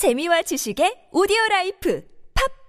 재미와 0.00 0.40
지식의 0.40 1.08
오디오 1.12 1.36
라이프 1.50 2.02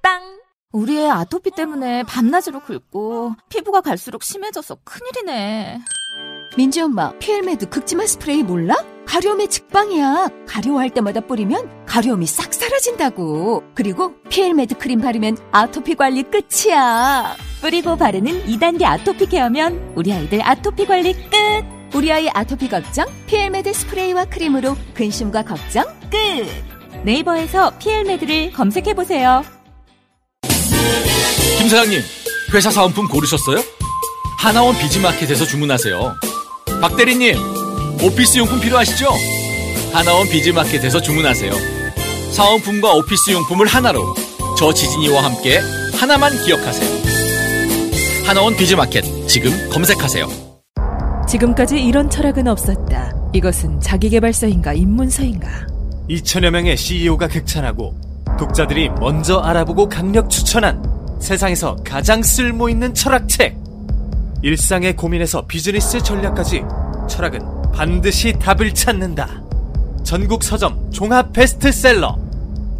팟빵 0.02 0.42
우리 0.74 0.98
애 0.98 1.08
아토피 1.08 1.52
때문에 1.52 2.04
밤낮으로 2.04 2.60
긁고 2.60 3.36
피부가 3.48 3.80
갈수록 3.80 4.24
심해져서 4.24 4.80
큰일이네. 4.84 5.80
민지 6.58 6.82
엄마, 6.82 7.18
피엘메드 7.20 7.70
긁지마 7.70 8.06
스프레이 8.06 8.44
몰라? 8.44 8.76
가려움에 9.06 9.48
직방이야. 9.48 10.28
가려워할 10.46 10.90
때마다 10.90 11.22
뿌리면 11.22 11.86
가려움이 11.86 12.26
싹 12.26 12.54
사라진다고. 12.54 13.64
그리고 13.76 14.22
피엘메드 14.24 14.78
크림 14.78 15.00
바르면 15.00 15.38
아토피 15.54 15.96
관리 15.96 16.24
끝이야. 16.24 17.38
뿌리고 17.62 17.96
바르는 17.96 18.44
2단계 18.44 18.84
아토피 18.84 19.28
케어면 19.28 19.94
우리 19.96 20.12
아이들 20.12 20.46
아토피 20.46 20.86
관리 20.86 21.14
끝. 21.14 21.96
우리 21.96 22.12
아이 22.12 22.28
아토피 22.28 22.68
걱정 22.68 23.08
피엘메드 23.28 23.72
스프레이와 23.72 24.26
크림으로 24.26 24.76
근심과 24.96 25.46
걱정 25.46 25.86
끝. 26.10 26.71
네이버에서 27.04 27.78
피엘메드를 27.80 28.52
검색해 28.52 28.94
보세요. 28.94 29.44
김 31.58 31.70
사장님, 31.70 32.02
회사 32.54 32.70
사은품 32.70 33.08
고르셨어요? 33.08 33.64
하나원 34.38 34.78
비즈마켓에서 34.78 35.46
주문하세요. 35.46 36.16
박 36.82 36.98
대리님, 36.98 37.36
오피스 38.04 38.40
용품 38.40 38.60
필요하시죠? 38.60 39.08
하나원 39.94 40.28
비즈마켓에서 40.30 41.02
주문하세요. 41.02 41.52
사은품과 42.32 42.94
오피스 42.94 43.32
용품을 43.32 43.68
하나로 43.68 44.16
저 44.58 44.74
지진이와 44.74 45.24
함께 45.24 45.60
하나만 45.96 46.32
기억하세요. 46.44 47.02
하나원 48.26 48.56
비즈마켓 48.56 49.04
지금 49.28 49.52
검색하세요. 49.70 50.28
지금까지 51.28 51.82
이런 51.82 52.10
철학은 52.10 52.48
없었다. 52.48 53.14
이것은 53.34 53.80
자기개발서인가 53.80 54.74
입문서인가? 54.74 55.68
2천여 56.10 56.50
명의 56.52 56.76
CEO가 56.76 57.28
극찬하고 57.28 57.96
독자들이 58.38 58.90
먼저 59.00 59.38
알아보고 59.40 59.88
강력 59.88 60.30
추천한 60.30 60.82
세상에서 61.20 61.76
가장 61.84 62.24
쓸모 62.24 62.70
있는 62.70 62.94
철학책. 62.94 63.56
일상의 64.42 64.96
고민에서 64.96 65.46
비즈니스 65.46 66.02
전략까지 66.02 66.64
철학은 67.08 67.40
반드시 67.72 68.34
답을 68.34 68.74
찾는다. 68.74 69.42
전국 70.04 70.44
서점 70.44 70.90
종합 70.92 71.32
베스트셀러. 71.32 72.18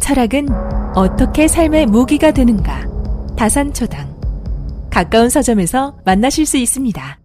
철학은 0.00 0.48
어떻게 0.96 1.46
삶의 1.46 1.86
무기가 1.86 2.32
되는가? 2.32 2.86
다산초당. 3.36 4.12
가까운 4.90 5.28
서점에서 5.28 5.96
만나실 6.04 6.44
수 6.44 6.58
있습니다. 6.58 7.18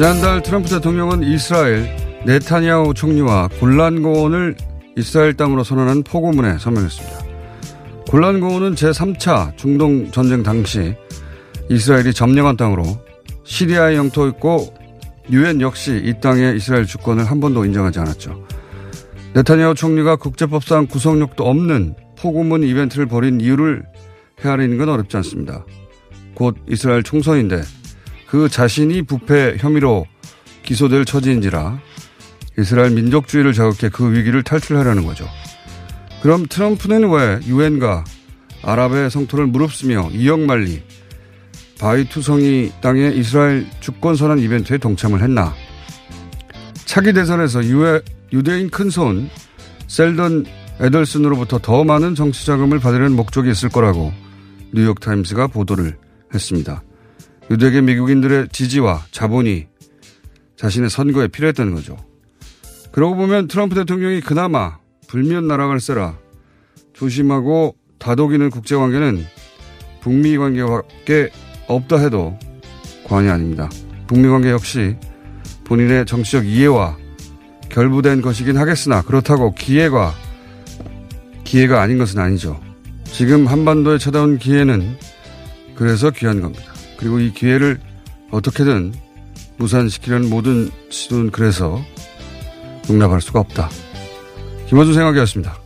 지난달 0.00 0.42
트럼프 0.42 0.70
대통령은 0.70 1.22
이스라엘 1.24 1.94
네타냐후 2.24 2.94
총리와 2.94 3.50
골란 3.60 4.00
고원을 4.02 4.56
이스라엘 4.96 5.34
땅으로 5.34 5.62
선언한 5.62 6.04
포고문에 6.04 6.56
서명했습니다. 6.56 7.18
골란 8.08 8.40
고원은 8.40 8.76
제3차 8.76 9.58
중동 9.58 10.10
전쟁 10.10 10.42
당시 10.42 10.96
이스라엘이 11.68 12.14
점령한 12.14 12.56
땅으로 12.56 12.82
시리아의 13.44 13.98
영토였고 13.98 14.72
유엔 15.32 15.60
역시 15.60 16.00
이 16.02 16.18
땅의 16.18 16.56
이스라엘 16.56 16.86
주권을 16.86 17.26
한 17.26 17.38
번도 17.38 17.66
인정하지 17.66 17.98
않았죠. 17.98 18.42
네타냐후 19.34 19.74
총리가 19.74 20.16
국제법상 20.16 20.86
구속력도 20.86 21.46
없는 21.46 21.94
포고문 22.18 22.62
이벤트를 22.62 23.04
벌인 23.04 23.42
이유를 23.42 23.82
헤아리는 24.42 24.78
건 24.78 24.88
어렵지 24.88 25.18
않습니다. 25.18 25.66
곧 26.34 26.56
이스라엘 26.70 27.02
총선인데 27.02 27.60
그 28.30 28.48
자신이 28.48 29.02
부패 29.02 29.56
혐의로 29.58 30.06
기소될 30.62 31.04
처지인지라 31.04 31.80
이스라엘 32.58 32.90
민족주의를 32.92 33.52
자극해 33.52 33.90
그 33.92 34.12
위기를 34.12 34.44
탈출하려는 34.44 35.04
거죠. 35.04 35.28
그럼 36.22 36.46
트럼프는 36.46 37.10
왜 37.10 37.40
유엔과 37.44 38.04
아랍의 38.62 39.10
성토를 39.10 39.46
무릅쓰며 39.46 40.10
이역만리 40.12 40.82
바위투성이 41.80 42.70
땅에 42.80 43.08
이스라엘 43.08 43.66
주권 43.80 44.14
선언 44.14 44.38
이벤트에 44.38 44.78
동참을 44.78 45.22
했나? 45.22 45.52
차기 46.84 47.12
대선에서 47.12 47.64
유해, 47.64 48.00
유대인 48.32 48.70
큰손 48.70 49.28
셀던 49.88 50.46
에덜슨으로부터 50.78 51.58
더 51.58 51.82
많은 51.82 52.14
정치 52.14 52.46
자금을 52.46 52.78
받으려는 52.78 53.16
목적이 53.16 53.50
있을 53.50 53.70
거라고 53.70 54.12
뉴욕타임스가 54.72 55.48
보도를 55.48 55.96
했습니다. 56.32 56.82
유대계 57.50 57.80
미국인들의 57.80 58.48
지지와 58.52 59.04
자본이 59.10 59.66
자신의 60.56 60.88
선거에 60.88 61.26
필요했다는 61.28 61.74
거죠. 61.74 61.96
그러고 62.92 63.16
보면 63.16 63.48
트럼프 63.48 63.74
대통령이 63.74 64.20
그나마 64.20 64.78
불면 65.08 65.48
써라 65.80 66.16
조심하고 66.92 67.76
다독이는 67.98 68.50
국제관계는 68.50 69.24
북미 70.00 70.36
관계밖에 70.36 71.30
없다 71.66 71.98
해도 71.98 72.38
과언이 73.06 73.28
아닙니다. 73.28 73.68
북미 74.06 74.28
관계 74.28 74.50
역시 74.50 74.96
본인의 75.64 76.06
정치적 76.06 76.46
이해와 76.46 76.96
결부된 77.68 78.22
것이긴 78.22 78.56
하겠으나 78.56 79.02
그렇다고 79.02 79.54
기회가 79.54 80.12
기회가 81.44 81.82
아닌 81.82 81.98
것은 81.98 82.18
아니죠. 82.20 82.60
지금 83.04 83.46
한반도에 83.46 83.98
찾아온 83.98 84.38
기회는 84.38 84.96
그래서 85.74 86.10
귀한 86.10 86.40
겁니다. 86.40 86.69
그리고 87.00 87.18
이 87.18 87.32
기회를 87.32 87.80
어떻게든 88.30 88.92
무산시키려는 89.56 90.28
모든 90.28 90.70
시도는 90.90 91.30
그래서 91.30 91.82
용납할 92.88 93.20
수가 93.22 93.40
없다. 93.40 93.70
김호준 94.68 94.94
생각이었습니다. 94.94 95.58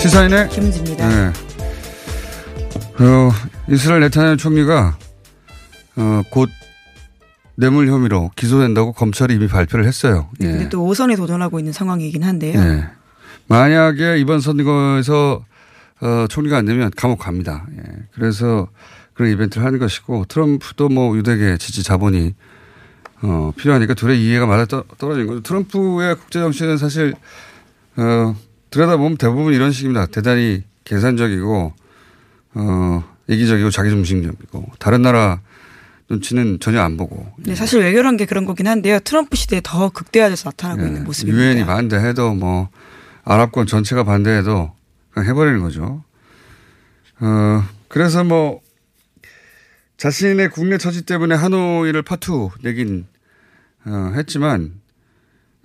시사인의 0.00 0.48
김은지입니다. 0.50 1.08
네. 1.08 1.32
어, 3.04 3.30
이스라엘 3.68 4.00
네타냐후 4.02 4.36
총리가 4.36 4.98
어, 5.96 6.22
곧 6.30 6.48
뇌물 7.54 7.88
혐의로 7.88 8.30
기소된다고 8.36 8.92
검찰이 8.92 9.34
이미 9.34 9.46
발표를 9.46 9.84
했어요. 9.86 10.28
네, 10.38 10.50
근데 10.50 10.68
또 10.68 10.86
5선에 10.86 11.16
도전하고 11.16 11.58
있는 11.58 11.72
상황이긴 11.72 12.22
한데요. 12.22 12.58
예. 12.58 12.86
만약에 13.48 14.18
이번 14.18 14.40
선거에서 14.40 15.44
어, 16.00 16.26
총리가 16.28 16.56
안 16.56 16.64
되면 16.64 16.90
감옥 16.96 17.18
갑니다. 17.18 17.66
예. 17.76 17.82
그래서 18.14 18.68
그런 19.14 19.30
이벤트를 19.30 19.66
하는 19.66 19.78
것이고 19.78 20.24
트럼프도 20.26 20.88
뭐 20.88 21.16
유대계 21.16 21.58
지지 21.58 21.82
자본이 21.82 22.34
어, 23.22 23.52
필요하니까 23.56 23.94
둘의 23.94 24.24
이해가 24.24 24.46
맞아 24.46 24.64
떠, 24.64 24.84
떨어진 24.98 25.26
거죠. 25.26 25.42
트럼프의 25.42 26.16
국제 26.16 26.40
정치는 26.40 26.76
사실 26.78 27.14
어, 27.96 28.34
들여다보면 28.70 29.18
대부분 29.18 29.52
이런 29.52 29.70
식입니다. 29.70 30.06
대단히 30.06 30.62
계산적이고 30.84 31.72
어, 32.54 33.04
이기적이고 33.28 33.70
자기 33.70 33.90
중심적이고 33.90 34.72
다른 34.78 35.02
나라 35.02 35.40
눈치는 36.08 36.60
전혀 36.60 36.80
안 36.80 36.96
보고. 36.96 37.26
네, 37.38 37.54
사실 37.54 37.80
외교란 37.80 38.16
게 38.16 38.26
그런 38.26 38.44
거긴 38.44 38.66
한데요. 38.66 38.98
트럼프 39.00 39.36
시대에 39.36 39.60
더 39.62 39.88
극대화돼서 39.90 40.50
나타나고 40.50 40.82
예. 40.82 40.86
있는 40.86 41.04
모습입니다. 41.04 41.42
유엔이 41.42 41.66
반대해도 41.66 42.34
뭐 42.34 42.68
아랍권 43.24 43.66
전체가 43.66 44.04
반대해도 44.04 44.72
그냥 45.10 45.28
해버리는 45.28 45.60
거죠. 45.60 46.04
어, 47.20 47.64
그래서 47.88 48.24
뭐 48.24 48.60
자신의 49.96 50.50
국내 50.50 50.78
처지 50.78 51.02
때문에 51.02 51.34
하노이를 51.34 52.02
파투 52.02 52.50
내긴 52.62 53.06
어, 53.84 54.12
했지만 54.16 54.72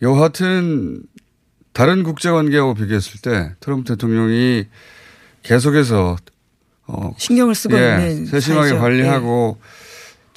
여하튼 0.02 1.02
다른 1.74 2.04
국제 2.04 2.30
관계하고 2.30 2.76
비교했을 2.76 3.22
때 3.22 3.54
트럼프 3.60 3.86
대통령이 3.86 4.68
계속해서 5.44 6.18
어, 6.88 7.16
신경을 7.18 7.56
쓰고 7.56 7.78
예, 7.78 8.12
있는 8.12 8.26
세심하게 8.28 8.70
사이죠. 8.70 8.82
관리하고 8.82 9.60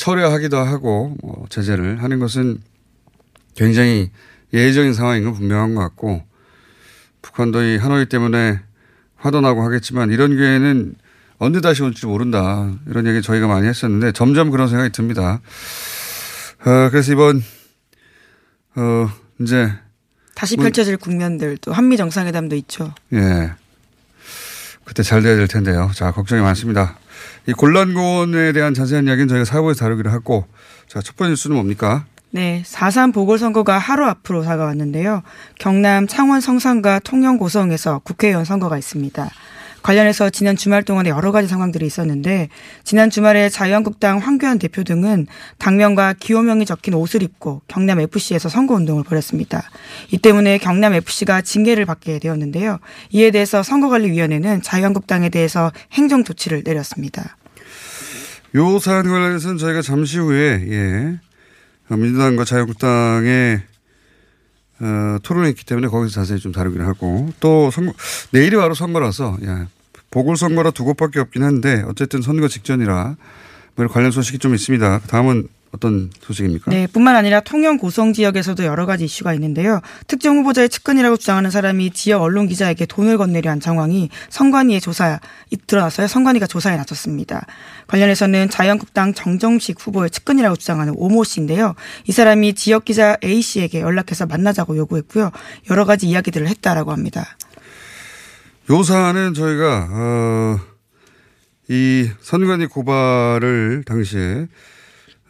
철회하기도 0.05 0.57
하고 0.57 1.15
뭐 1.23 1.45
제재를 1.51 2.03
하는 2.03 2.19
것은 2.21 2.63
굉장히 3.55 4.11
예외적인 4.55 4.95
상황인 4.95 5.25
건 5.25 5.35
분명한 5.35 5.75
것 5.75 5.83
같고 5.83 6.23
북한도 7.21 7.63
이 7.63 7.77
하노이 7.77 8.07
때문에 8.07 8.61
화도 9.17 9.43
나고 9.43 9.63
하겠지만 9.63 10.11
이런 10.11 10.35
기회는 10.37 10.95
언제 11.37 11.61
다시 11.61 11.83
올지 11.83 12.07
모른다 12.07 12.73
이런 12.87 13.07
얘기 13.07 13.21
저희가 13.21 13.47
많이 13.47 13.67
했었는데 13.67 14.13
점점 14.13 14.51
그런 14.51 14.69
생각이 14.69 14.91
듭니다. 14.91 15.43
어, 16.65 16.89
그래서 16.91 17.13
이번 17.13 17.43
어 18.77 19.11
이제 19.41 19.71
다시 20.35 20.57
뭐- 20.57 20.65
펼쳐질 20.65 20.97
국면들 20.97 21.59
또 21.59 21.75
한미 21.75 21.99
정상회담도 21.99 22.57
있죠. 22.57 22.95
예. 23.13 23.53
그때 24.85 25.03
잘 25.03 25.23
돼야 25.23 25.37
될 25.37 25.47
텐데요. 25.47 25.91
자, 25.95 26.11
걱정이 26.11 26.41
많습니다. 26.43 26.97
이 27.51 27.53
곤란곤에 27.53 28.53
대한 28.53 28.75
자세한 28.75 29.09
이야기는 29.09 29.27
저희가 29.27 29.45
사부에서 29.45 29.81
다루기로 29.81 30.09
하고, 30.13 30.47
자, 30.87 31.01
첫 31.03 31.17
번째 31.17 31.31
뉴스는 31.31 31.57
뭡니까? 31.57 32.05
네, 32.31 32.63
4.3 32.65 33.13
보궐선거가 33.13 33.77
하루 33.77 34.07
앞으로 34.07 34.45
다가왔는데요. 34.45 35.23
경남 35.59 36.07
창원 36.07 36.41
성산과 36.41 37.01
통영 37.01 37.39
고성에서 37.39 38.03
국회의원 38.05 38.45
선거가 38.45 38.79
있습니다. 38.79 39.29
관련해서 39.83 40.31
지난 40.31 40.55
주말 40.55 40.85
동안에 40.85 41.09
여러 41.09 41.33
가지 41.33 41.49
상황들이 41.49 41.87
있었는데 41.87 42.51
지난 42.85 43.11
주말에 43.11 43.49
자유한국당 43.49 44.19
황교안 44.19 44.59
대표 44.59 44.85
등은 44.85 45.27
당명과 45.59 46.15
기호명이 46.21 46.67
적힌 46.67 46.95
옷을 46.95 47.23
입고 47.23 47.63
경남 47.67 47.99
FC에서 47.99 48.49
선거 48.49 48.75
운동을 48.75 49.03
벌였습니다. 49.03 49.63
이 50.13 50.19
때문에 50.19 50.59
경남 50.59 50.95
FC가 50.95 51.41
징계를 51.41 51.87
받게 51.87 52.21
되었는데요. 52.21 52.79
이에 53.11 53.31
대해서 53.33 53.63
선거관리위원회는 53.65 54.63
자유한국당에 54.63 55.31
대해서 55.31 55.73
행정 55.93 56.23
조치를 56.23 56.63
내렸습니다. 56.65 57.39
요 58.57 58.79
사안 58.79 59.09
관련해서는 59.09 59.59
저희가 59.59 59.83
잠시 59.83 60.19
후에, 60.19 60.65
예, 60.69 61.21
어, 61.89 61.97
민주당과 61.97 62.45
자유한국당의 62.45 63.63
어, 64.81 65.19
토론이 65.23 65.51
있기 65.51 65.67
때문에 65.67 65.89
거기서 65.89 66.15
자세히 66.15 66.39
좀 66.39 66.53
다루기로 66.53 66.85
하고, 66.85 67.31
또 67.39 67.71
선거, 67.71 67.93
내일이 68.31 68.57
바로 68.57 68.75
선거라서, 68.75 69.37
예, 69.43 69.67
보궐선거라 70.11 70.71
두 70.71 70.85
곳밖에 70.85 71.21
없긴 71.21 71.43
한데, 71.43 71.85
어쨌든 71.87 72.23
선거 72.23 72.49
직전이라, 72.49 73.17
뭐 73.77 73.87
관련 73.87 74.11
소식이 74.11 74.39
좀 74.39 74.55
있습니다. 74.55 75.01
다음은 75.07 75.49
어떤 75.73 76.11
소식입니까? 76.21 76.71
네, 76.71 76.87
뿐만 76.89 77.15
아니라 77.15 77.41
통영 77.41 77.79
고성 77.79 78.13
지역에서도 78.13 78.65
여러 78.65 78.87
가지 78.87 79.05
이슈가 79.05 79.35
있는데요. 79.35 79.81
특정 80.09 80.39
후보자의 80.39 80.69
측근이라고 80.69 81.17
주장하는 81.17 81.51
사람이 81.51 81.91
지역 81.93 82.23
언론 82.23 82.49
기자에게 82.49 82.87
돈을 82.87 83.19
건네려 83.19 83.51
한 83.51 83.61
정황이 83.61 84.11
선관위의 84.31 84.81
조사에 84.81 85.19
드러나서요. 85.69 86.09
선관위가 86.09 86.49
조사에 86.49 86.77
나섰습니다. 86.77 87.47
관련해서는 87.87 88.51
자유한국당 88.51 89.15
정정식 89.15 89.77
후보의 89.79 90.11
측근이라고 90.11 90.57
주장하는 90.57 90.95
오모 90.97 91.23
씨인데요. 91.23 91.75
이 92.07 92.13
사람이 92.13 92.55
지역 92.55 92.85
기자 92.85 93.17
A 93.23 93.41
씨에게 93.41 93.81
연락해서 93.81 94.27
만나자고 94.27 94.77
요구했고요. 94.77 95.31
여러 95.71 95.85
가지 95.85 96.09
이야기들을 96.09 96.49
했다라고 96.49 96.91
합니다. 96.91 97.37
요 98.71 98.83
사안은 98.83 99.35
저희가 99.35 99.89
어, 99.91 100.61
이 101.69 102.11
선관위 102.21 102.67
고발을 102.67 103.85
당시에 103.87 104.49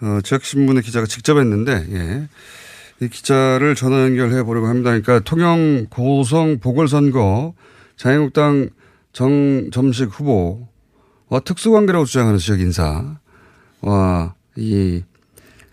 어, 0.03 0.21
지역신문의 0.23 0.83
기자가 0.83 1.07
직접 1.07 1.39
했는데 1.39 1.87
예. 1.93 2.29
이 3.05 3.09
기자를 3.09 3.75
전화 3.75 4.03
연결해 4.03 4.43
보려고 4.43 4.67
합니다. 4.67 4.91
그러니까 4.91 5.21
통영 5.21 5.87
고성 5.89 6.59
보궐선거 6.59 7.55
자유한국당 7.97 8.71
정점식 9.13 10.09
후보와 10.11 11.41
특수관계라고 11.45 12.05
주장하는 12.05 12.39
지역 12.39 12.61
인사와 12.61 14.35
이 14.57 15.03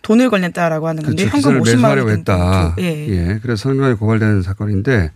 돈을 0.01 0.30
건넸다라고 0.30 0.83
하는 0.83 1.03
건데 1.03 1.25
그렇죠. 1.25 1.38
현금 1.38 1.62
기사를 1.62 1.62
50만 1.62 1.83
원 1.83 1.95
매수하려고 1.95 2.09
했다. 2.12 2.75
예. 2.80 3.07
예. 3.09 3.39
그래서 3.41 3.63
선관위 3.63 3.95
고발되는 3.95 4.41
사건인데 4.41 5.12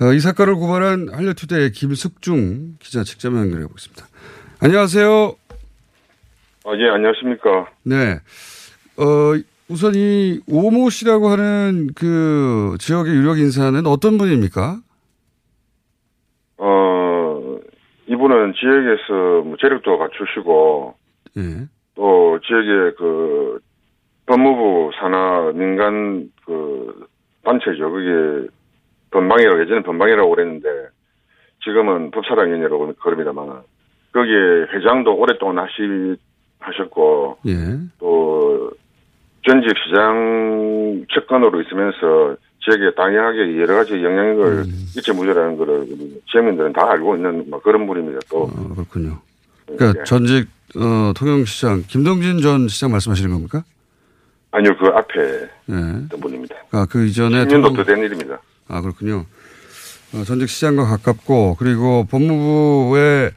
어, 0.00 0.12
이 0.14 0.20
사건을 0.20 0.54
고발한 0.54 1.10
한려투데이의 1.12 1.72
김숙중 1.72 2.76
기자 2.80 3.04
직접 3.04 3.34
연결해 3.34 3.66
보겠습니다. 3.66 4.08
안녕하세요. 4.60 5.36
아, 6.70 6.76
예, 6.78 6.88
안녕하십니까. 6.88 7.66
네. 7.82 8.20
어, 8.96 9.34
우선 9.68 9.92
이 9.96 10.38
오모 10.48 10.90
씨라고 10.90 11.26
하는 11.26 11.88
그 11.96 12.76
지역의 12.78 13.12
유력 13.12 13.40
인사는 13.40 13.84
어떤 13.86 14.16
분입니까? 14.18 14.76
어, 16.58 17.58
이분은 18.06 18.54
지역에서 18.54 19.42
뭐 19.46 19.56
재력도 19.60 19.98
갖추시고, 19.98 20.94
예. 21.38 21.66
또 21.96 22.38
지역의 22.46 22.94
그, 22.96 23.58
법무부 24.26 24.92
산하 25.00 25.50
민간 25.52 26.30
그, 26.46 27.08
단체죠. 27.42 27.90
그게 27.90 28.48
번방이라고, 29.10 29.60
예전에 29.60 29.82
번방이라고 29.82 30.30
그랬는데, 30.30 30.68
지금은 31.64 32.12
법사랑위원회라고 32.12 32.94
그럽니다만, 32.94 33.62
거기에 34.12 34.66
회장도 34.72 35.16
오랫동안 35.16 35.58
하시, 35.58 36.16
하셨고, 36.60 37.38
예. 37.46 37.78
또 37.98 38.70
전직 39.46 39.72
시장 39.86 41.04
측근으로 41.12 41.60
있으면서 41.62 42.36
지역에 42.62 42.94
당연하게 42.94 43.58
여러 43.60 43.74
가지 43.76 43.92
영향력을 43.94 44.64
끼쳐무더라는 44.94 45.56
거를 45.56 45.86
지역민들은 46.30 46.72
다 46.74 46.90
알고 46.90 47.16
있는 47.16 47.48
뭐 47.48 47.60
그런 47.60 47.86
분입니다. 47.86 48.20
또 48.28 48.42
어, 48.44 48.74
그렇군요. 48.74 49.18
그러니까 49.66 50.00
예. 50.00 50.04
전직 50.04 50.48
어, 50.76 51.12
통영시장 51.16 51.84
김동진 51.88 52.40
전 52.42 52.68
시장 52.68 52.90
말씀하시는 52.92 53.30
겁니까? 53.32 53.64
아니요 54.52 54.76
그 54.78 54.86
앞에 54.88 55.48
예. 55.70 56.18
분입니다. 56.20 56.54
아, 56.72 56.86
그 56.88 57.06
이전에 57.06 57.44
10년도 57.46 57.62
통영- 57.72 57.76
더된 57.76 57.98
일입니다. 58.00 58.40
아, 58.68 58.80
그렇군요. 58.82 59.24
어, 60.12 60.22
전직 60.24 60.48
시장과 60.48 60.84
가깝고, 60.84 61.56
그리고 61.58 62.04
법무부의 62.10 63.30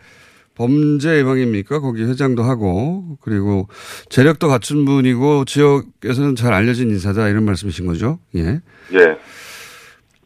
범죄 0.56 1.18
예방입니까? 1.18 1.80
거기 1.80 2.04
회장도 2.04 2.44
하고, 2.44 3.18
그리고 3.22 3.68
재력도 4.10 4.48
갖춘 4.48 4.86
분이고, 4.86 5.46
지역에서는 5.46 6.36
잘 6.36 6.54
알려진 6.54 6.90
인사다, 6.90 7.30
이런 7.30 7.44
말씀이신 7.46 7.88
거죠? 7.88 8.20
예. 8.36 8.62
예. 8.94 9.18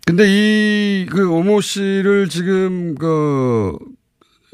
근데 0.05 0.23
이, 0.27 1.05
그, 1.09 1.29
오모 1.29 1.61
씨를 1.61 2.27
지금, 2.29 2.95
그, 2.95 3.77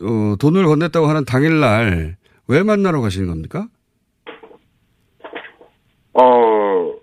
어, 0.01 0.36
돈을 0.39 0.65
건넸다고 0.65 1.06
하는 1.06 1.25
당일날, 1.25 2.18
왜 2.48 2.63
만나러 2.63 3.01
가시는 3.01 3.27
겁니까? 3.27 3.68
어 6.15 6.94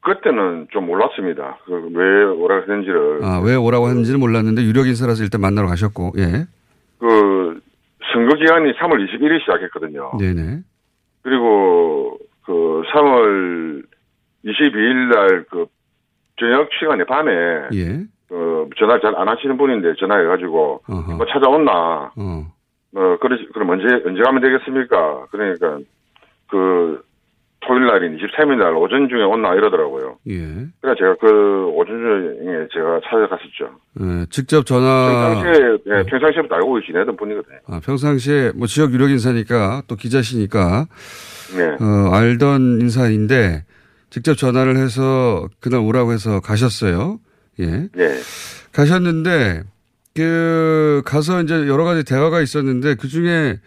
그때는 0.00 0.66
좀 0.72 0.86
몰랐습니다. 0.86 1.58
그왜 1.66 2.24
오라 2.24 2.60
했는지를 2.62 3.20
아, 3.22 3.38
왜 3.38 3.54
오라고 3.54 3.86
하는지는 3.86 4.18
몰랐는데, 4.18 4.62
유력 4.62 4.88
인사라서 4.88 5.22
일단 5.22 5.40
만나러 5.40 5.68
가셨고, 5.68 6.14
예. 6.18 6.46
그 6.98 7.53
선거 8.14 8.36
기간이 8.36 8.72
3월 8.74 9.04
21일 9.10 9.40
시작했거든요. 9.40 10.12
네네. 10.18 10.60
그리고 11.22 12.16
그 12.46 12.82
3월 12.92 13.84
22일 14.44 15.14
날 15.14 15.44
그 15.50 15.66
저녁 16.38 16.68
시간에 16.78 17.04
밤에 17.04 17.32
예. 17.74 18.04
그 18.28 18.68
전화 18.78 18.98
잘 19.00 19.14
안 19.16 19.28
하시는 19.28 19.56
분인데 19.56 19.94
전화해가지고 19.98 20.82
어허. 20.88 21.16
뭐 21.16 21.26
찾아온나 21.26 22.10
어. 22.16 22.46
뭐 22.92 23.16
그러 23.18 23.36
그럼 23.52 23.70
언제 23.70 23.86
언제 24.06 24.22
가면 24.22 24.42
되겠습니까? 24.42 25.26
그러니까 25.30 25.78
그 26.48 27.04
토요일 27.66 27.86
날인 27.86 28.18
23일 28.18 28.56
날 28.58 28.74
오전 28.74 29.08
중에 29.08 29.22
온나 29.22 29.54
이러더라고요. 29.54 30.18
예. 30.28 30.38
그래서 30.80 30.96
제가 30.98 31.16
그 31.20 31.66
오전 31.74 31.96
중에 31.98 32.68
제가 32.72 33.00
찾아갔었죠. 33.04 33.70
예, 34.00 34.26
직접 34.30 34.66
전화. 34.66 35.34
평상시에 35.34 35.64
예, 35.86 36.02
평상시에부터 36.04 36.54
알고 36.56 36.80
지내던 36.82 37.16
분이거든요. 37.16 37.58
아, 37.66 37.80
평상시에 37.84 38.52
뭐 38.54 38.66
지역 38.66 38.92
유력 38.92 39.10
인사니까 39.10 39.82
또 39.86 39.96
기자시니까 39.96 40.86
네. 41.56 41.84
어, 41.84 42.14
알던 42.14 42.80
인사인데 42.80 43.64
직접 44.10 44.34
전화를 44.34 44.76
해서 44.76 45.48
그날 45.60 45.80
오라고 45.80 46.12
해서 46.12 46.40
가셨어요. 46.40 47.18
예. 47.60 47.88
예. 47.96 48.08
가셨는데 48.72 49.62
그 50.14 51.02
가서 51.04 51.42
이제 51.42 51.66
여러 51.66 51.84
가지 51.84 52.04
대화가 52.04 52.40
있었는데 52.40 52.94
그 52.94 53.08
중에 53.08 53.58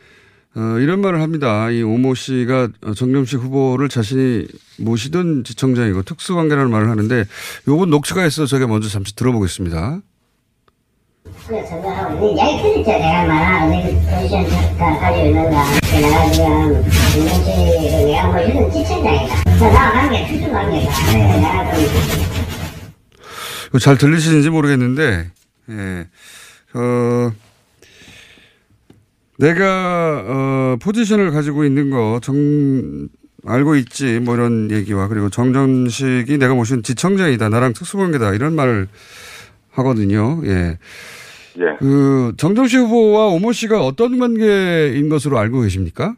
어, 0.57 0.79
이런 0.79 1.01
말을 1.01 1.21
합니다. 1.21 1.69
이 1.69 1.83
오모 1.83 2.15
씨가 2.15 2.69
정점식 2.95 3.39
후보를 3.39 3.89
자신이 3.89 4.47
모시던 4.79 5.43
지청장이고 5.43 6.01
특수관계라는 6.01 6.71
말을 6.71 6.89
하는데 6.89 7.25
요건 7.67 7.91
녹취가 7.91 8.25
있어서 8.25 8.47
제가 8.47 8.65
먼저 8.65 8.89
잠시 8.89 9.15
들어보겠습니다. 9.15 10.01
내가 11.47 11.67
좀 14.27 14.45
이거 23.67 23.79
잘 23.79 23.97
들리시는지 23.97 24.49
모르겠는데, 24.49 25.29
예. 25.69 26.07
어, 26.73 27.31
내가, 29.38 30.24
어, 30.27 30.77
포지션을 30.82 31.32
가지고 31.32 31.63
있는 31.63 31.89
거, 31.89 32.20
정, 32.22 32.36
알고 33.46 33.75
있지, 33.75 34.20
뭐 34.20 34.36
이런 34.36 34.72
얘기와, 34.72 35.08
그리고 35.08 35.29
정점식이 35.29 36.38
내가 36.38 36.56
모신 36.56 36.84
지청장이다, 36.84 37.50
나랑 37.50 37.74
특수관계다, 37.74 38.34
이런 38.34 38.56
말을 38.56 38.88
하거든요, 39.72 40.41
예. 40.46 40.77
예. 41.60 41.77
그, 41.79 42.34
정점식 42.38 42.79
후보와 42.82 43.27
오모 43.27 43.51
씨가 43.51 43.82
어떤 43.82 44.20
관계인 44.20 45.08
것으로 45.10 45.38
알고 45.38 45.62
계십니까? 45.62 46.15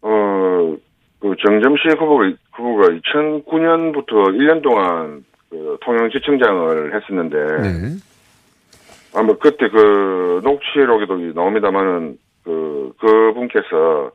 어, 0.00 0.76
그 1.20 1.34
정점식 1.46 2.00
후보가, 2.00 2.32
후보가 2.54 2.88
2009년부터 2.88 4.28
1년 4.34 4.62
동안 4.62 5.24
그 5.50 5.76
통영 5.82 6.10
지청장을 6.10 6.94
했었는데, 6.94 7.36
네. 7.62 7.96
아마 9.14 9.34
그때 9.34 9.68
그 9.68 10.40
녹취록에도 10.42 11.16
나옵니다만은 11.34 12.18
그, 12.44 12.92
그 13.00 13.32
분께서 13.34 14.12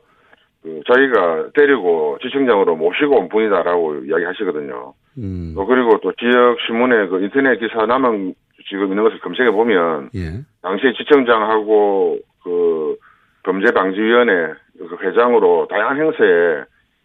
그 0.62 0.80
자기가 0.86 1.50
때리고 1.54 2.18
지청장으로 2.22 2.76
모시고 2.76 3.16
온 3.16 3.28
분이다라고 3.28 4.04
이야기 4.06 4.24
하시거든요. 4.24 4.94
음, 5.18 5.52
또 5.54 5.66
그리고 5.66 5.98
또 6.00 6.12
지역 6.12 6.56
신문에 6.66 7.06
그 7.08 7.22
인터넷 7.22 7.58
기사 7.58 7.84
남은 7.86 8.34
지금 8.68 8.88
있는 8.88 9.02
것을 9.02 9.20
검색해 9.20 9.50
보면 9.50 10.10
예. 10.14 10.40
당시 10.62 10.94
지청장하고 10.96 12.18
그 12.42 12.96
범죄방지위원회 13.42 14.54
그 14.78 14.96
회장으로 15.02 15.68
다양한 15.68 15.98
행사에 15.98 16.64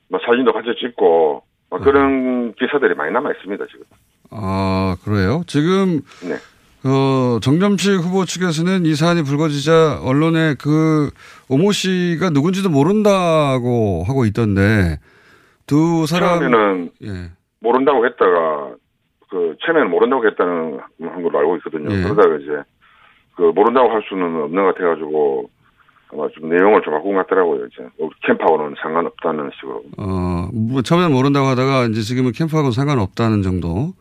뭐 0.10 0.20
사진도 0.26 0.54
같이 0.54 0.74
찍고 0.80 1.44
막 1.70 1.82
그런 1.82 2.54
기사들이 2.54 2.96
많이 2.96 3.12
남아 3.12 3.32
있습니다 3.32 3.66
지금. 3.68 3.84
아, 4.32 4.96
그래요? 5.04 5.42
지금, 5.48 6.02
네. 6.24 6.36
어, 6.86 7.40
정점식 7.42 8.00
후보 8.00 8.24
측에서는 8.26 8.86
이 8.86 8.96
사안이 8.96 9.24
불거지자 9.24 10.00
언론에 10.04 10.56
그 10.58 11.10
오모 11.50 11.72
씨가 11.72 12.30
누군지도 12.30 12.70
모른다고 12.70 14.04
하고 14.08 14.26
있던데 14.26 14.98
두 15.68 16.06
사람. 16.08 16.40
처음에는 16.40 16.92
예. 17.04 17.32
모른다고 17.60 18.06
했다가 18.06 18.76
그 19.30 19.56
처음에는 19.66 19.90
모른다고 19.90 20.26
했다는 20.26 20.80
한 21.02 21.24
걸로 21.24 21.40
알고 21.40 21.58
있거든요. 21.58 21.94
예. 21.94 22.04
그러다가 22.04 22.38
이제 22.38 22.52
그 23.36 23.52
모른다고 23.54 23.90
할 23.90 24.02
수는 24.08 24.44
없는 24.44 24.64
것 24.64 24.74
같아가지고 24.76 25.50
아마 26.12 26.28
좀 26.30 26.50
내용을 26.50 26.82
좀 26.82 26.94
바꾼 26.94 27.14
것 27.14 27.28
같더라고요. 27.28 27.66
이제 27.66 27.88
뭐 28.00 28.10
캠프하고는 28.26 28.76
상관없다는 28.82 29.52
식으로. 29.60 29.84
어, 29.98 30.50
뭐 30.54 30.82
처음에는 30.82 31.12
모른다고 31.12 31.48
하다가 31.48 31.86
이제 31.86 32.02
지금은 32.02 32.32
캠프하고 32.32 32.72
상관없다는 32.72 33.44
정도. 33.44 33.94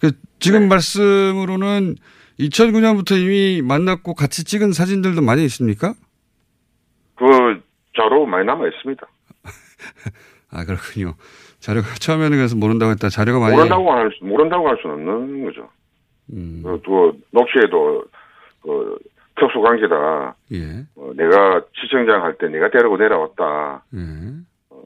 그 0.00 0.12
지금 0.38 0.68
말씀으로는 0.68 1.96
2009년부터 2.38 3.18
이미 3.20 3.62
만났고 3.62 4.14
같이 4.14 4.44
찍은 4.44 4.72
사진들도 4.72 5.22
많이 5.22 5.44
있습니까? 5.46 5.94
그 7.16 7.24
자료 7.96 8.26
많이 8.26 8.44
남아 8.46 8.66
있습니다. 8.68 9.06
아, 10.52 10.64
그렇군요. 10.64 11.14
자료가 11.60 11.94
처음에는 11.94 12.36
그래서 12.36 12.56
모른다고 12.56 12.90
했다. 12.92 13.08
자료가 13.08 13.40
많이. 13.40 13.54
모른다고 13.56 13.90
할 13.92 14.10
수, 14.16 14.24
모른다고 14.24 14.68
할 14.68 14.78
수는 14.82 14.94
없는 14.96 15.44
거죠. 15.46 15.68
음, 16.32 16.60
그, 16.62 16.80
또 16.84 17.12
녹취에도 17.30 18.04
그 18.62 18.98
특수 19.38 19.60
관계다. 19.60 20.34
예. 20.52 20.84
어, 20.96 21.12
내가 21.16 21.62
시청장 21.80 22.22
할 22.22 22.36
때 22.38 22.48
내가 22.48 22.70
데리고 22.70 22.96
내려왔다. 22.96 23.84
예. 23.94 23.98
어, 24.70 24.82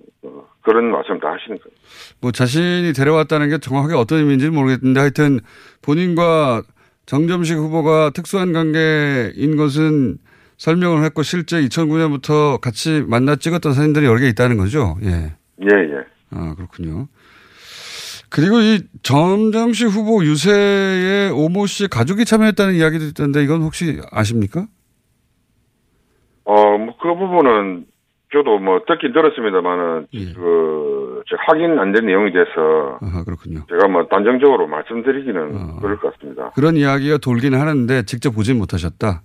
그런 0.63 0.91
말씀 0.91 1.19
다 1.19 1.29
하시는 1.29 1.59
거예요. 1.59 1.77
뭐 2.21 2.33
자신이 2.33 2.93
데려왔다는 2.93 3.49
게 3.49 3.59
정확하게 3.59 3.95
어떤 3.95 4.19
의미인지는 4.19 4.55
모르겠는데 4.55 5.01
하여튼 5.01 5.41
본인과 5.83 6.63
정점식 7.07 7.57
후보가 7.57 8.11
특수한 8.11 8.53
관계인 8.53 9.57
것은 9.57 10.19
설명을 10.59 11.05
했고 11.05 11.23
실제 11.23 11.61
2009년부터 11.63 12.61
같이 12.61 13.03
만나 13.07 13.37
찍었던 13.37 13.73
사진들이 13.73 14.05
여러 14.05 14.19
개 14.19 14.29
있다는 14.29 14.59
거죠. 14.59 14.97
예. 15.03 15.09
예, 15.63 15.67
예. 15.67 16.05
아, 16.31 16.55
그렇군요. 16.55 17.09
그리고 18.29 18.61
이 18.61 18.81
정점식 19.03 19.89
후보 19.89 20.25
유세에 20.25 21.31
오모 21.31 21.67
씨의 21.67 21.89
가족이 21.89 22.25
참여했다는 22.25 22.75
이야기도 22.75 23.07
있던데 23.07 23.43
이건 23.43 23.63
혹시 23.63 24.01
아십니까? 24.13 24.67
어, 26.45 26.79
뭐, 26.79 26.97
그 27.01 27.09
부분은 27.09 27.87
저도 28.33 28.59
뭐 28.59 28.81
듣긴 28.87 29.13
들었습니다만은, 29.13 30.07
예. 30.15 30.33
그, 30.35 31.23
저 31.29 31.37
확인 31.47 31.79
안 31.79 31.93
된 31.93 32.07
내용이 32.07 32.33
돼서 32.33 32.99
아, 33.03 33.23
그렇군요. 33.25 33.61
제가 33.69 33.89
뭐 33.89 34.07
단정적으로 34.07 34.67
말씀드리기는 34.69 35.51
어. 35.55 35.79
그럴 35.81 35.99
것 35.99 36.13
같습니다. 36.15 36.51
그런 36.55 36.77
이야기가 36.77 37.19
돌기는 37.19 37.59
하는데 37.61 38.03
직접 38.05 38.31
보진 38.31 38.59
못하셨다. 38.59 39.23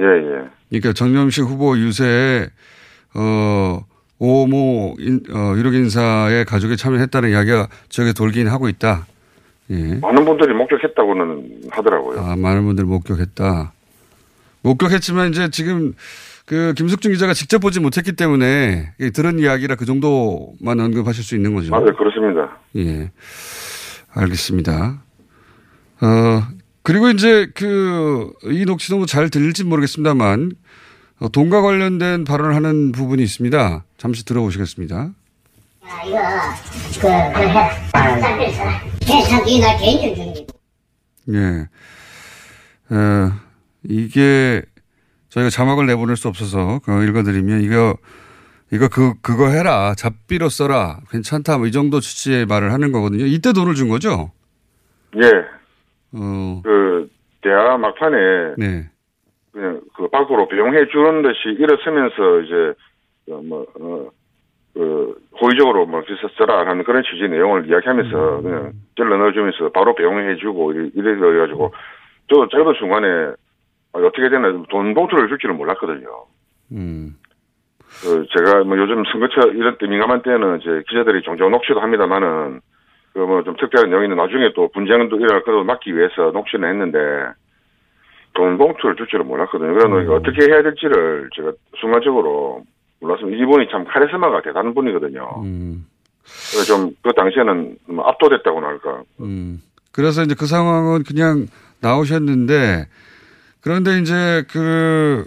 예, 0.00 0.04
예. 0.04 0.48
그러니까 0.70 0.92
정점식 0.94 1.44
후보 1.44 1.76
유세에 1.76 2.46
어 3.14 3.80
오모 4.18 4.96
인, 4.98 5.20
어, 5.32 5.54
유력 5.56 5.74
인사의 5.74 6.44
가족이 6.44 6.76
참여했다는 6.76 7.30
이야기가 7.30 7.68
저게 7.88 8.12
돌긴 8.12 8.48
하고 8.48 8.68
있다. 8.68 9.06
예. 9.70 9.98
많은 10.00 10.24
분들이 10.24 10.54
목격했다고는 10.54 11.62
하더라고요. 11.70 12.20
아, 12.20 12.36
많은 12.36 12.64
분들 12.64 12.84
목격했다. 12.84 13.72
목격했지만 14.62 15.30
이제 15.30 15.50
지금 15.50 15.94
그 16.48 16.72
김숙준 16.74 17.12
기자가 17.12 17.34
직접 17.34 17.58
보지 17.58 17.78
못했기 17.78 18.12
때문에 18.12 18.94
이 18.98 19.10
들은 19.10 19.38
이야기라 19.38 19.74
그 19.74 19.84
정도만 19.84 20.80
언급하실 20.80 21.22
수 21.22 21.36
있는 21.36 21.54
거죠. 21.54 21.70
맞아요, 21.70 21.94
그렇습니다. 21.94 22.56
예. 22.76 23.10
알겠습니다. 24.14 25.02
어, 26.00 26.42
그리고 26.82 27.10
이제 27.10 27.50
그, 27.54 28.32
이 28.44 28.64
녹취도 28.64 29.04
잘 29.04 29.28
들릴지 29.28 29.64
모르겠습니다만, 29.64 30.52
어, 31.20 31.28
돈과 31.28 31.60
관련된 31.60 32.24
발언을 32.24 32.54
하는 32.54 32.92
부분이 32.92 33.22
있습니다. 33.22 33.84
잠시 33.98 34.24
들어보시겠습니다. 34.24 34.96
야, 34.96 35.10
이거, 36.06 36.18
그, 36.94 37.02
그 37.02 37.40
해라. 37.42 37.68
해상이 39.06 39.60
나 39.60 39.76
개인적 39.76 40.16
정리. 40.16 40.46
예. 41.34 41.68
어, 42.94 43.32
이게 43.82 44.62
저희가 45.28 45.50
자막을 45.50 45.86
내보낼 45.86 46.16
수 46.16 46.28
없어서 46.28 46.80
그거 46.84 47.02
읽어드리면 47.02 47.60
이거, 47.62 47.96
이거 48.72 48.88
그, 48.88 49.14
그거 49.22 49.48
해라. 49.48 49.94
잡비로 49.96 50.48
써라. 50.48 50.98
괜찮다. 51.10 51.58
뭐 51.58 51.66
이 51.66 51.72
정도 51.72 52.00
취지의 52.00 52.46
말을 52.46 52.72
하는 52.72 52.92
거거든요. 52.92 53.24
이때 53.26 53.52
돈을 53.52 53.74
준 53.74 53.88
거죠? 53.88 54.32
예. 55.16 55.28
어, 56.14 56.60
그, 56.64 57.08
대화 57.42 57.76
막판에 57.76 58.54
네. 58.58 58.90
그냥 59.52 59.80
그 59.94 60.08
밖으로 60.08 60.48
배웅해 60.48 60.86
주는 60.88 61.22
듯이 61.22 61.48
일어서면서 61.58 62.40
이제, 62.40 62.74
그 63.26 63.30
뭐, 63.44 63.66
어, 63.80 64.10
그, 64.74 65.14
호의적으로 65.40 65.86
뭐, 65.86 66.00
기사 66.02 66.28
써라 66.38 66.66
하는 66.66 66.84
그런 66.84 67.02
취지의 67.02 67.30
내용을 67.30 67.68
이야기하면서 67.68 68.40
그냥 68.42 68.72
찔러 68.96 69.16
넣어주면서 69.18 69.70
바로 69.72 69.94
배웅해 69.94 70.36
주고 70.36 70.72
이래, 70.72 70.90
이래 70.94 71.38
가지고 71.38 71.72
저도 72.28 72.48
저도 72.48 72.74
중간에 72.74 73.06
아, 73.06 73.34
어떻게 74.06 74.28
되나 74.28 74.50
돈 74.70 74.94
봉투를 74.94 75.28
줄 75.28 75.38
줄은 75.38 75.56
몰랐거든요. 75.56 76.08
음, 76.72 77.16
그 78.02 78.26
제가 78.36 78.64
뭐 78.64 78.78
요즘 78.78 79.02
선거철 79.10 79.56
이런 79.56 79.76
때 79.78 79.86
민감한 79.86 80.22
때는 80.22 80.60
이제 80.60 80.82
기자들이 80.88 81.22
종종 81.22 81.50
녹취도 81.50 81.80
합니다만은 81.80 82.60
그 83.14 83.20
뭐 83.20 83.42
좀 83.42 83.56
특별한 83.56 83.88
있는 84.04 84.16
나중에 84.16 84.52
또 84.54 84.68
분쟁도 84.72 85.16
일어날 85.16 85.42
것을 85.42 85.64
막기 85.64 85.96
위해서 85.96 86.30
녹취는 86.32 86.68
했는데 86.68 86.98
돈 88.34 88.56
봉투를 88.58 88.94
줄 88.96 89.06
줄은 89.08 89.26
몰랐거든요. 89.26 89.72
그래서 89.74 90.12
어떻게 90.14 90.46
해야 90.46 90.62
될지를 90.62 91.28
제가 91.34 91.52
순간적으로 91.80 92.62
몰랐습니다. 93.00 93.36
이분이 93.42 93.68
참 93.70 93.84
카리스마가 93.86 94.42
대단한 94.42 94.74
분이거든요. 94.74 95.42
음. 95.42 95.86
그래서 96.52 96.64
좀 96.66 96.92
그 97.02 97.12
당시에는 97.16 97.76
좀 97.86 98.00
압도됐다고나 98.00 98.66
할까. 98.68 99.02
음. 99.20 99.60
그래서 99.92 100.22
이제 100.22 100.36
그 100.38 100.46
상황은 100.46 101.02
그냥 101.02 101.46
나오셨는데 101.80 102.86
그런데 103.60 104.00
이제 104.00 104.44
그 104.48 105.26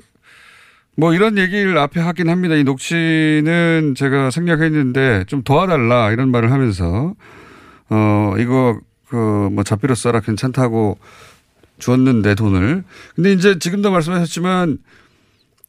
뭐 0.98 1.14
이런 1.14 1.38
얘기를 1.38 1.78
앞에 1.78 2.00
하긴 2.00 2.30
합니다. 2.30 2.56
이 2.56 2.64
녹취는 2.64 3.96
제가 3.96 4.30
생략했는데 4.30 5.24
좀 5.28 5.42
도와달라 5.42 6.12
이런 6.12 6.30
말을 6.30 6.52
하면서 6.52 7.16
어 7.90 8.34
이거 8.38 8.80
그 9.08 9.50
뭐 9.52 9.64
잡비로 9.64 9.96
써라 9.96 10.20
괜찮다고 10.22 10.98
주었는데 11.80 12.36
돈을 12.36 12.84
근데 13.16 13.34
이제 13.34 13.58
지금도 13.60 13.92
말씀하셨지만 13.92 14.78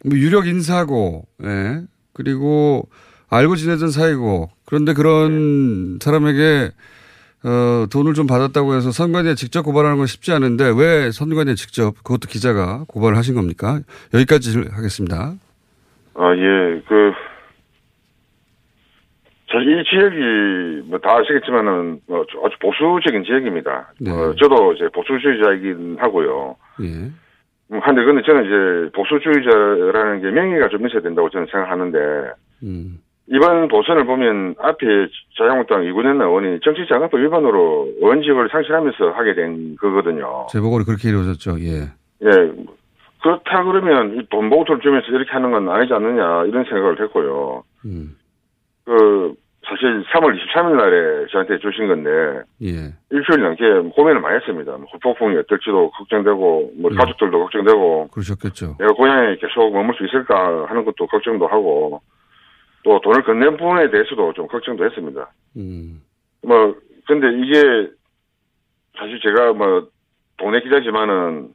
뭐 0.04 0.18
유력 0.18 0.46
인사고 0.46 1.26
예 1.44 1.80
그리고 2.12 2.88
알고 3.30 3.56
지내던 3.56 3.90
사이고 3.90 4.50
그런데 4.66 4.92
그런 4.92 5.98
사람에게 6.02 6.70
어, 7.44 7.86
돈을 7.92 8.14
좀 8.14 8.26
받았다고 8.26 8.74
해서 8.74 8.90
선관위에 8.92 9.34
직접 9.34 9.62
고발하는 9.62 9.98
건 9.98 10.06
쉽지 10.06 10.32
않은데 10.32 10.72
왜 10.76 11.10
선관위에 11.10 11.54
직접 11.54 11.94
그것도 12.04 12.28
기자가 12.28 12.84
고발을 12.88 13.16
하신 13.16 13.34
겁니까? 13.34 13.80
여기까지 14.14 14.56
하겠습니다. 14.70 15.32
아, 16.14 16.34
예, 16.36 16.82
그, 16.86 17.12
사실 19.50 19.80
이 19.80 19.84
지역이 19.84 20.88
뭐 20.88 20.98
다 21.00 21.16
아시겠지만은 21.18 22.00
뭐 22.06 22.24
아주 22.44 22.56
보수적인 22.60 23.24
지역입니다. 23.24 23.92
네. 24.00 24.10
어, 24.10 24.34
저도 24.40 24.72
이제 24.74 24.88
보수주의자이긴 24.94 25.96
하고요. 25.98 26.56
예. 26.82 26.86
음, 26.86 27.78
한데 27.80 28.04
근데 28.04 28.22
저는 28.22 28.44
이제 28.44 28.92
보수주의자라는 28.94 30.22
게 30.22 30.30
명예가 30.30 30.68
좀 30.68 30.86
있어야 30.86 31.02
된다고 31.02 31.28
저는 31.28 31.46
생각하는데 31.50 31.98
음. 32.62 32.98
이번 33.28 33.68
도선을 33.68 34.04
보면 34.04 34.56
앞에 34.58 34.84
자유한국당 35.38 35.84
이군현 35.84 36.20
의원이 36.20 36.60
정치자금법 36.64 37.20
위반으로 37.20 37.88
의원직을 38.00 38.48
상실하면서 38.50 39.10
하게 39.10 39.34
된 39.34 39.76
거거든요. 39.76 40.46
재보궐이 40.50 40.84
그렇게 40.84 41.08
이루어졌죠. 41.08 41.58
예. 41.60 41.92
예. 42.24 42.52
그렇다 43.22 43.62
그러면 43.64 44.16
이 44.16 44.26
돈 44.28 44.50
봉투를 44.50 44.80
주면서 44.80 45.06
이렇게 45.08 45.30
하는 45.30 45.52
건 45.52 45.68
아니지 45.68 45.94
않느냐 45.94 46.44
이런 46.46 46.64
생각을 46.64 47.00
했고요. 47.00 47.62
음. 47.84 48.16
그 48.84 49.34
사실 49.64 50.02
3월 50.12 50.36
23일 50.36 50.76
날에 50.76 51.26
저한테 51.30 51.58
주신 51.60 51.86
건데 51.86 52.10
예. 52.62 52.92
일주일 53.10 53.42
넘게 53.42 53.94
고민을 53.94 54.20
많이 54.20 54.36
했습니다. 54.36 54.72
뭐 54.72 54.86
후폭풍이 54.92 55.36
어떨지도 55.36 55.90
걱정되고 55.92 56.72
뭐 56.80 56.90
음. 56.90 56.96
가족들도 56.96 57.38
걱정되고 57.38 58.08
그러셨겠죠. 58.08 58.76
내가 58.80 58.92
고향에 58.94 59.36
계속 59.36 59.72
머물 59.72 59.94
수 59.94 60.04
있을까 60.04 60.66
하는 60.68 60.84
것도 60.84 61.06
걱정도 61.06 61.46
하고 61.46 62.02
또 62.84 63.00
돈을 63.00 63.22
건넨 63.22 63.56
부분에 63.56 63.90
대해서도 63.90 64.32
좀 64.32 64.46
걱정도 64.48 64.84
했습니다. 64.84 65.30
음. 65.56 66.02
뭐 66.42 66.74
근데 67.06 67.28
이게 67.38 67.90
사실 68.96 69.20
제가 69.20 69.52
뭐 69.52 69.88
동네 70.36 70.60
기자지만은 70.60 71.50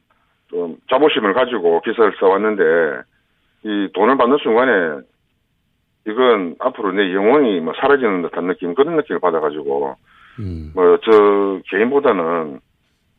좀 0.48 0.76
자부심을 0.90 1.34
가지고 1.34 1.80
기사를 1.82 2.12
써왔는데 2.18 2.62
이 3.64 3.88
돈을 3.92 4.16
받는 4.16 4.38
순간에 4.42 5.00
이건 6.06 6.56
앞으로 6.58 6.92
내 6.92 7.12
영혼이 7.12 7.60
뭐 7.60 7.74
사라지는 7.78 8.22
듯한 8.22 8.46
느낌 8.46 8.74
그런 8.74 8.96
느낌을 8.96 9.20
받아가지고 9.20 9.96
음. 10.38 10.72
뭐저 10.74 11.60
개인보다는 11.70 12.60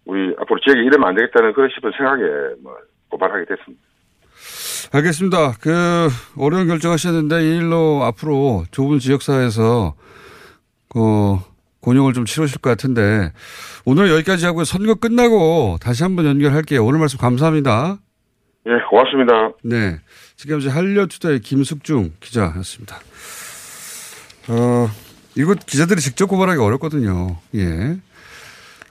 우리 0.05 0.33
앞으로 0.39 0.59
지역에 0.61 0.81
이러면 0.81 1.09
안 1.09 1.15
되겠다는 1.15 1.53
그런 1.53 1.69
싶은 1.69 1.91
생각에 1.91 2.23
뭐 2.63 2.75
고발하게 3.09 3.45
됐습니다. 3.45 3.88
알겠습니다. 4.91 5.53
그 5.59 6.09
어려운 6.38 6.67
결정하셨는데 6.67 7.43
이 7.43 7.57
일로 7.57 8.03
앞으로 8.03 8.65
좁은 8.71 9.00
지역사회에서 9.00 9.95
그 10.89 11.38
곤욕을 11.81 12.13
좀 12.13 12.25
치르실 12.25 12.59
것 12.59 12.69
같은데 12.71 13.31
오늘 13.86 14.09
여기까지 14.09 14.45
하고 14.45 14.63
선거 14.63 14.95
끝나고 14.95 15.77
다시 15.81 16.03
한번 16.03 16.25
연결할게요. 16.25 16.83
오늘 16.86 17.00
말씀 17.00 17.17
감사합니다. 17.19 18.00
예, 18.67 18.71
고맙습니다. 18.89 19.53
네. 19.63 20.00
지금까지 20.36 20.69
한려투자의 20.69 21.39
김숙중 21.39 22.13
기자였습니다. 22.19 23.00
어, 24.50 24.89
이거 25.36 25.53
기자들이 25.53 26.01
직접 26.01 26.27
고발하기 26.27 26.59
어렵거든요. 26.59 27.38
예. 27.55 27.98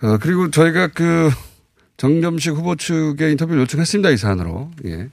어, 0.02 0.18
그리고 0.20 0.50
저희가 0.50 0.88
그 0.88 1.30
정점식 1.96 2.54
후보 2.54 2.76
측에 2.76 3.30
인터뷰를 3.32 3.62
요청했습니다. 3.62 4.10
이 4.10 4.16
사안으로. 4.16 4.70
예. 4.86 5.08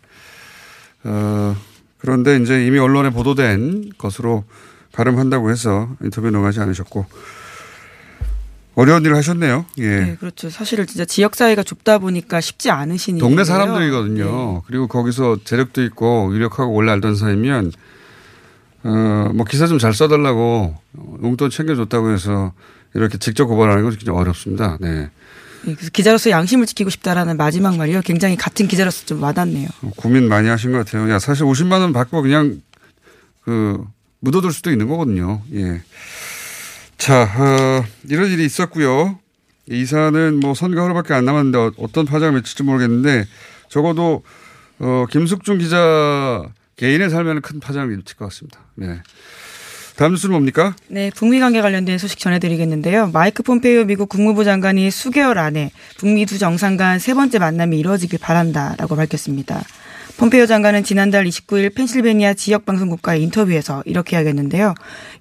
어, 1.06 1.56
그런데 1.98 2.38
이제 2.38 2.66
이미 2.66 2.78
언론에 2.80 3.10
보도된 3.10 3.92
것으로 3.98 4.44
가름한다고 4.94 5.50
해서 5.52 5.90
인터뷰 6.04 6.28
응하지 6.28 6.60
않으셨고 6.60 7.06
어려운 8.76 9.04
일을 9.06 9.16
하셨네요. 9.16 9.66
예. 9.78 10.00
네, 10.02 10.16
그렇죠. 10.20 10.50
사실은 10.50 10.86
진짜 10.86 11.06
지역 11.06 11.36
사회가 11.36 11.64
좁다 11.64 11.98
보니까 12.00 12.42
쉽지 12.42 12.70
않으신 12.72 13.18
동네 13.18 13.34
일이에요. 13.42 13.46
사람들이거든요. 13.46 14.26
네. 14.26 14.62
그리고 14.68 14.88
거기서 14.88 15.38
재력도 15.46 15.82
있고 15.84 16.30
유력하고 16.34 16.74
원래 16.74 16.92
알던 16.92 17.16
사이면 17.16 17.72
어, 18.84 19.32
뭐 19.34 19.46
기사 19.46 19.66
좀 19.68 19.80
잘 19.80 19.94
써달라고 19.94 20.76
용돈 21.24 21.50
챙겨줬다고 21.50 22.12
해서 22.12 22.52
이렇게 22.94 23.18
직접 23.18 23.46
고발하는 23.46 23.84
건 23.84 23.92
굉장히 23.96 24.20
어렵습니다. 24.20 24.78
네. 24.82 25.10
네, 25.66 25.74
그래서 25.76 25.90
기자로서 25.92 26.30
양심을 26.30 26.66
지키고 26.68 26.90
싶다라는 26.90 27.38
마지막 27.38 27.76
말이요. 27.78 28.02
굉장히 28.02 28.36
같은 28.36 28.68
기자로서 28.68 29.06
좀 29.06 29.22
와닿네요. 29.24 29.68
고민 29.96 30.28
많이 30.30 30.48
하신 30.48 30.72
것 30.72 30.80
같아요. 30.86 31.10
야, 31.12 31.20
사실 31.20 31.44
50만 31.46 31.80
원 31.82 31.94
받고 31.94 32.22
그냥 32.22 32.62
그 33.44 33.84
묻어둘 34.20 34.52
수도 34.54 34.72
있는 34.72 34.88
거거든요. 34.88 35.42
예. 35.54 35.82
자, 36.98 37.24
어, 37.24 37.86
이런 38.10 38.30
일이 38.32 38.46
있었고요. 38.46 39.20
이 39.68 39.86
사안은 39.86 40.40
뭐 40.40 40.54
선거 40.54 40.84
하루밖에 40.84 41.14
안 41.14 41.26
남았는데 41.26 41.58
어- 41.58 41.72
어떤 41.78 42.06
파장을 42.06 42.34
미칠지 42.36 42.64
모르겠는데 42.64 43.26
적어도 43.70 44.24
어, 44.80 45.06
김숙중 45.10 45.58
기자 45.58 46.44
개인의 46.78 47.10
삶에는 47.10 47.42
큰 47.42 47.60
파장을 47.60 47.88
미칠 47.96 48.18
것 48.18 48.26
같습니다. 48.26 48.60
네. 48.76 49.00
다음 49.98 50.12
뉴스는 50.12 50.34
뭡니까? 50.34 50.76
네, 50.90 51.10
북미 51.16 51.40
관계 51.40 51.62
관련된 51.62 51.98
소식 51.98 52.20
전해드리겠는데요. 52.20 53.12
마이크 53.14 53.44
폼페이오 53.44 53.86
미국 53.86 54.10
국무부 54.10 54.44
장관이 54.44 54.92
수개월 54.92 55.38
안에 55.38 55.72
북미 55.98 56.26
두 56.26 56.38
정상 56.38 56.76
간 56.76 57.00
세 57.00 57.14
번째 57.14 57.40
만남이 57.40 57.78
이루어지길 57.80 58.20
바란다라고 58.20 58.96
밝혔습니다. 58.98 59.64
폼페이오 60.18 60.46
장관은 60.48 60.84
지난달 60.84 61.26
29일 61.26 61.76
펜실베니아 61.76 62.34
지역 62.36 62.66
방송국과의 62.66 63.22
인터뷰에서 63.24 63.84
이렇게 63.86 64.16
이야기했는데요. 64.16 64.74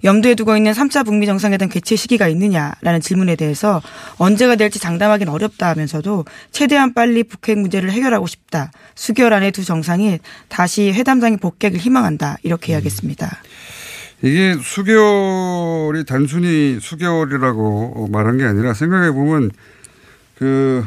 염두에 0.05 0.35
두고 0.35 0.55
있는 0.57 0.71
3차 0.71 1.05
북미 1.05 1.25
정상회담 1.25 1.67
개최 1.69 1.95
시기가 1.97 2.27
있느냐라는 2.29 3.01
질문에 3.01 3.35
대해서 3.35 3.81
언제가 4.17 4.55
될지 4.55 4.79
장담하기는 4.79 5.31
어렵다 5.31 5.69
하면서도 5.69 6.25
최대한 6.51 6.93
빨리 6.93 7.23
북핵 7.23 7.59
문제를 7.59 7.91
해결하고 7.91 8.25
싶다. 8.27 8.71
수개월 8.95 9.33
안에 9.33 9.51
두 9.51 9.63
정상이 9.65 10.19
다시 10.49 10.91
회담장에 10.91 11.37
복귀하길 11.37 11.79
희망한다. 11.79 12.37
이렇게 12.43 12.71
이야기했습니다. 12.73 13.41
이게 14.21 14.55
수개월이 14.61 16.05
단순히 16.05 16.79
수개월이라고 16.81 18.07
말한 18.11 18.37
게 18.37 18.43
아니라 18.45 18.73
생각해 18.73 19.11
보면 19.11 19.51
그 20.37 20.85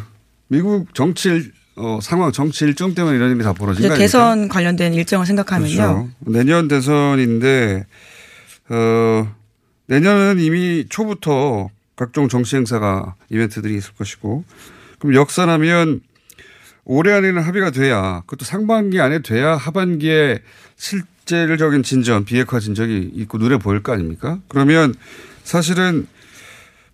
미국 0.48 0.94
정치 0.94 1.28
일- 1.28 1.52
어, 1.76 2.00
상황, 2.02 2.32
정치 2.32 2.64
일정 2.64 2.94
때문에 2.94 3.16
이런 3.16 3.30
일이 3.36 3.44
다 3.44 3.52
벌어진 3.52 3.88
거 3.88 3.94
그래서 3.94 4.18
아닙니까? 4.20 4.34
대선 4.34 4.48
관련된 4.48 4.94
일정을 4.94 5.26
생각하면요. 5.26 5.74
그렇죠. 5.76 6.08
내년 6.20 6.66
대선인데 6.66 7.86
어, 8.70 9.34
내년은 9.86 10.40
이미 10.40 10.86
초부터 10.88 11.70
각종 11.94 12.28
정치 12.28 12.56
행사가 12.56 13.14
이벤트들이 13.30 13.76
있을 13.76 13.92
것이고 13.94 14.44
그럼 14.98 15.14
역산하면 15.14 16.00
올해 16.84 17.12
안에는 17.12 17.42
합의가 17.42 17.70
돼야 17.70 18.22
그것도 18.26 18.44
상반기 18.44 19.00
안에 19.00 19.20
돼야 19.20 19.54
하반기에 19.56 20.40
실 20.76 21.02
질적인 21.28 21.82
진전, 21.82 22.24
비핵화 22.24 22.58
진전이 22.58 23.10
있고 23.16 23.36
눈에 23.36 23.58
보일 23.58 23.82
거 23.82 23.92
아닙니까? 23.92 24.38
그러면 24.48 24.94
사실은 25.44 26.06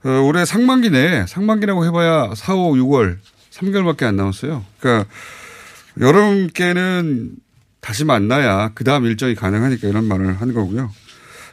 어, 0.04 0.08
올해 0.24 0.44
상반기 0.44 0.90
내에 0.90 1.24
상반기라고 1.26 1.86
해봐야 1.86 2.34
4, 2.34 2.54
5, 2.54 2.72
6월 2.74 3.18
3개월밖에 3.52 4.02
안 4.02 4.16
남았어요. 4.16 4.64
그러니까 4.80 5.08
여름께는 6.00 7.36
다시 7.80 8.04
만나야 8.04 8.72
그 8.74 8.82
다음 8.82 9.04
일정이 9.06 9.36
가능하니까 9.36 9.86
이런 9.86 10.04
말을 10.06 10.40
한 10.40 10.52
거고요. 10.52 10.90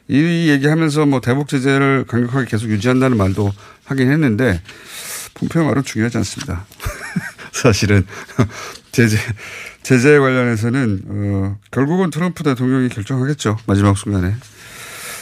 이 0.07 0.49
얘기하면서 0.49 1.05
뭐 1.05 1.21
대북 1.21 1.47
제재를 1.47 2.05
강력하게 2.07 2.47
계속 2.47 2.69
유지한다는 2.69 3.15
말도 3.15 3.53
하긴 3.85 4.11
했는데 4.11 4.59
폼페오 5.35 5.65
말은 5.65 5.83
중요하지 5.83 6.17
않습니다. 6.17 6.65
사실은 7.51 8.05
제재 8.91 9.17
제재 9.83 10.19
관련해서는 10.19 11.01
어, 11.07 11.57
결국은 11.71 12.09
트럼프 12.09 12.43
대통령이 12.43 12.89
결정하겠죠 12.89 13.57
마지막 13.65 13.97
순간에. 13.97 14.33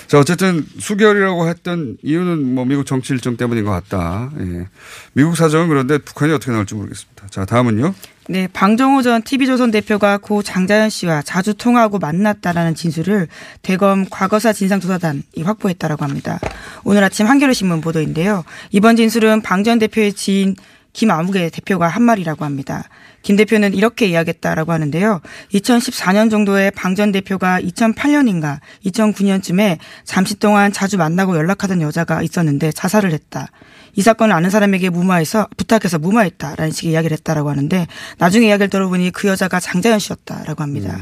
자 0.08 0.18
어쨌든 0.18 0.66
수개월이라고 0.80 1.48
했던 1.48 1.96
이유는 2.02 2.56
뭐 2.56 2.66
미국 2.66 2.88
정치 2.88 3.14
일정 3.14 3.38
때문인 3.38 3.64
것 3.64 3.70
같다. 3.70 4.32
예. 4.40 4.68
미국 5.14 5.38
사정은 5.38 5.68
그런데 5.68 6.00
북한이 6.00 6.34
어떻게 6.34 6.52
나올지 6.52 6.74
모르겠습니다. 6.74 7.28
자 7.30 7.46
다음은요. 7.46 7.94
네, 8.28 8.48
방정호 8.52 9.04
전 9.04 9.22
TV조선 9.22 9.70
대표가 9.70 10.18
고 10.18 10.42
장자연 10.42 10.90
씨와 10.90 11.22
자주 11.22 11.54
통화하고 11.54 12.00
만났다라는 12.00 12.74
진술을 12.74 13.28
대검 13.62 14.06
과거사 14.10 14.52
진상조사단이 14.54 15.22
확보했다라고 15.44 16.04
합니다. 16.04 16.40
오늘 16.84 17.04
아침 17.04 17.28
한겨레 17.28 17.54
신문 17.54 17.80
보도인데요. 17.82 18.44
이번 18.72 18.96
진술은 18.96 19.42
방 19.44 19.64
전 19.64 19.78
대표의 19.78 20.14
지인 20.14 20.56
김아무개 21.00 21.50
대표가 21.50 21.88
한 21.88 22.04
말이라고 22.04 22.44
합니다. 22.44 22.84
김 23.22 23.38
대표는 23.38 23.74
이렇게 23.74 24.08
이야기했다라고 24.08 24.74
하는데요. 24.74 25.22
2014년 25.54 26.30
정도에 26.30 26.72
방 26.72 26.90
전 27.00 27.14
대표가 27.14 27.62
2008년인가 27.62 28.60
2009년쯤에 28.86 29.78
잠시 30.04 30.38
동안 30.38 30.74
자주 30.74 30.98
만나고 30.98 31.38
연락하던 31.38 31.82
여자가 31.82 32.22
있었는데 32.22 32.74
자살을 32.74 33.14
했다. 33.14 33.48
이 33.96 34.02
사건을 34.02 34.36
아는 34.36 34.50
사람에게 34.50 34.90
무마해서 34.90 35.48
부탁해서 35.56 36.00
무마했다라는 36.00 36.72
식의 36.72 36.92
이야기를 36.92 37.16
했다라고 37.20 37.50
하는데 37.50 37.88
나중에 38.18 38.48
이야기를 38.48 38.70
들어보니 38.70 39.12
그 39.12 39.30
여자가 39.30 39.62
장자연 39.62 40.00
씨였다라고 40.00 40.62
합니다. 40.64 41.00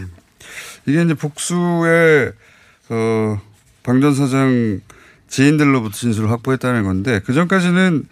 이게 0.86 1.02
이제 1.02 1.16
복수의 1.16 2.34
어, 2.90 3.42
방전 3.82 4.14
사장 4.14 4.82
지인들로부터 5.28 5.98
진술을 5.98 6.30
확보했다는 6.30 6.84
건데 6.84 7.20
그 7.26 7.34
전까지는 7.34 8.06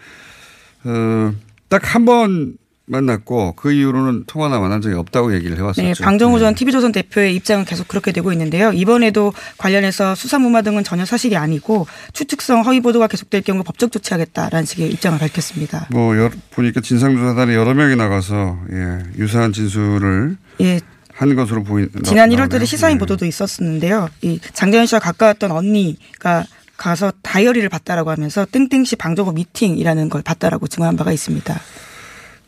어, 0.84 1.32
딱 1.68 1.82
한 1.94 2.04
번 2.04 2.56
만났고 2.88 3.54
그 3.56 3.72
이후로는 3.72 4.24
통화나 4.28 4.60
만난 4.60 4.80
적이 4.80 4.94
없다고 4.94 5.34
얘기를 5.34 5.56
해왔었죠. 5.56 5.82
네, 5.82 5.92
방정우 6.00 6.38
전 6.38 6.54
TV조선 6.54 6.92
대표의 6.92 7.34
입장은 7.34 7.64
계속 7.64 7.88
그렇게 7.88 8.12
되고 8.12 8.30
있는데요. 8.30 8.72
이번에도 8.72 9.32
관련해서 9.58 10.14
수사 10.14 10.38
무마 10.38 10.62
등은 10.62 10.84
전혀 10.84 11.04
사실이 11.04 11.36
아니고 11.36 11.88
추측성 12.12 12.64
허위 12.64 12.78
보도가 12.80 13.08
계속될 13.08 13.42
경우 13.42 13.64
법적 13.64 13.90
조치하겠다라는 13.90 14.66
식의 14.66 14.88
입장을 14.92 15.18
밝혔습니다. 15.18 15.88
뭐 15.90 16.16
여- 16.16 16.30
보니까 16.52 16.80
진상조사단이 16.80 17.54
여러 17.54 17.74
명이 17.74 17.96
나가서 17.96 18.56
예, 18.72 18.98
유사한 19.18 19.52
진술을 19.52 20.36
예, 20.60 20.78
한 21.12 21.34
것으로 21.34 21.64
보인. 21.64 21.88
지난 22.04 22.28
나- 22.28 22.36
1월 22.36 22.38
달에 22.42 22.48
나오네요. 22.50 22.66
시사인 22.66 22.94
예. 22.94 22.98
보도도 23.00 23.26
있었는데요. 23.26 24.08
이 24.22 24.38
장재현 24.52 24.86
씨와 24.86 25.00
가까웠던 25.00 25.50
언니가 25.50 26.44
가서 26.76 27.12
다이어리를 27.22 27.68
봤다라고 27.68 28.10
하면서 28.10 28.44
땡땡씨 28.44 28.96
방정호 28.96 29.32
미팅이라는 29.32 30.08
걸 30.08 30.22
봤다라고 30.22 30.68
증언한 30.68 30.96
바가 30.96 31.12
있습니다. 31.12 31.60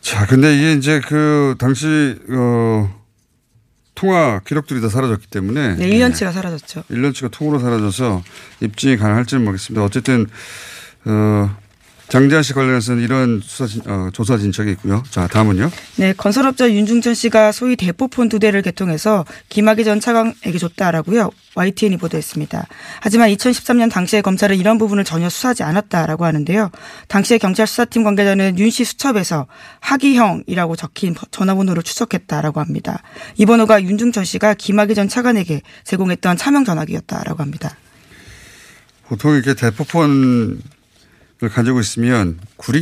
자, 0.01 0.25
근데 0.27 0.55
이게 0.55 0.73
이제 0.73 1.01
그 1.01 1.55
당시 1.59 2.15
어 2.29 2.89
통화 3.95 4.39
기록들이 4.45 4.79
다 4.81 4.87
사라졌기 4.87 5.27
때문에 5.27 5.75
네, 5.75 5.89
1년치가 5.89 6.31
사라졌죠. 6.31 6.83
1년치가 6.89 7.29
통으로 7.31 7.59
사라져서 7.59 8.23
입증이 8.61 8.97
가능할지는 8.97 9.43
모르겠습니다. 9.43 9.83
어쨌든 9.83 10.25
어 11.05 11.49
장재한 12.09 12.41
씨 12.41 12.53
관련해서는 12.53 13.03
이런 13.03 13.39
수사 13.43 13.67
진, 13.67 13.83
어, 13.85 14.09
조사 14.11 14.35
진척이 14.35 14.71
있고요. 14.71 15.03
자, 15.11 15.27
다음은요. 15.27 15.69
네, 15.97 16.13
건설업자 16.13 16.71
윤중천 16.71 17.13
씨가 17.13 17.51
소위 17.51 17.75
대포폰 17.75 18.29
두 18.29 18.39
대를 18.39 18.63
개통해서 18.63 19.25
김학의 19.49 19.85
전 19.85 19.99
차관에게 19.99 20.57
줬다라고요. 20.57 21.29
YTN이 21.53 21.97
보도했습니다. 21.97 22.65
하지만 22.99 23.29
2013년 23.29 23.91
당시에 23.91 24.21
검찰은 24.21 24.57
이런 24.57 24.79
부분을 24.79 25.03
전혀 25.03 25.29
수사하지 25.29 25.61
않았다라고 25.61 26.25
하는데요. 26.25 26.71
당시에 27.09 27.37
경찰 27.37 27.67
수사팀 27.67 28.03
관계자는 28.03 28.57
윤 28.57 28.69
씨 28.71 28.85
수첩에서 28.85 29.45
하기형이라고 29.79 30.75
적힌 30.75 31.15
전화번호를 31.31 31.83
추적했다라고 31.83 32.59
합니다. 32.59 33.03
이 33.37 33.45
번호가 33.45 33.83
윤중천 33.83 34.25
씨가 34.25 34.55
김학의 34.55 34.95
전 34.95 35.07
차관에게 35.09 35.61
제공했던 35.83 36.37
차명 36.37 36.65
전화기였다라고 36.65 37.43
합니다. 37.43 37.75
보통 39.07 39.33
이렇게 39.35 39.53
대포폰을 39.55 40.57
가지고 41.47 41.79
있으면 41.79 42.37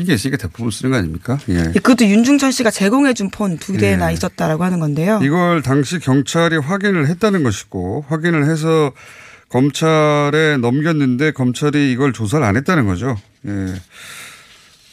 게 0.05 0.13
있으니까 0.13 0.37
대포폰 0.37 0.71
쓰는 0.71 0.91
거 0.91 0.97
아닙니까? 0.97 1.37
예. 1.49 1.73
그것도 1.73 2.05
윤중천 2.05 2.51
씨가 2.51 2.71
제공해준 2.71 3.29
폰 3.29 3.57
두 3.59 3.77
대나 3.77 4.09
예. 4.09 4.13
있었다라고 4.13 4.63
하는 4.63 4.79
건데요. 4.79 5.19
이걸 5.21 5.61
당시 5.61 5.99
경찰이 5.99 6.57
확인을 6.57 7.07
했다는 7.07 7.43
것이고 7.43 8.05
확인을 8.07 8.49
해서 8.49 8.91
검찰에 9.49 10.57
넘겼는데 10.57 11.31
검찰이 11.31 11.91
이걸 11.91 12.13
조사를 12.13 12.45
안 12.45 12.57
했다는 12.57 12.87
거죠. 12.87 13.15
예. 13.47 13.75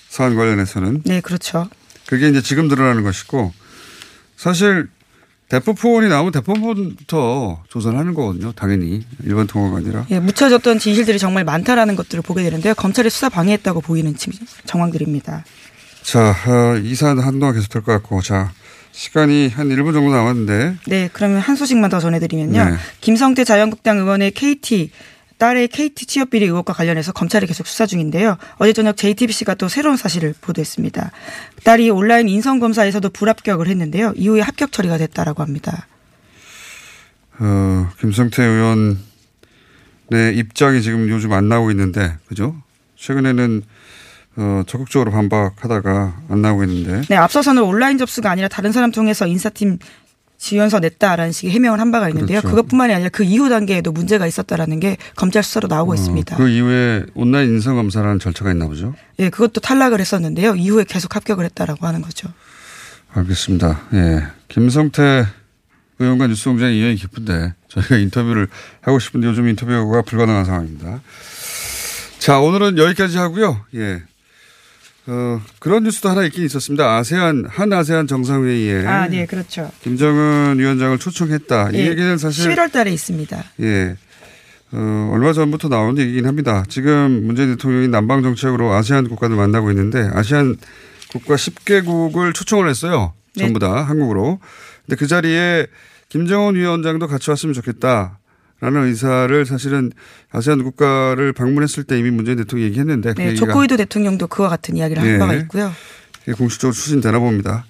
사안 0.09 0.37
관련해서는. 0.37 1.03
네, 1.05 1.21
그렇죠. 1.21 1.69
그게 2.07 2.29
이제 2.29 2.43
지금 2.43 2.69
드러나는 2.69 3.03
것이고 3.03 3.53
사실 4.37 4.89
대포폰이 5.59 6.09
나오면 6.09 6.33
대포폰부터 6.33 7.63
조사를 7.69 7.97
하는 7.99 8.15
거거든요. 8.15 8.53
당연히 8.53 9.03
일반 9.25 9.47
통화가 9.47 9.77
아니라. 9.79 10.07
예, 10.11 10.19
묻혀졌던 10.19 10.79
진실들이 10.79 11.19
정말 11.19 11.45
많다라는 11.45 11.95
것들을 11.97 12.23
보게 12.23 12.43
되는데요. 12.43 12.75
검찰이 12.75 13.09
수사 13.11 13.29
방해했다고 13.29 13.81
보이는 13.81 14.17
지- 14.17 14.31
정황들입니다. 14.67 15.45
자, 16.03 16.31
어, 16.47 16.77
이 16.83 16.95
사안 16.95 17.19
한동안 17.19 17.55
계속 17.55 17.69
될 17.69 17.83
것 17.83 17.93
같고 17.93 18.21
자 18.21 18.53
시간이 18.93 19.49
한 19.49 19.69
1분 19.69 19.93
정도 19.93 20.11
남았는데 20.13 20.77
네, 20.87 21.09
그러면 21.13 21.39
한 21.39 21.57
소식만 21.57 21.91
더 21.91 21.99
전해드리면요. 22.01 22.65
네. 22.65 22.77
김성태 23.01 23.45
자유한국당 23.45 23.99
의원의 23.99 24.33
KT 24.33 24.91
딸의 25.45 25.69
KT 25.69 26.07
취업 26.07 26.31
비리 26.31 26.47
의혹과 26.47 26.73
관련해서 26.73 27.13
검찰이 27.13 27.47
계속 27.47 27.67
수사 27.67 27.85
중인데요. 27.85 28.39
어제 28.57 28.73
저녁 28.73 28.97
JTBC가 28.97 29.57
또 29.57 29.69
새로운 29.69 29.99
사실을 29.99 30.35
보도했습니다. 30.41 31.11
딸이 31.65 31.91
온라인 31.91 32.31
인성 32.31 32.61
검사에서도 32.61 33.07
불합격을 33.11 33.69
했는데요. 33.69 34.15
이후에 34.17 34.41
합격 34.41 34.73
처리가 34.73 34.97
됐다라고 34.97 35.43
합니다. 35.43 35.87
어, 37.39 37.91
김성태 38.01 38.43
의원의 38.43 38.97
입장이 40.35 40.81
지금 40.81 41.11
요즘 41.11 41.35
안 41.35 41.51
나오고 41.51 41.71
있는데 41.73 42.17
그죠? 42.27 42.57
최근에는 42.97 43.63
어, 44.37 44.63
적극적으로 44.67 45.11
반박하다가 45.11 46.23
안 46.31 46.41
나오고 46.41 46.65
있는데 46.65 47.03
네, 47.09 47.17
앞서서는 47.17 47.63
온라인 47.63 47.99
접수가 47.99 48.31
아니라 48.31 48.49
다른 48.49 48.73
사람 48.73 48.91
통해서 48.93 49.27
인사팀 49.27 49.79
지원서 50.39 50.81
냈다라는 50.81 51.33
식의 51.33 51.53
해명을 51.53 51.81
한 51.81 51.91
바가 51.91 52.09
있는데요. 52.11 52.41
그렇죠. 52.41 52.57
그것뿐만이 52.57 52.93
아니라 52.93 53.09
그 53.09 53.25
이후 53.25 53.49
단계에도 53.49 53.93
문제가 53.93 54.27
있었다라는 54.27 54.81
게 54.81 54.97
검찰 55.17 55.43
수사로 55.43 55.69
나오고 55.69 55.95
있습니다. 55.95 56.37
그 56.37 56.49
이후에 56.49 57.07
온라인 57.15 57.51
인성 57.51 57.77
검사라는 57.77 58.19
절차가 58.19 58.51
있나 58.53 58.67
보죠. 58.67 58.95
예, 59.19 59.31
그것도 59.31 59.61
탈락을 59.61 60.01
했었는데요. 60.01 60.57
이후에 60.57 60.85
계속 60.85 61.17
합격을 61.17 61.45
했다라고 61.47 61.87
하는 61.87 62.03
거죠. 62.03 62.29
알겠습니다. 63.15 63.81
예. 63.95 64.25
김성태 64.49 65.27
의원과 65.99 66.27
뉴스공장이 66.27 66.77
인연이 66.77 66.97
깊은데 66.97 67.55
저희가 67.69 67.97
인터뷰를 67.97 68.49
하고 68.81 68.99
싶은데 68.99 69.29
요즘 69.29 69.49
인터뷰가 69.49 70.03
불가능한 70.03 70.45
상황입니다. 70.45 71.01
자, 72.19 72.41
오늘은 72.41 72.79
여기까지 72.79 73.17
하고요. 73.19 73.61
예. 73.77 74.03
어, 75.07 75.41
그런 75.59 75.83
뉴스도 75.85 76.09
하나 76.09 76.25
있긴 76.25 76.45
있었습니다. 76.45 76.97
아세안, 76.97 77.45
한 77.49 77.73
아세안 77.73 78.07
정상회의에 78.07 78.87
아, 78.87 79.07
네, 79.07 79.27
그렇죠. 79.27 79.71
김정은 79.83 80.59
위원장을 80.59 80.99
초청했다. 80.99 81.71
이 81.73 81.75
예, 81.75 81.87
얘기는 81.89 82.17
사실 82.17 82.51
11월 82.51 82.73
달에 82.73 82.91
있습니다. 82.93 83.45
예. 83.61 83.97
어, 84.73 85.11
얼마 85.13 85.33
전부터 85.33 85.69
나온 85.69 85.99
얘기긴 85.99 86.27
합니다. 86.27 86.65
지금 86.69 87.27
문재인 87.27 87.51
대통령이 87.51 87.89
남방 87.89 88.23
정책으로 88.23 88.73
아세안 88.73 89.09
국가들 89.09 89.37
만나고 89.37 89.71
있는데 89.71 90.09
아세안 90.13 90.57
국가 91.11 91.37
10개국을 91.37 92.35
초청을 92.35 92.69
했어요. 92.69 93.13
네. 93.37 93.45
전부 93.45 93.59
다 93.59 93.83
한국으로. 93.83 94.41
근데 94.87 94.97
그 94.97 95.07
자리에 95.07 95.67
김정은 96.09 96.55
위원장도 96.55 97.07
같이 97.09 97.31
왔으면 97.31 97.53
좋겠다. 97.53 98.19
라는 98.61 98.85
의사를 98.85 99.45
사실은 99.47 99.93
아세안 100.31 100.63
국가를 100.63 101.33
방문했을 101.33 101.85
때 101.85 101.99
이미 101.99 102.11
문재인 102.11 102.39
대통령이 102.39 102.69
얘기했는데 102.69 103.15
그 103.15 103.21
네, 103.21 103.29
얘기가 103.31 103.47
조코이도 103.47 103.77
대통령도 103.77 104.27
그와 104.29 104.49
같은 104.49 104.77
이야기를 104.77 105.03
한 105.03 105.09
예. 105.11 105.19
바가 105.19 105.35
있고요. 105.35 105.73
공식적으로 106.37 106.73
추진되나 106.73 107.19
봅니다. 107.19 107.67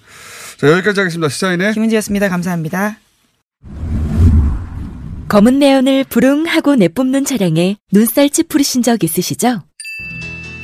자, 0.56 0.70
여기까지 0.70 1.00
하겠습니다. 1.00 1.28
시사인의 1.28 1.74
김은지였습니다. 1.74 2.28
감사합니다. 2.28 2.98
검은 5.28 5.58
내연을 5.58 6.04
부릉하고 6.04 6.76
내뿜는 6.76 7.24
차량에 7.24 7.76
눈살치 7.90 8.44
뿌리신 8.44 8.82
적 8.82 9.02
있으시죠? 9.02 9.62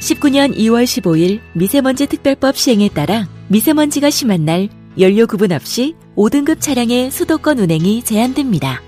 19년 0.01 0.57
2월 0.57 0.85
15일 0.85 1.41
미세먼지 1.55 2.07
특별법 2.07 2.57
시행에 2.57 2.89
따라 2.91 3.29
미세먼지가 3.49 4.11
심한 4.11 4.45
날 4.45 4.69
연료 4.99 5.27
구분 5.27 5.53
없이 5.53 5.95
5등급 6.17 6.61
차량의 6.61 7.11
수도권 7.11 7.59
운행이 7.59 8.03
제한됩니다. 8.05 8.81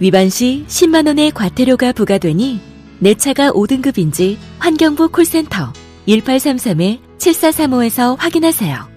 위반 0.00 0.30
시 0.30 0.64
10만 0.66 1.06
원의 1.06 1.30
과태료가 1.30 1.92
부과되니 1.92 2.60
내 2.98 3.14
차가 3.14 3.52
5등급인지 3.52 4.36
환경부 4.58 5.10
콜센터 5.10 5.72
1833-7435에서 6.08 8.16
확인하세요. 8.18 8.90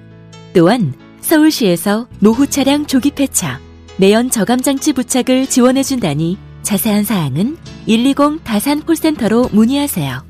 또한 0.53 0.93
서울시에서 1.19 2.07
노후 2.19 2.47
차량 2.47 2.85
조기 2.85 3.11
폐차, 3.11 3.59
매연 3.97 4.29
저감 4.29 4.61
장치 4.61 4.93
부착을 4.93 5.47
지원해준다니 5.47 6.37
자세한 6.63 7.03
사항은 7.03 7.57
120 7.85 8.43
다산 8.43 8.81
콜센터로 8.81 9.49
문의하세요. 9.51 10.23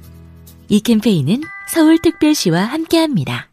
이 0.69 0.79
캠페인은 0.81 1.41
서울특별시와 1.71 2.63
함께합니다. 2.63 3.52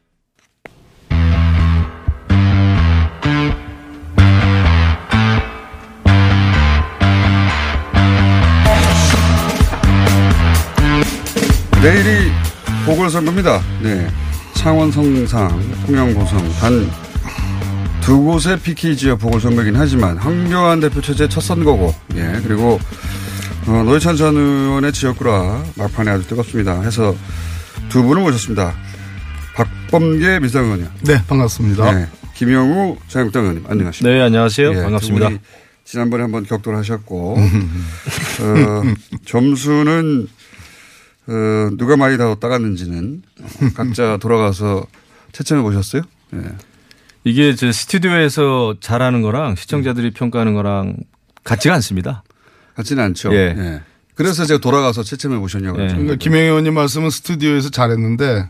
내일이 11.81 12.31
보궐선거입니다. 12.85 13.61
네. 13.81 14.07
창원, 14.53 14.91
성상, 14.91 15.49
통영, 15.85 16.13
고성 16.13 16.37
단 16.59 16.89
두 18.01 18.19
곳의 18.23 18.59
PK 18.59 18.97
지역 18.97 19.19
보궐선거이긴 19.19 19.75
하지만 19.75 20.17
황교안 20.17 20.79
대표 20.79 20.99
체제 21.01 21.29
첫 21.29 21.39
선거고, 21.41 21.93
예 22.15 22.39
그리고 22.43 22.79
어, 23.67 23.83
노회찬 23.85 24.15
전 24.17 24.35
의원의 24.35 24.91
지역구라 24.91 25.63
막판에 25.75 26.09
아주 26.11 26.27
뜨겁습니다. 26.27 26.81
해서 26.81 27.15
두 27.89 28.01
분을 28.03 28.23
모셨습니다. 28.23 28.73
박범계 29.55 30.39
민주당 30.39 30.65
의원이요. 30.65 30.87
네, 31.03 31.23
반갑습니다. 31.27 31.91
네, 31.93 32.07
김영우 32.33 32.97
자유한국당 33.07 33.43
의원님 33.43 33.65
안녕하십니까? 33.69 34.13
네, 34.17 34.21
안녕하세요. 34.23 34.73
예, 34.73 34.81
반갑습니다. 34.81 35.29
지난번에 35.85 36.23
한번 36.23 36.43
격돌 36.43 36.75
하셨고 36.75 37.37
어, 38.41 38.83
점수는 39.25 40.27
어, 41.27 41.69
누가 41.77 41.97
많이 41.97 42.17
더 42.17 42.35
따갔는지는 42.35 43.21
어, 43.41 43.47
각자 43.75 44.17
돌아가서 44.21 44.85
채점해 45.31 45.61
보셨어요? 45.61 46.01
예. 46.33 46.39
이게 47.23 47.55
저 47.55 47.71
스튜디오에서 47.71 48.75
잘하는 48.79 49.21
거랑 49.21 49.55
시청자들이 49.55 50.11
평가하는 50.11 50.53
거랑 50.53 50.97
같지가 51.43 51.73
않습니다. 51.75 52.23
같지는 52.75 53.03
않죠. 53.03 53.33
예. 53.33 53.55
예. 53.57 53.81
그래서 54.15 54.45
제가 54.45 54.59
돌아가서 54.59 55.03
채점해 55.03 55.37
보셨냐고. 55.39 55.77
그러니까 55.77 56.15
김영희 56.15 56.45
의원님 56.45 56.73
말씀은 56.73 57.09
스튜디오에서 57.09 57.69
잘했는데 57.69 58.49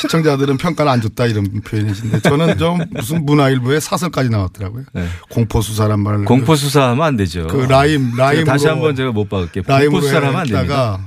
시청자들은 0.00 0.58
평가를 0.58 0.90
안 0.92 1.00
줬다 1.00 1.26
이런 1.26 1.44
표현이신데 1.62 2.20
저는 2.20 2.58
좀 2.58 2.78
무슨 2.90 3.24
문화일보에 3.24 3.80
사설까지 3.80 4.28
나왔더라고요. 4.28 4.84
공포 5.30 5.60
수사란 5.62 6.00
말을 6.00 6.24
공포 6.26 6.54
수사하면 6.54 7.04
안 7.04 7.16
되죠. 7.16 7.46
그 7.46 7.56
라임 7.56 8.14
라임 8.16 8.44
다시 8.44 8.66
한번 8.66 8.94
제가 8.94 9.12
못 9.12 9.28
박을게요. 9.28 9.64
공포 9.64 9.72
라임으로 9.72 10.00
수사를 10.02 10.26
하면 10.28 10.40
안 10.40 10.46
됩니다. 10.46 11.00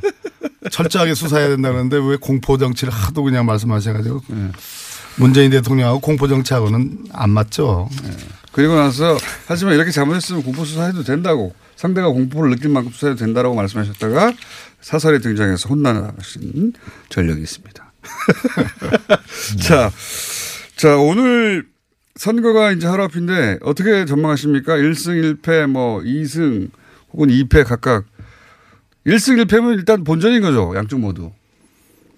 철저하게 0.71 1.13
수사해야 1.13 1.49
된다는데 1.49 1.97
왜 1.97 2.17
공포 2.17 2.58
정치를 2.58 2.91
하도 2.93 3.23
그냥 3.23 3.45
말씀하셔가지고 3.45 4.21
네. 4.28 4.51
문재인 5.17 5.51
대통령하고 5.51 5.99
공포 5.99 6.28
정치하고는 6.28 7.06
안 7.13 7.30
맞죠. 7.30 7.89
그리고 8.51 8.75
나서 8.75 9.17
하지만 9.47 9.75
이렇게 9.75 9.91
잘못했으면 9.91 10.43
공포 10.43 10.65
수사해도 10.65 11.04
된다고 11.04 11.54
상대가 11.75 12.08
공포를 12.10 12.51
느낄 12.51 12.69
만큼 12.69 12.91
수사해도 12.91 13.19
된다라고 13.19 13.56
말씀하셨다가 13.56 14.34
사설에 14.82 15.19
등장해서 15.19 15.69
혼나신 15.69 16.73
전력이 17.10 17.41
있습니다. 17.41 17.91
자, 19.62 19.91
자 20.75 20.97
오늘 20.97 21.65
선거가 22.15 22.71
이제 22.71 22.88
하루 22.88 23.04
앞인데 23.04 23.60
어떻게 23.62 24.06
전망하십니까? 24.06 24.75
1승 24.75 25.41
1패 25.41 25.67
뭐 25.67 25.99
2승 26.01 26.69
혹은 27.12 27.30
2패 27.30 27.65
각각 27.65 28.06
1승 29.06 29.44
1패면 29.46 29.78
일단 29.78 30.04
본전인 30.04 30.41
거죠. 30.41 30.74
양쪽 30.76 31.00
모두. 31.00 31.32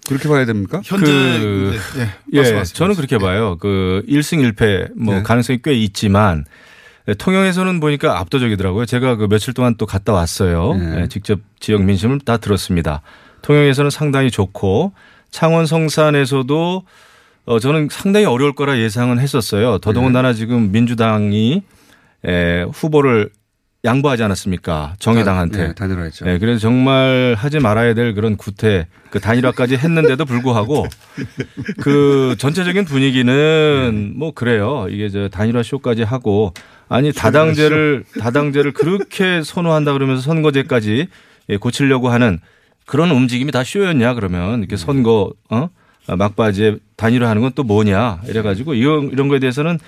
그렇게 0.06 0.28
봐야 0.28 0.46
됩니까? 0.46 0.80
그, 1.04 1.78
예, 2.32 2.64
저는 2.64 2.94
그렇게 2.94 3.18
봐요. 3.18 3.58
그 3.60 4.02
1승 4.08 4.52
1패 4.54 4.92
뭐 4.96 5.16
네. 5.16 5.22
가능성이 5.22 5.60
꽤 5.62 5.74
있지만 5.74 6.46
통영에서는 7.18 7.80
보니까 7.80 8.18
압도적이더라고요. 8.20 8.86
제가 8.86 9.16
그 9.16 9.28
며칠 9.28 9.52
동안 9.52 9.74
또 9.76 9.84
갔다 9.84 10.14
왔어요. 10.14 10.74
네. 10.74 11.02
예, 11.02 11.08
직접 11.08 11.40
지역 11.60 11.82
민심을 11.82 12.20
다 12.20 12.38
들었습니다. 12.38 13.02
통영에서는 13.42 13.90
상당히 13.90 14.30
좋고 14.30 14.92
창원 15.30 15.66
성산에서도 15.66 16.84
어 17.44 17.58
저는 17.58 17.88
상당히 17.90 18.26
어려울 18.26 18.54
거라 18.54 18.78
예상은 18.78 19.18
했었어요. 19.18 19.78
더더군다나 19.78 20.32
지금 20.32 20.72
민주당이 20.72 21.62
에, 22.26 22.62
후보를 22.72 23.30
양보하지 23.84 24.24
않았습니까? 24.24 24.96
정의당한테. 24.98 25.68
네, 25.68 25.74
단일화했죠. 25.74 26.24
네, 26.24 26.38
그래서 26.38 26.58
정말 26.58 27.34
하지 27.38 27.60
말아야 27.60 27.94
될 27.94 28.12
그런 28.14 28.36
구태, 28.36 28.88
그 29.10 29.20
단일화까지 29.20 29.76
했는데도 29.76 30.24
불구하고 30.24 30.86
그 31.80 32.34
전체적인 32.38 32.84
분위기는 32.84 34.12
뭐 34.16 34.32
그래요. 34.32 34.86
이게 34.90 35.08
저 35.08 35.28
단일화 35.28 35.62
쇼까지 35.62 36.02
하고 36.02 36.52
아니 36.88 37.12
다당제를 37.12 38.04
다당제를 38.18 38.72
그렇게 38.72 39.42
선호한다 39.42 39.92
그러면서 39.92 40.22
선거제까지 40.22 41.06
예, 41.50 41.56
고치려고 41.56 42.08
하는 42.08 42.40
그런 42.84 43.10
움직임이 43.10 43.52
다 43.52 43.62
쇼였냐 43.62 44.14
그러면 44.14 44.60
이렇게 44.60 44.76
선거 44.76 45.32
어 45.50 45.68
막바지에 46.08 46.76
단일화하는 46.96 47.42
건 47.42 47.52
또 47.54 47.62
뭐냐 47.62 48.22
이래가지고 48.26 48.74
이런 48.74 49.10
이런 49.10 49.28
거에 49.28 49.38
대해서는 49.38 49.78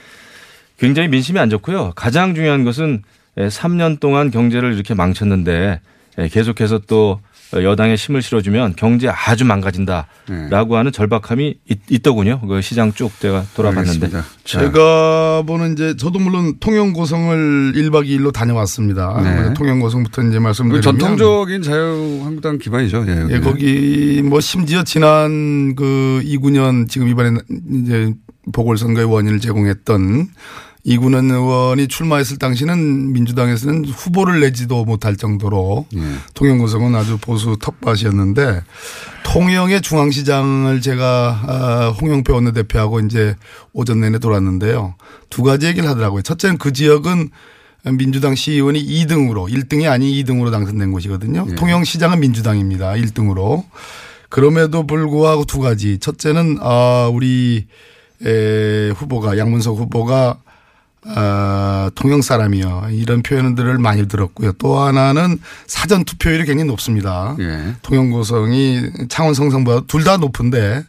굉장히 0.78 1.08
민심이 1.08 1.38
안 1.38 1.50
좋고요. 1.50 1.92
가장 1.96 2.34
중요한 2.34 2.64
것은 2.64 3.02
3년 3.36 4.00
동안 4.00 4.30
경제를 4.30 4.74
이렇게 4.74 4.94
망쳤는데 4.94 5.80
예, 6.18 6.28
계속해서 6.28 6.80
또 6.86 7.20
여당에 7.52 7.96
힘을 7.96 8.22
실어주면 8.22 8.74
경제 8.76 9.08
아주 9.08 9.44
망가진다라고 9.44 10.76
하는 10.76 10.92
절박함이 10.92 11.56
있, 11.88 12.02
더군요그 12.02 12.60
시장 12.60 12.92
쭉 12.92 13.10
제가 13.18 13.44
돌아봤는데. 13.54 14.08
제가 14.44 15.42
보는 15.46 15.72
이제 15.72 15.96
저도 15.96 16.20
물론 16.20 16.58
통영 16.60 16.92
고성을 16.92 17.72
1박 17.72 18.06
2일로 18.06 18.32
다녀왔습니다. 18.32 19.20
네. 19.22 19.54
통영 19.54 19.80
고성부터 19.80 20.22
이제 20.22 20.38
그 20.38 20.42
말씀드리면 20.42 20.82
전통적인 20.82 21.62
자유한국당 21.62 22.58
기반이죠. 22.58 23.04
예, 23.08 23.26
예, 23.30 23.40
거기 23.40 24.22
뭐 24.24 24.40
심지어 24.40 24.84
지난 24.84 25.74
그 25.74 26.20
이구년 26.22 26.86
지금 26.86 27.08
이번에 27.08 27.40
이제 27.82 28.14
보궐선거의 28.52 29.06
원인을 29.06 29.40
제공했던 29.40 30.28
이구년 30.82 31.30
의원이 31.30 31.88
출마했을 31.88 32.38
당시는 32.38 33.12
민주당에서는 33.12 33.84
후보를 33.84 34.40
내지도 34.40 34.84
못할 34.84 35.16
정도로 35.16 35.86
통영고성은 36.34 36.94
아주 36.94 37.18
보수 37.18 37.58
텃밭이었는데 37.60 38.62
통영의 39.24 39.82
중앙시장을 39.82 40.80
제가 40.80 41.40
아, 41.46 41.88
홍영표 42.00 42.32
원내대표하고 42.34 43.00
이제 43.00 43.36
오전 43.72 44.00
내내 44.00 44.18
돌았는데요. 44.18 44.94
두 45.28 45.42
가지 45.42 45.66
얘기를 45.66 45.88
하더라고요. 45.88 46.22
첫째는 46.22 46.58
그 46.58 46.72
지역은 46.72 47.30
민주당 47.96 48.34
시의원이 48.34 48.84
2등으로 48.84 49.50
1등이 49.50 49.90
아닌 49.90 50.12
2등으로 50.24 50.50
당선된 50.50 50.92
곳이거든요. 50.92 51.46
통영시장은 51.56 52.20
민주당입니다. 52.20 52.92
1등으로. 52.92 53.64
그럼에도 54.28 54.86
불구하고 54.86 55.44
두 55.44 55.60
가지. 55.60 55.98
첫째는 55.98 56.58
아 56.60 57.10
우리 57.12 57.66
에 58.22 58.90
후보가 58.90 59.38
양문석 59.38 59.78
후보가 59.78 60.40
아, 61.06 61.90
통영 61.94 62.20
사람이요. 62.22 62.88
이런 62.90 63.22
표현들을 63.22 63.78
많이 63.78 64.06
들었고요. 64.06 64.52
또 64.52 64.78
하나는 64.78 65.38
사전 65.66 66.04
투표율이 66.04 66.44
굉장히 66.44 66.64
높습니다. 66.64 67.36
예. 67.38 67.74
통영 67.82 68.10
고성이 68.10 68.82
창원 69.08 69.34
성성보다 69.34 69.86
둘 69.86 70.04
다 70.04 70.18
높은데 70.18 70.84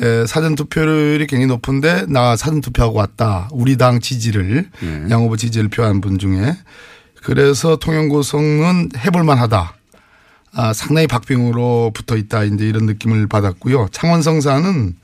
에, 0.00 0.26
사전 0.26 0.54
투표율이 0.54 1.26
굉장히 1.26 1.46
높은데 1.46 2.04
나 2.08 2.36
사전 2.36 2.60
투표하고 2.60 2.98
왔다. 2.98 3.48
우리 3.52 3.76
당 3.78 4.00
지지를 4.00 4.68
예. 4.82 5.10
양 5.10 5.22
후보 5.22 5.36
지지를 5.36 5.68
표한 5.70 6.00
분 6.00 6.18
중에 6.18 6.54
그래서 7.22 7.76
통영 7.76 8.08
고성은 8.08 8.90
해볼만 8.98 9.38
하다. 9.38 9.74
아, 10.54 10.72
상당히 10.72 11.06
박빙으로 11.06 11.92
붙어 11.94 12.16
있다. 12.16 12.44
이제 12.44 12.66
이런 12.66 12.86
느낌을 12.86 13.26
받았고요. 13.28 13.88
창원 13.92 14.22
성사는 14.22 14.94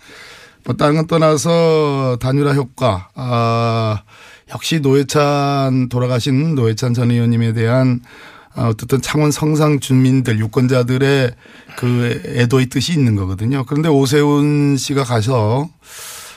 뭐 0.65 0.77
다른 0.77 0.95
건 0.97 1.07
떠나서 1.07 2.17
단일화 2.21 2.55
효과, 2.55 3.09
아, 3.15 4.03
역시 4.55 4.81
노회찬 4.81 5.89
돌아가신 5.89 6.55
노회찬 6.55 6.95
전 6.95 7.11
의원님에 7.11 7.53
대한 7.53 8.01
아, 8.55 8.69
어쨌든 8.69 9.01
창원 9.03 9.33
성상 9.33 9.81
주민들 9.81 10.39
유권자들의 10.39 11.33
그 11.77 12.23
애도의 12.25 12.67
뜻이 12.67 12.93
있는 12.93 13.17
거거든요. 13.17 13.65
그런데 13.67 13.89
오세훈 13.89 14.77
씨가 14.77 15.03
가서 15.03 15.69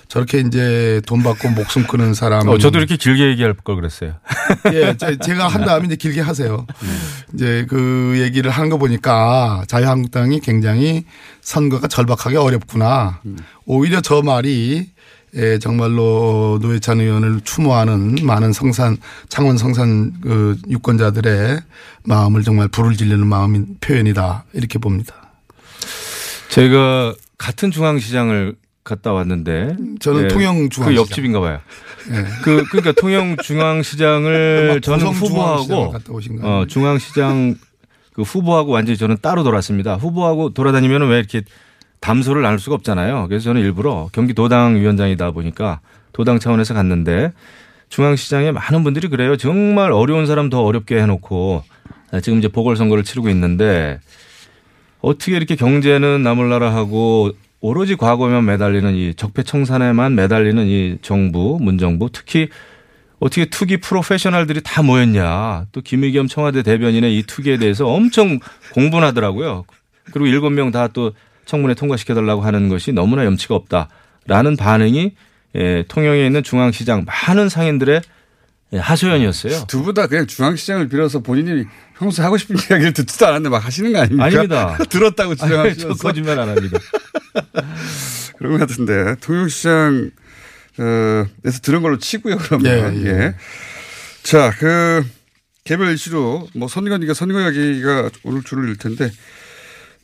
저렇게 0.08 0.40
이제 0.40 1.00
돈 1.06 1.22
받고 1.22 1.50
목숨 1.50 1.84
끊은 1.86 2.16
사람. 2.16 2.48
어, 2.48 2.58
저도 2.58 2.80
이렇게 2.80 2.96
길게 2.96 3.28
얘기할 3.32 3.54
걸 3.54 3.76
그랬어요. 3.76 4.16
예, 4.74 4.96
제- 4.98 5.18
제가 5.18 5.48
한 5.48 5.64
다음에 5.66 5.86
이제 5.86 5.96
길게 5.96 6.22
하세요. 6.22 6.66
이제 7.36 7.68
그 7.70 8.16
얘기를 8.18 8.50
하는 8.50 8.70
거 8.72 8.78
보니까 8.78 9.66
자유한국당이 9.68 10.40
굉장히 10.40 11.06
선거가 11.42 11.88
절박하게 11.88 12.38
어렵구나. 12.38 13.20
오히려 13.66 14.02
저 14.02 14.24
말이 14.24 14.88
예, 15.38 15.60
정말로 15.60 16.58
노회찬 16.62 17.00
의원을 17.00 17.42
추모하는 17.42 18.16
많은 18.24 18.54
성산, 18.54 18.98
창원 19.30 19.58
성산 19.58 20.14
그 20.22 20.58
유권자들의 20.68 21.60
마음을 22.06 22.44
정말 22.44 22.68
불을 22.68 22.98
지르는 22.98 23.28
마음인 23.28 23.78
표현이다. 23.80 24.46
이렇게 24.54 24.80
봅니다. 24.80 25.14
제가 26.50 27.14
같은 27.38 27.70
중앙시장을 27.70 28.56
갔다 28.84 29.14
왔는데 29.14 29.76
저는 30.00 30.24
예, 30.24 30.28
통영 30.30 30.70
중앙시장. 30.70 30.86
그 30.86 30.96
옆집인가 30.96 31.40
봐요. 31.40 31.60
예. 32.10 32.26
그 32.44 32.64
그러니까 32.72 32.94
통영 32.94 33.38
중앙시장을 33.38 34.82
아마 34.88 34.98
저는 34.98 35.08
후보하고 35.08 35.94
어, 36.42 36.66
중앙시장 36.68 37.56
그 38.14 38.24
후보하고 38.24 38.72
완전히 38.72 38.98
저는 38.98 39.18
따로 39.22 39.44
돌았습니다. 39.44 39.98
후보하고 39.98 40.54
돌아다니면 40.54 41.08
왜 41.10 41.20
이렇게 41.20 41.44
담소를 42.00 42.42
나눌 42.42 42.60
수가 42.60 42.76
없잖아요. 42.76 43.28
그래서 43.28 43.46
저는 43.46 43.62
일부러 43.62 44.10
경기도당 44.12 44.76
위원장이다 44.78 45.32
보니까 45.32 45.80
도당 46.14 46.40
차원에서 46.40 46.74
갔는데 46.74 47.32
중앙시장에 47.90 48.52
많은 48.52 48.84
분들이 48.84 49.08
그래요. 49.08 49.38
정말 49.38 49.92
어려운 49.92 50.26
사람 50.26 50.50
더 50.50 50.62
어렵게 50.62 50.98
해놓고 51.02 51.64
지금 52.22 52.40
이제 52.40 52.48
보궐선거를 52.48 53.04
치르고 53.04 53.30
있는데 53.30 54.00
어떻게 55.02 55.36
이렇게 55.36 55.56
경제는 55.56 56.24
남을 56.24 56.50
나라 56.50 56.74
하고 56.74 57.32
오로지 57.60 57.96
과거면 57.96 58.46
매달리는 58.46 58.96
이 58.96 59.14
적폐청산에만 59.16 60.16
매달리는 60.16 60.66
이 60.68 60.98
정부, 61.02 61.58
문정부 61.62 62.10
특히 62.12 62.50
어떻게 63.20 63.46
투기 63.46 63.78
프로페셔널들이 63.78 64.62
다 64.64 64.84
모였냐. 64.84 65.66
또 65.72 65.82
김의겸 65.82 66.28
청와대 66.28 66.62
대변인의 66.62 67.18
이 67.18 67.24
투기에 67.24 67.58
대해서 67.58 67.88
엄청 67.88 68.40
공분하더라고요. 68.74 69.66
그리고 70.12 70.28
일곱 70.28 70.52
명 70.52 70.72
다 70.72 70.88
또 70.88 71.14
청문회 71.48 71.74
통과시켜달라고 71.74 72.42
하는 72.44 72.70
것이 72.70 72.92
너무나 72.92 73.26
염치가 73.26 73.56
없다라는 73.56 74.56
반응이 74.58 75.16
예, 75.56 75.84
통영에 75.88 76.26
있는 76.28 76.44
중앙시장 76.44 77.06
많은 77.08 77.50
상인들의 77.50 78.02
예, 78.74 78.78
하소연이었어요. 78.78 79.64
두 79.68 79.82
분 79.84 79.94
다 79.96 80.08
그냥 80.08 80.28
중앙시장을 80.28 80.90
빌어서 80.90 81.20
본인이 81.22 81.66
평소에 81.98 82.24
하고 82.26 82.38
싶은 82.38 82.58
이야기를 82.58 82.92
듣지도 82.94 83.26
않았는데 83.28 83.50
막 83.50 83.66
하시는 83.66 83.92
거 83.94 84.00
아닙니까? 84.00 84.26
아닙니다. 84.26 84.78
들었다고 84.90 85.30
아니, 85.32 85.38
주장하시면서. 85.38 85.94
저 85.96 86.04
거짓말 86.08 86.38
안 86.40 86.50
합니다. 86.50 86.78
그런 88.38 88.52
것 88.52 88.60
같은데 88.68 89.16
통영시장 89.22 90.12
에서 90.80 91.60
들은 91.64 91.82
걸로 91.82 91.98
치고요 91.98 92.38
그러면 92.38 92.96
예, 93.04 93.10
예. 93.10 93.36
자 94.22 94.52
그 94.60 95.04
개별 95.64 95.92
이슈로 95.94 96.48
뭐 96.54 96.68
선거니까 96.68 97.14
선거 97.16 97.40
이야기가 97.42 98.10
오늘 98.24 98.44
줄을 98.44 98.70
일 98.70 98.78
텐데 98.78 99.10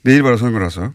내일 0.02 0.24
바로 0.24 0.36
선거라서 0.38 0.94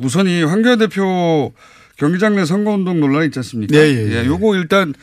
우선 0.00 0.26
이 0.26 0.42
황교안 0.42 0.78
대표 0.78 1.52
경기장 1.96 2.36
내 2.36 2.44
선거운동 2.44 3.00
논란이 3.00 3.26
있지 3.26 3.38
않습니까? 3.38 3.76
예, 3.76 3.80
예, 3.80 4.12
예. 4.12 4.26
요거 4.26 4.56
일단 4.56 4.94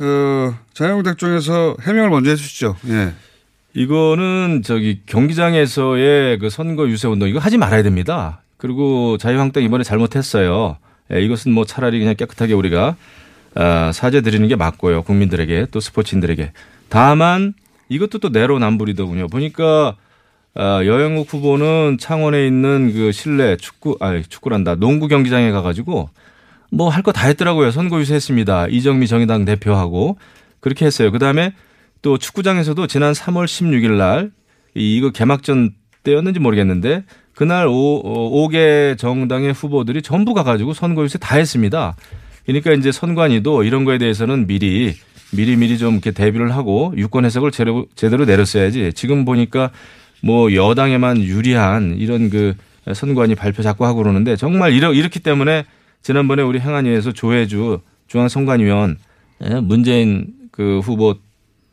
어, 0.00 0.54
자유한국당 0.74 1.16
쪽에서 1.16 1.76
해명을 1.82 2.10
먼저 2.10 2.30
해 2.30 2.36
주시죠. 2.36 2.76
예. 2.88 3.12
이거는 3.74 4.62
저기 4.64 5.00
경기장에서의 5.06 6.38
그 6.38 6.50
선거 6.50 6.88
유세 6.88 7.08
운동 7.08 7.28
이거 7.28 7.38
하지 7.38 7.56
말아야 7.56 7.82
됩니다. 7.82 8.42
그리고 8.56 9.16
자유한국당 9.18 9.62
이번에 9.62 9.84
잘못했어요. 9.84 10.76
예, 11.12 11.20
이것은 11.22 11.52
뭐 11.52 11.64
차라리 11.64 11.98
그냥 11.98 12.14
깨끗하게 12.16 12.54
우리가 12.54 12.96
아, 13.54 13.92
사죄 13.92 14.20
드리는 14.20 14.46
게 14.48 14.56
맞고요. 14.56 15.02
국민들에게 15.02 15.66
또 15.70 15.80
스포츠인들에게. 15.80 16.52
다만 16.88 17.54
이것도 17.88 18.18
또 18.18 18.28
내로남불이더군요. 18.30 19.28
보니까 19.28 19.96
아, 20.54 20.84
여영욱 20.84 21.32
후보는 21.32 21.96
창원에 21.98 22.46
있는 22.46 22.92
그 22.92 23.12
실내 23.12 23.56
축구 23.56 23.96
아니 24.00 24.22
축구란다 24.22 24.74
농구 24.76 25.08
경기장에 25.08 25.50
가가지고 25.50 26.10
뭐 26.70 26.90
할 26.90 27.02
거 27.02 27.12
다 27.12 27.26
했더라고요. 27.28 27.70
선거 27.70 28.00
유세했습니다. 28.00 28.68
이정미 28.68 29.06
정의당 29.06 29.44
대표하고 29.44 30.16
그렇게 30.60 30.84
했어요. 30.86 31.10
그 31.10 31.18
다음에 31.18 31.52
또 32.02 32.18
축구장에서도 32.18 32.86
지난 32.86 33.12
3월 33.12 33.44
16일 33.46 33.92
날 33.96 34.30
이- 34.74 34.96
이거 34.96 35.10
개막전 35.10 35.72
때였는지 36.02 36.40
모르겠는데 36.40 37.04
그날 37.34 37.66
오, 37.68 38.02
5개 38.48 38.96
정당의 38.98 39.52
후보들이 39.52 40.02
전부 40.02 40.34
가가지고 40.34 40.72
선거 40.74 41.02
유세 41.04 41.18
다 41.18 41.36
했습니다. 41.36 41.94
그러니까 42.46 42.72
이제 42.72 42.90
선관위도 42.92 43.62
이런 43.64 43.84
거에 43.84 43.98
대해서는 43.98 44.46
미리 44.46 44.94
미리 45.34 45.56
미리 45.56 45.78
좀 45.78 45.94
이렇게 45.94 46.10
대비를 46.10 46.54
하고 46.54 46.92
유권 46.96 47.24
해석을 47.24 47.52
제대로, 47.52 47.86
제대로 47.94 48.24
내렸어야지. 48.26 48.92
지금 48.94 49.24
보니까 49.24 49.70
뭐 50.22 50.52
여당에만 50.54 51.18
유리한 51.18 51.96
이런 51.98 52.30
그 52.30 52.54
선관위 52.92 53.34
발표 53.34 53.62
자꾸 53.62 53.84
하고 53.84 54.02
그러는데 54.02 54.36
정말 54.36 54.72
이러, 54.72 54.92
이렇기 54.92 55.20
때문에 55.20 55.64
지난번에 56.02 56.42
우리 56.42 56.58
행안위에서 56.58 57.12
조혜주 57.12 57.80
중앙선관위원 58.08 58.98
예, 59.44 59.54
문재인 59.60 60.26
그 60.50 60.80
후보 60.80 61.16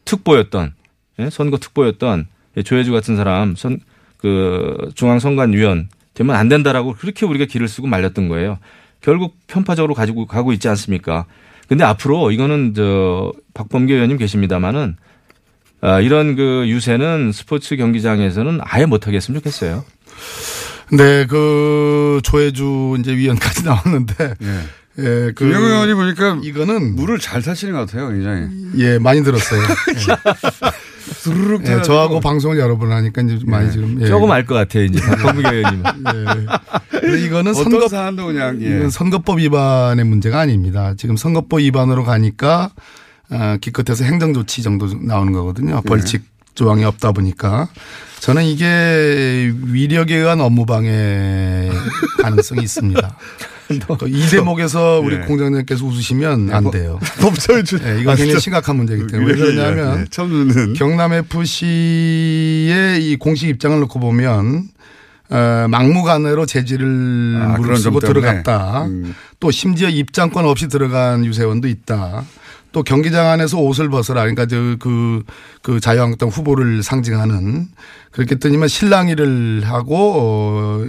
특보였던 0.05 0.73
예, 1.19 1.29
선거 1.29 1.57
특보였던 1.57 2.27
예, 2.57 2.63
조혜주 2.63 2.91
같은 2.91 3.15
사람 3.15 3.55
선 3.55 3.79
그 4.19 4.91
중앙선관위원 4.95 5.89
되면 6.13 6.35
안 6.35 6.49
된다라고 6.49 6.93
그렇게 6.93 7.25
우리가 7.25 7.45
길을 7.45 7.67
쓰고 7.67 7.87
말렸던 7.87 8.27
거예요. 8.27 8.59
결국 9.01 9.37
편파적으로 9.47 9.93
가지고 9.93 10.25
가고 10.25 10.51
있지 10.51 10.67
않습니까? 10.67 11.25
근데 11.67 11.83
앞으로 11.85 12.31
이거는 12.31 12.73
저 12.75 13.31
박범계 13.53 13.93
의원님 13.93 14.17
계십니다마는 14.17 14.97
아, 15.81 15.99
이런 16.01 16.35
그 16.35 16.65
유세는 16.67 17.31
스포츠 17.31 17.75
경기장에서는 17.77 18.59
아예 18.63 18.85
못 18.85 19.07
하겠으면 19.07 19.39
좋겠어요. 19.39 19.85
네, 20.91 21.25
그 21.27 22.19
조혜주 22.23 22.97
이제 22.99 23.15
위원까지 23.15 23.63
나왔는데 23.65 24.33
예, 24.97 25.31
그 25.33 25.45
김영 25.45 25.63
의원이 25.63 25.93
보니까 25.93 26.39
이거는 26.43 26.95
물을 26.95 27.19
잘 27.19 27.41
타시는 27.41 27.73
것 27.73 27.79
같아요, 27.81 28.09
굉장히. 28.09 28.47
예, 28.77 28.97
많이 28.99 29.23
들었어요. 29.23 29.61
예, 31.61 31.63
타가지고. 31.65 31.81
저하고 31.83 32.19
방송을 32.19 32.59
여러 32.59 32.77
번 32.77 32.91
하니까 32.91 33.21
이제 33.21 33.37
좀 33.39 33.49
많이 33.49 33.71
지금 33.71 34.01
예. 34.01 34.07
조금 34.07 34.29
알 34.31 34.45
것 34.45 34.55
같아요, 34.55 34.83
이제 34.83 34.99
박범계 34.99 35.49
의원님. 35.55 35.83
근데 36.91 37.25
이거는 37.25 37.53
선거 37.53 37.87
사안도 37.87 38.25
그냥, 38.27 38.61
예. 38.61 38.67
이건 38.77 38.89
선거법 38.89 39.39
위반의 39.39 40.03
문제가 40.05 40.39
아닙니다. 40.39 40.93
지금 40.97 41.15
선거법 41.15 41.59
위반으로 41.61 42.03
가니까 42.03 42.71
어, 42.73 42.75
기껏해서 43.61 44.03
행정조치 44.05 44.63
정도 44.63 44.87
나오는 45.01 45.31
거거든요. 45.33 45.81
벌칙 45.81 46.23
조항이 46.55 46.83
없다 46.83 47.11
보니까 47.11 47.69
저는 48.19 48.43
이게 48.43 49.53
위력에 49.67 50.15
의한 50.15 50.41
업무방해 50.41 51.69
가능성이 52.21 52.63
있습니다. 52.63 53.17
이 54.07 54.29
대목에서 54.31 54.99
우리 55.03 55.15
예. 55.15 55.19
공장장께서 55.19 55.85
웃으시면 55.85 56.51
안 56.51 56.71
돼요. 56.71 56.99
법조인 57.21 57.63
줄. 57.65 57.79
네, 57.81 58.01
이거 58.01 58.11
아, 58.11 58.15
굉장히. 58.15 58.39
심각한 58.39 58.75
문제이기 58.77 59.05
때문에. 59.07 59.31
왜 59.31 59.37
그러냐면 59.37 60.01
예. 60.01 60.05
처음 60.09 60.29
듣는. 60.47 60.73
경남 60.73 61.13
FC의 61.13 63.05
이 63.11 63.15
공식 63.17 63.47
입장을 63.49 63.79
놓고 63.81 63.99
보면 63.99 64.67
어, 65.29 65.67
막무가내로 65.69 66.47
재질을 66.47 67.37
아, 67.41 67.55
때문에. 67.57 67.99
들어갔다. 67.99 68.85
음. 68.85 69.13
또 69.39 69.51
심지어 69.51 69.87
입장권 69.87 70.45
없이 70.45 70.67
들어간 70.67 71.23
유세원도 71.23 71.67
있다. 71.67 72.23
또 72.71 72.83
경기장 72.83 73.27
안에서 73.27 73.57
옷을 73.59 73.89
벗어라. 73.89 74.21
그러니까 74.21 74.45
저그 74.45 75.23
그 75.61 75.79
자유한국당 75.79 76.29
후보를 76.29 76.83
상징하는 76.83 77.67
그렇게 78.11 78.35
했더니만 78.35 78.67
실랑이를 78.67 79.63
하고 79.65 80.13
어, 80.17 80.83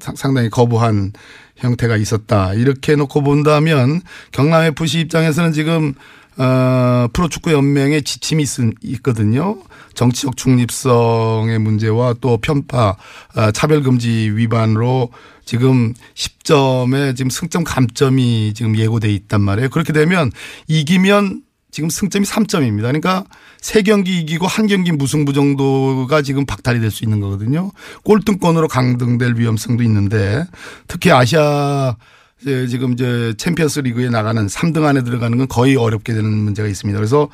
상- 0.00 0.16
상당히 0.16 0.50
거부한 0.50 1.12
형태가 1.56 1.96
있었다. 1.96 2.52
이렇게 2.54 2.96
놓고 2.96 3.22
본다면 3.22 4.00
경남 4.32 4.64
FC 4.64 5.00
입장에서는 5.00 5.52
지금 5.52 5.94
어, 6.36 7.08
프로축구 7.12 7.52
연맹의 7.52 8.02
지침이 8.02 8.42
있, 8.42 8.48
있거든요. 8.82 9.58
정치적 9.94 10.36
중립성의 10.36 11.58
문제와 11.60 12.14
또 12.20 12.38
편파, 12.38 12.96
어, 13.36 13.50
차별 13.52 13.82
금지 13.82 14.32
위반으로 14.34 15.10
지금 15.44 15.94
10점에 16.14 17.16
지금 17.16 17.30
승점 17.30 17.64
감점이 17.64 18.54
지금 18.54 18.76
예고돼 18.76 19.12
있단 19.12 19.40
말이에요. 19.40 19.68
그렇게 19.68 19.92
되면 19.92 20.32
이기면 20.66 21.42
지금 21.70 21.90
승점이 21.90 22.24
3점입니다. 22.24 22.82
그러니까 22.82 23.24
세 23.60 23.82
경기 23.82 24.20
이기고 24.20 24.46
한 24.46 24.66
경기 24.68 24.92
무승부 24.92 25.32
정도가 25.32 26.22
지금 26.22 26.46
박탈이 26.46 26.78
될 26.80 26.90
수 26.90 27.04
있는 27.04 27.18
거거든요. 27.18 27.72
꼴등권으로 28.04 28.68
강등될 28.68 29.34
위험성도 29.36 29.82
있는데 29.82 30.44
특히 30.86 31.10
아시아 31.10 31.96
이제 32.44 32.66
지금 32.66 32.92
이제 32.92 33.32
챔피언스 33.38 33.80
리그에 33.80 34.10
나가는 34.10 34.46
3등 34.46 34.84
안에 34.84 35.02
들어가는 35.02 35.38
건 35.38 35.48
거의 35.48 35.76
어렵게 35.76 36.12
되는 36.12 36.30
문제가 36.30 36.68
있습니다. 36.68 36.98
그래서 36.98 37.30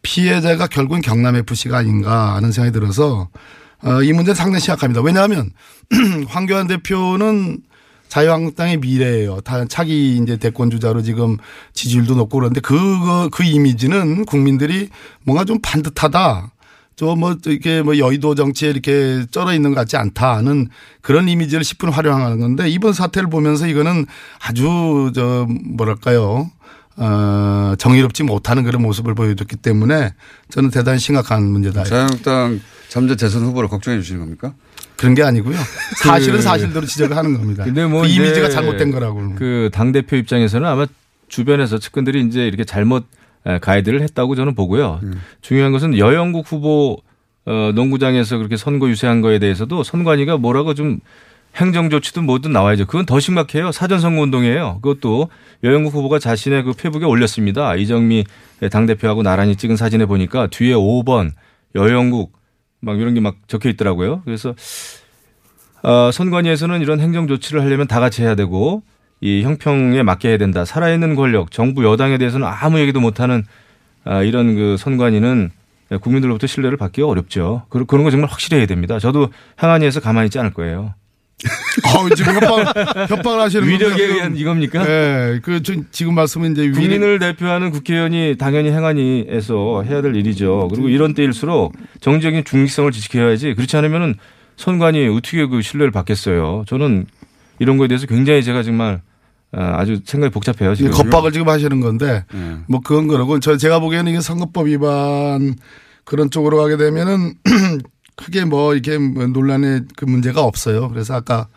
피해자가 0.00 0.68
결국은 0.68 1.02
경남 1.02 1.36
FC가 1.36 1.76
아닌가 1.76 2.34
하는 2.34 2.50
생각이 2.50 2.72
들어서 2.72 3.28
어, 3.82 4.02
이 4.02 4.14
문제는 4.14 4.34
상당히 4.34 4.60
심각합니다. 4.60 5.02
왜냐하면 5.02 5.50
황교안 6.28 6.66
대표는 6.66 7.58
자유한국당의 8.08 8.78
미래예요. 8.78 9.42
다 9.42 9.66
차기 9.66 10.16
이제 10.16 10.38
대권 10.38 10.70
주자로 10.70 11.02
지금 11.02 11.36
지지율도 11.74 12.14
높고 12.14 12.38
그런데 12.38 12.60
그거 12.60 13.28
그 13.30 13.44
이미지는 13.44 14.24
국민들이 14.24 14.88
뭔가 15.24 15.44
좀 15.44 15.58
반듯하다. 15.60 16.53
저 16.96 17.14
뭐 17.16 17.36
이렇게 17.46 17.82
뭐 17.82 17.98
여의도 17.98 18.34
정치에 18.34 18.70
이렇게 18.70 19.24
쩔어 19.30 19.52
있는 19.52 19.70
것 19.70 19.76
같지 19.76 19.96
않다는 19.96 20.68
그런 21.00 21.28
이미지를 21.28 21.62
10분 21.64 21.90
활용하는 21.90 22.38
건데 22.38 22.68
이번 22.68 22.92
사태를 22.92 23.28
보면서 23.30 23.66
이거는 23.66 24.06
아주 24.40 25.10
저 25.14 25.46
뭐랄까요. 25.64 26.50
어, 26.96 27.74
정의롭지 27.76 28.22
못하는 28.22 28.62
그런 28.62 28.80
모습을 28.82 29.14
보여줬기 29.16 29.56
때문에 29.56 30.14
저는 30.50 30.70
대단히 30.70 31.00
심각한 31.00 31.42
문제다. 31.44 31.82
자유한국당 31.82 32.60
잠재 32.88 33.16
대선 33.16 33.42
후보를 33.42 33.68
걱정해 33.68 33.98
주시는 34.00 34.20
겁니까? 34.20 34.54
그런 34.96 35.16
게 35.16 35.24
아니고요. 35.24 35.56
사실은 35.96 36.40
사실대로 36.40 36.86
지적을 36.86 37.16
하는 37.16 37.34
겁니다. 37.36 37.64
근데 37.64 37.84
뭐 37.84 38.02
그 38.02 38.06
이미지가 38.08 38.48
잘못된 38.48 38.92
거라고. 38.92 39.34
그 39.34 39.70
당 39.72 39.90
대표 39.90 40.14
입장에서는 40.14 40.68
아마 40.68 40.86
주변에서 41.26 41.80
측근들이 41.80 42.24
이제 42.26 42.46
이렇게 42.46 42.62
잘못 42.62 43.02
에, 43.02 43.06
가이드를 43.60 44.02
했다고 44.02 44.34
저는 44.34 44.54
보고요. 44.54 45.00
중요한 45.40 45.72
것은 45.72 45.98
여영국 45.98 46.50
후보 46.50 46.98
어, 47.46 47.72
농구장에서 47.74 48.38
그렇게 48.38 48.56
선거 48.56 48.88
유세한 48.88 49.20
거에 49.20 49.38
대해서도 49.38 49.82
선관위가 49.82 50.38
뭐라고 50.38 50.72
좀 50.74 51.00
행정 51.56 51.90
조치도 51.90 52.22
뭐든 52.22 52.52
나와야죠. 52.52 52.86
그건 52.86 53.06
더 53.06 53.20
심각해요. 53.20 53.70
사전 53.70 54.00
선거 54.00 54.22
운동이에요. 54.22 54.80
그것도 54.82 55.28
여영국 55.62 55.94
후보가 55.94 56.18
자신의 56.18 56.64
그 56.64 56.72
페북에 56.72 57.04
올렸습니다. 57.04 57.76
이정미 57.76 58.24
당 58.72 58.86
대표하고 58.86 59.22
나란히 59.22 59.54
찍은 59.56 59.76
사진에 59.76 60.06
보니까 60.06 60.46
뒤에 60.48 60.74
5번 60.74 61.32
여영국 61.74 62.32
막 62.80 62.98
이런 62.98 63.14
게 63.14 63.20
막 63.20 63.36
적혀 63.46 63.68
있더라고요. 63.68 64.22
그래서 64.24 64.54
어, 65.82 66.10
선관위에서는 66.12 66.80
이런 66.80 67.00
행정 67.00 67.28
조치를 67.28 67.60
하려면 67.62 67.86
다 67.86 68.00
같이 68.00 68.22
해야 68.22 68.34
되고 68.34 68.82
이 69.24 69.42
형평에 69.42 70.02
해야 70.26 70.36
된다. 70.36 70.66
살아있는 70.66 71.14
권력, 71.14 71.50
정부 71.50 71.82
여당에 71.82 72.18
대해서는 72.18 72.46
아무 72.46 72.78
얘기도 72.78 73.00
못하는 73.00 73.42
아, 74.04 74.22
이런 74.22 74.54
그 74.54 74.76
선관위는 74.76 75.50
국민들로부터 76.02 76.46
신뢰를 76.46 76.76
받기가 76.76 77.08
어렵죠. 77.08 77.62
그런 77.70 77.86
그런 77.86 78.04
거 78.04 78.10
정말 78.10 78.28
확실히 78.28 78.58
해야 78.58 78.66
됩니다. 78.66 78.98
저도 78.98 79.30
항안위에서 79.56 80.00
가만히 80.00 80.26
있지 80.26 80.38
않을 80.38 80.52
거예요. 80.52 80.92
어, 81.86 82.08
지금 82.14 82.34
협박, 82.34 83.10
협박을 83.10 83.40
하시는 83.40 83.66
위력에 83.66 84.04
의한 84.04 84.36
이겁니까? 84.36 84.84
네. 84.84 85.40
그, 85.42 85.62
저, 85.62 85.72
지금 85.90 86.14
말씀은 86.16 86.52
이제 86.52 86.70
국민을 86.70 87.18
대표하는 87.18 87.70
국회의원이 87.70 88.36
당연히 88.38 88.72
행안위에서 88.72 89.84
해야 89.84 90.02
될 90.02 90.16
일이죠. 90.16 90.68
그리고 90.70 90.90
이런 90.90 91.14
때일수록 91.14 91.72
정적인 92.02 92.44
중립성을 92.44 92.92
지켜야지 92.92 93.54
그렇지 93.54 93.74
않으면은 93.78 94.16
선관위 94.58 95.08
어떻게 95.08 95.46
그 95.46 95.62
신뢰를 95.62 95.92
받겠어요. 95.92 96.64
저는 96.66 97.06
이런 97.58 97.78
거에 97.78 97.88
대해서 97.88 98.06
굉장히 98.06 98.42
제가 98.42 98.62
정말 98.62 99.00
아, 99.56 99.80
아주 99.80 100.00
생각이 100.04 100.32
복잡해요. 100.32 100.74
지금. 100.74 100.90
겁박을 100.90 101.32
지금 101.32 101.48
하시는 101.48 101.80
건데 101.80 102.24
네. 102.32 102.58
뭐 102.66 102.80
그건 102.80 103.08
그러고 103.08 103.38
저 103.40 103.56
제가 103.56 103.78
보기에는 103.80 104.10
이게 104.10 104.20
선거법 104.20 104.66
위반 104.66 105.54
그런 106.04 106.30
쪽으로 106.30 106.58
가게 106.58 106.76
되면은 106.76 107.34
크게 108.16 108.44
뭐 108.44 108.74
이렇게 108.74 108.98
뭐 108.98 109.26
논란의 109.26 109.82
그 109.96 110.04
문제가 110.04 110.42
없어요. 110.42 110.88
그래서 110.88 111.14
아까 111.14 111.48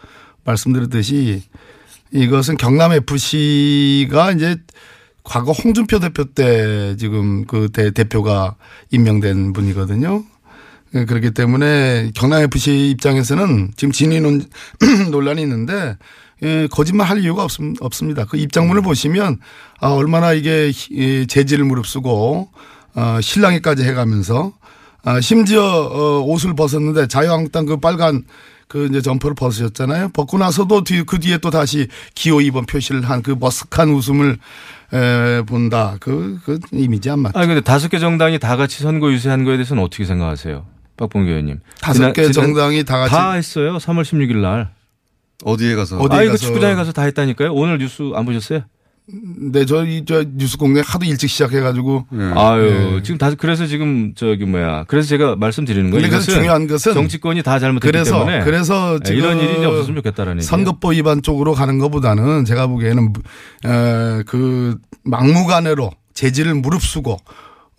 말씀드렸듯이 0.44 1.44
이것은 2.12 2.58
경남 2.58 2.94
FC가 2.94 4.32
이제 4.32 4.58
과거 5.24 5.52
홍준표 5.52 6.00
대표 6.00 6.24
때 6.24 6.96
지금 6.98 7.46
그 7.46 7.70
대, 7.72 7.92
대표가 7.92 8.56
임명된 8.92 9.54
분이거든요. 9.54 10.24
예, 10.96 11.04
그렇기 11.04 11.32
때문에 11.32 12.12
경남 12.16 12.44
FC 12.44 12.92
입장에서는 12.92 13.72
지금 13.76 13.92
진위 13.92 14.22
논, 14.22 14.42
논란이 15.12 15.42
있는데 15.42 15.98
예, 16.44 16.68
거짓말 16.70 17.08
할 17.08 17.20
이유가 17.20 17.44
없, 17.44 17.52
없습니다. 17.82 18.26
그 18.26 18.38
입장문을 18.38 18.82
보시면 18.82 19.40
아, 19.80 19.90
얼마나 19.90 20.34
이게 20.34 20.70
히- 20.72 21.22
이 21.24 21.28
재질을 21.28 21.66
무릅쓰고 21.66 22.50
어, 22.96 23.20
신랑이까지 23.22 23.84
해가면서 23.84 24.54
아, 25.04 25.20
심지어 25.22 25.64
어, 25.64 26.20
옷을 26.22 26.56
벗었는데 26.56 27.08
자유한국당 27.08 27.66
그 27.66 27.78
빨간 27.78 28.24
그 28.68 28.86
이제 28.88 29.02
점퍼를 29.02 29.34
벗으셨잖아요. 29.36 30.10
벗고 30.10 30.38
나서도 30.38 30.84
뒤, 30.84 31.04
그 31.04 31.20
뒤에 31.20 31.38
또 31.38 31.50
다시 31.50 31.88
기호 32.16 32.38
2번 32.40 32.68
표시를 32.68 33.10
한 33.10 33.22
그 33.24 33.34
머쓱한 33.38 33.96
웃음을 33.96 34.38
에, 34.94 35.42
본다. 35.44 35.96
그, 36.02 36.38
그 36.46 36.60
이미지 36.74 37.10
안 37.10 37.20
맞죠. 37.20 37.38
아니 37.40 37.48
근데 37.48 37.62
다섯 37.62 37.88
개 37.88 37.98
정당이 37.98 38.40
다 38.40 38.58
같이 38.58 38.84
선거 38.84 39.12
유세한 39.12 39.44
거에 39.46 39.56
대해서는 39.56 39.82
어떻게 39.84 40.04
생각하세요? 40.06 40.66
박범계 40.98 41.30
의원님. 41.30 41.62
다섯 41.82 42.12
개 42.14 42.30
정당이 42.32 42.84
다 42.84 42.98
같이 42.98 43.12
다 43.12 43.32
했어요. 43.34 43.78
3월 43.78 44.02
16일 44.04 44.38
날. 44.38 44.70
어디에 45.44 45.76
가서? 45.76 45.98
어디에 45.98 46.18
아 46.18 46.24
이거 46.24 46.32
가서. 46.34 46.46
축구장에 46.46 46.76
가서 46.76 46.92
다 46.92 47.04
했다니까요. 47.04 47.54
오늘 47.54 47.78
뉴스 47.78 48.04
안 48.16 48.26
보셨어요? 48.26 48.62
네, 49.10 49.66
저, 49.66 49.86
이, 49.86 50.04
저, 50.06 50.26
뉴스 50.36 50.58
공장 50.58 50.84
하도 50.86 51.06
일찍 51.06 51.30
시작해가지고. 51.30 52.08
아유 52.36 52.96
네. 52.96 53.04
지금 53.04 53.18
다 53.18 53.32
그래서 53.36 53.66
지금 53.66 54.14
저기 54.16 54.44
뭐야. 54.44 54.84
그래서 54.90 55.08
제가 55.08 55.38
말씀드리는 55.38 55.90
거예요. 55.92 56.10
그래서 56.10 56.30
중요한 56.30 56.68
것은 56.68 56.94
정치권이 56.94 57.42
다 57.42 57.58
잘못했기 57.58 57.90
그래서, 57.90 58.20
때문에 58.20 58.44
그래서 58.44 58.96
예, 58.96 59.00
지금 59.06 59.20
이런 59.20 59.40
일이 59.40 59.54
이제 59.58 59.66
없었으면 59.66 59.96
좋겠다라는 59.98 60.42
얘기예요. 60.42 60.50
선거법 60.50 60.92
위반 60.94 61.22
쪽으로 61.22 61.54
가는 61.54 61.78
것보다는 61.80 62.44
제가 62.44 62.68
보기에는 62.68 63.14
에, 63.66 64.24
그 64.26 64.78
막무가내로 65.06 65.90
재질을 66.14 66.56
무릅쓰고 66.56 67.18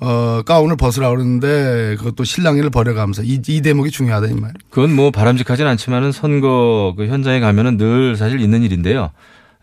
어, 0.00 0.42
가운을 0.46 0.76
벗으라 0.76 1.10
그러는데 1.10 1.96
그것도 1.98 2.22
신랑이를 2.24 2.70
버려가면서 2.70 3.22
이, 3.24 3.40
이 3.46 3.60
대목이 3.62 3.90
중요하다 3.90 4.28
이 4.28 4.34
말. 4.34 4.52
그건 4.70 4.94
뭐 4.94 5.10
바람직하진 5.10 5.66
않지만은 5.66 6.12
선거 6.12 6.94
그 6.96 7.06
현장에 7.08 7.40
가면은 7.40 7.76
늘 7.76 8.16
사실 8.16 8.40
있는 8.40 8.62
일인데요. 8.62 9.10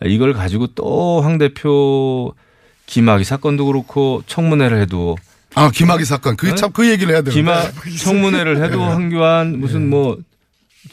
이걸 0.03 0.33
가지고 0.33 0.67
또 0.67 1.21
황 1.21 1.37
대표 1.37 2.33
김학의 2.85 3.23
사건도 3.23 3.65
그렇고 3.65 4.21
청문회를 4.27 4.81
해도 4.81 5.15
아 5.55 5.71
김학의 5.71 6.05
사건 6.05 6.35
그게 6.35 6.53
참 6.55 6.69
그 6.73 6.89
얘기를 6.89 7.13
해야 7.13 7.21
되는데. 7.21 7.33
김학 7.39 7.73
청문회를 8.03 8.61
해도 8.61 8.77
네. 8.83 8.83
황교안 8.85 9.57
무슨 9.59 9.89
뭐저 9.89 10.21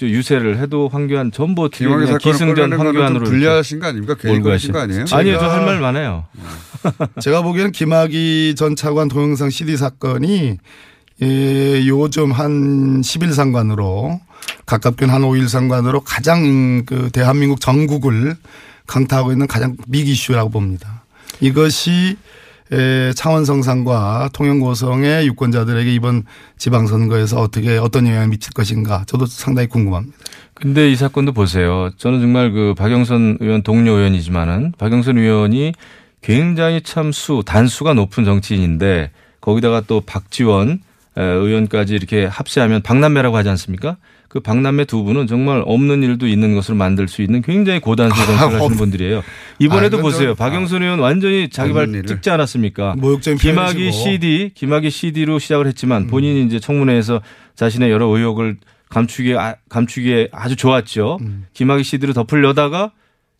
유세를 0.01 0.59
해도 0.59 0.89
황교안 0.89 1.31
전부 1.33 1.69
사건을 2.07 2.19
기승전 2.19 2.73
황교안으로 2.73 3.25
불리하신 3.25 3.81
거 3.81 3.87
아닙니까? 3.89 4.17
몰고 4.25 4.49
가시- 4.51 4.73
거 4.73 4.81
아니에요? 4.81 5.05
아니요, 5.13 5.39
저 5.39 5.49
할 5.51 5.65
말 5.67 5.81
많아요. 5.81 6.25
제가 7.21 7.43
보기에는 7.43 7.73
김학의 7.73 8.55
전 8.55 8.75
차관 8.75 9.09
동영상 9.09 9.51
CD 9.51 9.77
사건이 9.77 10.59
예, 11.23 11.87
요즘 11.87 12.33
한 12.33 13.01
10일 13.03 13.33
상관으로 13.33 14.21
가깝게는 14.67 15.15
한 15.15 15.23
5일 15.23 15.47
상관으로 15.49 16.01
가장 16.01 16.85
그 16.85 17.11
대한민국 17.13 17.61
전국을 17.61 18.35
강타하고 18.87 19.31
있는 19.31 19.47
가장 19.47 19.77
빅 19.93 20.09
이슈라고 20.09 20.51
봅니다. 20.51 21.05
이것이 21.41 21.91
에, 21.91 22.17
창원성상과 23.15 24.31
통영고성의 24.33 25.27
유권자들에게 25.27 25.93
이번 25.93 26.25
지방선거에서 26.59 27.41
어떻게 27.41 27.77
어떤 27.77 28.07
영향을 28.07 28.29
미칠 28.29 28.53
것인가 28.53 29.05
저도 29.07 29.27
상당히 29.27 29.69
궁금합니다. 29.69 30.17
근데 30.55 30.91
이 30.91 30.97
사건도 30.97 31.33
보세요. 31.33 31.91
저는 31.97 32.21
정말 32.21 32.53
그 32.53 32.75
박영선 32.77 33.39
의원 33.41 33.63
동료 33.63 33.93
의원이지만은 33.93 34.73
박영선 34.79 35.19
의원이 35.19 35.73
굉장히 36.23 36.81
참 36.83 37.13
수, 37.13 37.43
단수가 37.45 37.95
높은 37.95 38.25
정치인인데 38.25 39.11
거기다가 39.41 39.83
또 39.87 40.01
박지원 40.01 40.81
에, 41.17 41.23
의원까지 41.23 41.95
이렇게 41.95 42.25
합세하면 42.25 42.83
박남매라고 42.83 43.37
하지 43.37 43.49
않습니까? 43.51 43.97
그 44.33 44.41
박남매 44.41 44.87
두 44.87 45.05
분은 45.05 45.27
정말 45.27 45.63
없는 45.67 46.03
일도 46.03 46.27
있는 46.27 46.55
것으로 46.55 46.75
만들 46.75 47.07
수 47.07 47.21
있는 47.21 47.43
굉장히 47.43 47.81
고단수 47.81 48.17
정치를 48.17 48.39
아, 48.41 48.47
하시는 48.47 48.63
없- 48.63 48.79
분들이에요. 48.79 49.23
이번에도 49.59 49.99
아, 49.99 50.01
보세요. 50.01 50.29
좀- 50.29 50.37
박영선 50.37 50.83
의원 50.83 51.01
완전히 51.01 51.51
자기 51.51 51.75
발 51.75 51.91
일을. 51.91 52.05
찍지 52.07 52.31
않았습니까? 52.31 52.97
김학의. 53.39 53.93
CD, 53.93 54.51
김학의 54.55 54.91
CD로 54.91 55.39
시작을 55.39 55.67
했지만 55.67 56.07
본인이 56.07 56.47
이제 56.47 56.59
청문회에서 56.59 57.21
자신의 57.57 57.91
여러 57.91 58.07
의혹을 58.07 58.57
감추기에 58.89 59.37
아- 59.37 59.57
감추기에 59.69 60.29
아주 60.33 60.57
좋았죠. 60.57 61.19
김학의 61.53 61.85
CD로 61.85 62.15
덮으려다가 62.15 62.93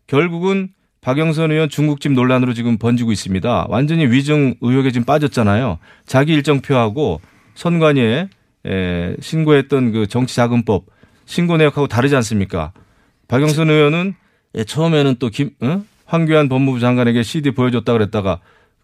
결국은 0.05 0.69
박영선 1.01 1.49
의원 1.51 1.69
중국집 1.69 2.11
논란으로 2.11 2.53
지금 2.53 2.77
번지고 2.77 3.11
있습니다. 3.11 3.65
완전히 3.67 4.05
위증 4.05 4.53
의혹에 4.61 4.91
지금 4.91 5.05
빠졌잖아요. 5.05 5.79
자기 6.05 6.33
일정표하고 6.33 7.19
선관위에 7.55 8.29
에, 8.65 9.15
신고했던 9.19 9.91
그 9.91 10.07
정치자금법 10.07 10.85
신고 11.25 11.57
내역하고 11.57 11.87
다르지 11.87 12.15
않습니까? 12.15 12.73
박영선 13.27 13.69
의원은 13.69 14.15
예, 14.55 14.63
처음에는 14.63 15.15
또 15.19 15.29
김, 15.29 15.51
어? 15.61 15.83
황교안 16.05 16.49
법무부 16.49 16.79
장관에게 16.79 17.23
CD 17.23 17.51
보여줬다 17.51 17.93
그랬다가 17.93 18.39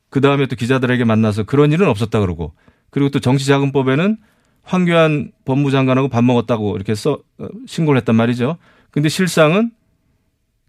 그 0.10 0.22
다음에 0.22 0.48
또 0.48 0.56
기자들에게 0.56 1.04
만나서 1.04 1.44
그런 1.44 1.72
일은 1.72 1.88
없었다 1.88 2.20
그러고 2.20 2.54
그리고 2.90 3.10
또 3.10 3.20
정치자금법에는 3.20 4.18
황교안 4.64 5.32
법무부 5.46 5.72
장관하고 5.72 6.10
밥 6.10 6.24
먹었다고 6.24 6.76
이렇게 6.76 6.96
써 6.96 7.20
어, 7.38 7.48
신고를 7.68 8.00
했단 8.00 8.16
말이죠. 8.16 8.58
근데 8.92 9.10
실상은 9.10 9.72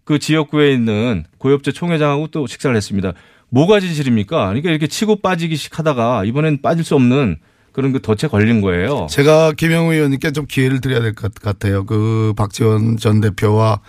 그 0.03 0.19
지역구에 0.19 0.71
있는 0.73 1.25
고엽제 1.37 1.71
총회장하고 1.71 2.27
또 2.27 2.47
식사를 2.47 2.75
했습니다. 2.75 3.13
뭐가 3.49 3.79
진실입니까? 3.79 4.47
그러니까 4.47 4.69
이렇게 4.69 4.87
치고 4.87 5.17
빠지기식 5.17 5.77
하다가 5.77 6.25
이번엔 6.25 6.61
빠질 6.61 6.83
수 6.83 6.95
없는 6.95 7.37
그런 7.73 7.91
그 7.93 8.01
덫에 8.01 8.29
걸린 8.29 8.61
거예요. 8.61 9.07
제가 9.09 9.53
김영우 9.53 9.93
의원님께 9.93 10.31
좀 10.31 10.45
기회를 10.45 10.81
드려야 10.81 11.01
될 11.01 11.13
것 11.13 11.33
같아요. 11.35 11.85
그 11.85 12.33
박지원 12.35 12.97
전 12.97 13.21
대표와 13.21 13.79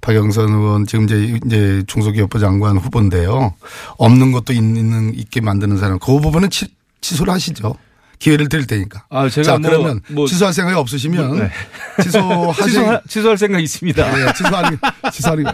박영선 0.00 0.48
의원 0.50 0.86
지금 0.86 1.04
이제 1.04 1.38
이제 1.44 1.82
중소기업부 1.86 2.38
장관 2.38 2.76
후보인데요. 2.76 3.54
없는 3.98 4.32
것도 4.32 4.52
있는 4.52 5.14
있게 5.14 5.40
만드는 5.40 5.78
사람 5.78 5.98
그 5.98 6.20
부분은 6.20 6.50
치, 6.50 6.66
취소를 7.00 7.32
하시죠. 7.32 7.76
기회를 8.18 8.48
드릴 8.48 8.66
테니까. 8.66 9.04
아, 9.10 9.28
제가 9.28 9.44
자 9.44 9.58
뭐- 9.58 9.70
그러면 9.70 10.00
뭐- 10.10 10.26
취소할 10.26 10.54
생각이 10.54 10.76
없으시면 10.78 11.28
뭐, 11.28 11.36
네. 11.38 11.50
취소하시 12.02 12.62
취소할, 12.64 13.00
취소할 13.08 13.38
생각 13.38 13.60
있습니다. 13.62 14.10
네, 14.12 14.32
취소하는 14.32 14.78
취소하는 15.12 15.44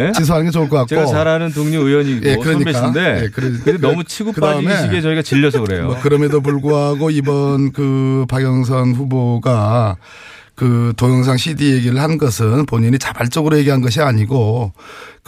예? 0.00 0.12
취소하는 0.12 0.46
게 0.46 0.50
좋을 0.52 0.68
것 0.68 0.76
같고. 0.76 0.88
제가 0.88 1.06
잘 1.06 1.26
아는 1.26 1.50
동료 1.52 1.86
의원이고 1.86 2.26
예, 2.28 2.36
그러니까. 2.36 2.72
선배신데 2.72 3.24
예, 3.24 3.28
그래- 3.30 3.50
근데 3.64 3.78
너무 3.78 4.04
치고 4.04 4.32
그다음에 4.32 4.64
빠지시기에 4.68 5.00
저희가 5.00 5.22
질려서 5.22 5.60
그래요. 5.62 5.86
뭐 5.86 5.98
그럼에도 6.00 6.40
불구하고 6.40 7.10
이번 7.10 7.72
그 7.72 8.26
박영선 8.28 8.94
후보가 8.94 9.96
그 10.54 10.92
동영상 10.96 11.36
CD 11.36 11.72
얘기를 11.72 12.00
한 12.00 12.18
것은 12.18 12.66
본인이 12.66 12.98
자발적으로 12.98 13.56
얘기한 13.58 13.80
것이 13.80 14.00
아니고 14.00 14.72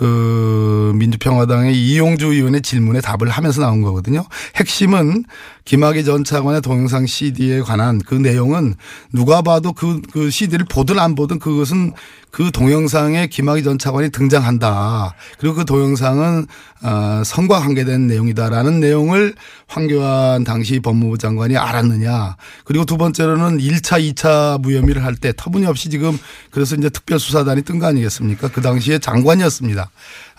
그 0.01 0.95
민주평화당의 0.95 1.77
이용주 1.77 2.29
의원의 2.29 2.63
질문에 2.63 3.03
답을 3.03 3.29
하면서 3.29 3.61
나온 3.61 3.83
거거든요. 3.83 4.25
핵심은 4.57 5.25
김학의 5.67 6.07
전 6.07 6.25
차관의 6.25 6.63
동영상 6.63 7.05
CD에 7.07 7.61
관한 7.61 7.99
그 7.99 8.15
내용은 8.15 8.75
누가 9.13 9.43
봐도 9.43 9.75
그, 9.75 10.01
그 10.11 10.31
CD를 10.31 10.65
보든 10.71 10.99
안 10.99 11.15
보든 11.15 11.39
그것은 11.39 11.93
그 12.31 12.51
동영상에 12.53 13.27
김학의 13.27 13.63
전 13.63 13.77
차관이 13.79 14.11
등장한다. 14.11 15.15
그리고 15.39 15.57
그 15.57 15.65
동영상은 15.65 16.47
어, 16.83 17.23
성과 17.25 17.61
관계된 17.61 18.07
내용이다라는 18.07 18.81
내용을 18.81 19.35
황교안 19.67 20.45
당시 20.45 20.81
법무부 20.81 21.19
장관이 21.19 21.57
알았느냐. 21.59 22.37
그리고 22.65 22.85
두 22.87 22.97
번째로는 22.97 23.59
1차, 23.59 24.15
2차 24.15 24.61
무혐의를 24.63 25.05
할 25.05 25.15
때 25.21 25.35
터무니없이 25.37 25.91
지금 25.91 26.19
그래서 26.51 26.75
이제 26.77 26.89
특별수사단이 26.89 27.63
뜬 27.63 27.79
거 27.79 27.87
아니겠습니까? 27.87 28.49
그 28.49 28.63
당시에 28.63 28.99
장관이었습니다. 28.99 29.90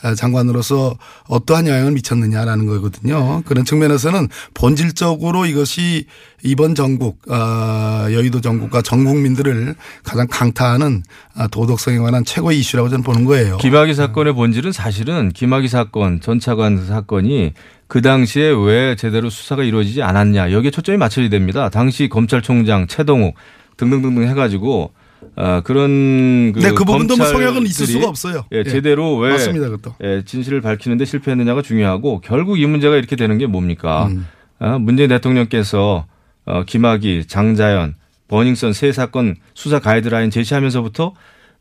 아, 0.03 0.15
장관으로서 0.15 0.97
어떠한 1.27 1.67
영향을 1.67 1.91
미쳤느냐라는 1.91 2.65
거거든요. 2.65 3.43
그런 3.45 3.65
측면에서는 3.65 4.29
본질적으로 4.53 5.45
이것이 5.45 6.05
이번 6.43 6.73
전국, 6.73 7.19
아, 7.29 8.07
여의도 8.11 8.41
전국과 8.41 8.81
전 8.81 9.05
국민들을 9.05 9.75
가장 10.03 10.27
강타하는 10.27 11.03
아, 11.35 11.47
도덕성에 11.47 11.99
관한 11.99 12.25
최고의 12.25 12.59
이슈라고 12.59 12.89
저는 12.89 13.03
보는 13.03 13.25
거예요. 13.25 13.57
김학의 13.57 13.93
사건의 13.93 14.33
본질은 14.33 14.71
사실은 14.71 15.29
김학의 15.29 15.69
사건, 15.69 16.19
전 16.19 16.39
차관 16.39 16.83
사건이 16.85 17.53
그 17.87 18.01
당시에 18.01 18.49
왜 18.49 18.95
제대로 18.95 19.29
수사가 19.29 19.63
이루어지지 19.63 20.01
않았냐 20.01 20.51
여기에 20.51 20.71
초점이 20.71 20.97
맞춰야 20.97 21.29
됩니다. 21.29 21.69
당시 21.69 22.09
검찰총장 22.09 22.87
최동욱 22.87 23.35
등등등등 23.77 24.27
해가지고 24.27 24.93
어, 25.35 25.61
그런 25.63 26.51
그 26.53 26.59
네, 26.59 26.71
그 26.71 26.83
부분도 26.83 27.17
뭐 27.17 27.25
성역은 27.25 27.63
있을 27.63 27.87
수가 27.87 28.07
없어요. 28.07 28.45
예, 28.53 28.59
예. 28.59 28.63
제대로 28.63 29.17
왜 29.17 29.31
맞습니다, 29.31 29.69
그것도. 29.69 29.95
예, 30.03 30.23
진실을 30.25 30.61
밝히는데 30.61 31.05
실패했느냐가 31.05 31.61
중요하고 31.61 32.21
결국 32.21 32.59
이 32.59 32.65
문제가 32.65 32.95
이렇게 32.95 33.15
되는 33.15 33.37
게 33.37 33.45
뭡니까? 33.47 34.07
음. 34.07 34.27
아, 34.59 34.77
문재인 34.77 35.09
대통령께서 35.09 36.05
어, 36.45 36.63
김학의, 36.65 37.25
장자연, 37.25 37.95
버닝썬 38.27 38.73
세 38.73 38.91
사건 38.91 39.35
수사 39.53 39.79
가이드라인 39.79 40.29
제시하면서부터 40.29 41.13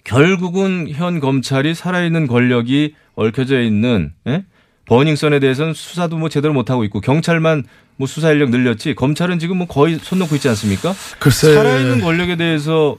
결국은 0.05 0.89
현 0.91 1.21
검찰이 1.21 1.75
살아있는 1.75 2.27
권력이 2.27 2.95
얽혀져 3.17 3.61
있는 3.61 4.13
예? 4.27 4.45
버닝썬에 4.87 5.41
대해서는 5.41 5.75
수사도 5.75 6.17
뭐 6.17 6.29
제대로 6.29 6.55
못 6.55 6.71
하고 6.71 6.85
있고 6.85 7.01
경찰만 7.01 7.65
뭐 7.97 8.07
수사 8.07 8.33
인력 8.33 8.51
늘렸지 8.51 8.95
검찰은 8.95 9.39
지금 9.39 9.59
뭐 9.59 9.67
거의 9.67 9.99
손 10.01 10.19
놓고 10.19 10.35
있지 10.37 10.49
않습니까? 10.49 10.95
글쎄. 11.19 11.55
살아있는 11.55 12.01
권력에 12.01 12.37
대해서 12.37 12.97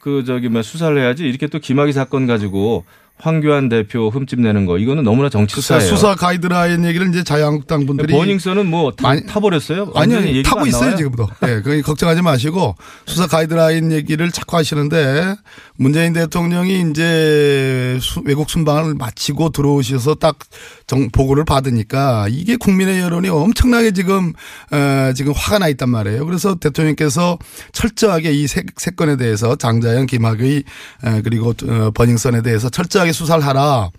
그 0.00 0.24
저기 0.24 0.48
뭐 0.48 0.62
수사를 0.62 0.96
해야지 0.98 1.28
이렇게 1.28 1.46
또 1.46 1.58
김학의 1.58 1.92
사건 1.92 2.26
가지고 2.26 2.84
황교안 3.22 3.68
대표 3.68 4.08
흠집 4.08 4.40
내는 4.40 4.64
거 4.66 4.78
이거는 4.78 5.04
너무나 5.04 5.28
정치 5.28 5.54
글쎄, 5.56 5.74
수사예요. 5.74 5.88
수사 5.94 6.14
가이드라인 6.14 6.84
얘기를 6.84 7.08
이제 7.10 7.22
자유한국당 7.22 7.86
분들이 7.86 8.12
버닝썬은 8.12 8.66
뭐 8.66 8.92
타, 8.92 9.08
많이- 9.08 9.26
타버렸어요? 9.26 9.92
아니, 9.94 10.16
아니, 10.16 10.42
타고 10.42 10.60
안 10.60 10.66
있어요? 10.66 10.96
지금도. 10.96 11.28
예, 11.46 11.60
그 11.62 11.82
걱정하지 11.82 12.22
마시고 12.22 12.76
수사 13.06 13.26
가이드라인 13.26 13.92
얘기를 13.92 14.30
자꾸 14.30 14.56
하시는데 14.56 15.34
문재인 15.76 16.12
대통령이 16.12 16.90
이제 16.90 17.98
수- 18.00 18.22
외국 18.24 18.48
순방을 18.50 18.94
마치고 18.94 19.50
들어오셔서 19.50 20.14
딱 20.16 20.38
정, 20.86 21.08
보고를 21.10 21.44
받으니까 21.44 22.26
이게 22.30 22.56
국민의 22.56 23.00
여론이 23.00 23.28
엄청나게 23.28 23.92
지금, 23.92 24.32
어, 24.72 25.12
지금 25.14 25.32
화가 25.34 25.58
나 25.60 25.68
있단 25.68 25.88
말이에요. 25.90 26.26
그래서 26.26 26.54
대통령께서 26.56 27.38
철저하게 27.72 28.32
이 28.32 28.46
세, 28.46 28.62
세 28.76 28.90
건에 28.90 29.16
대해서 29.16 29.54
장자연, 29.56 30.06
김학의, 30.06 30.64
어, 31.04 31.20
그리고 31.22 31.54
어, 31.68 31.90
버닝썬에 31.94 32.42
대해서 32.42 32.68
철저하게 32.68 33.09
수사를 33.12 33.44
하라. 33.44 33.90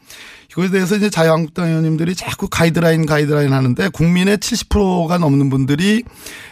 이거에 0.51 0.69
대해서 0.69 0.97
이제 0.97 1.09
자유한국당 1.09 1.67
의원님들이 1.69 2.13
자꾸 2.13 2.49
가이드라인 2.49 3.05
가이드라인 3.05 3.53
하는데 3.53 3.87
국민의 3.89 4.37
70%가 4.37 5.17
넘는 5.17 5.49
분들이 5.49 6.03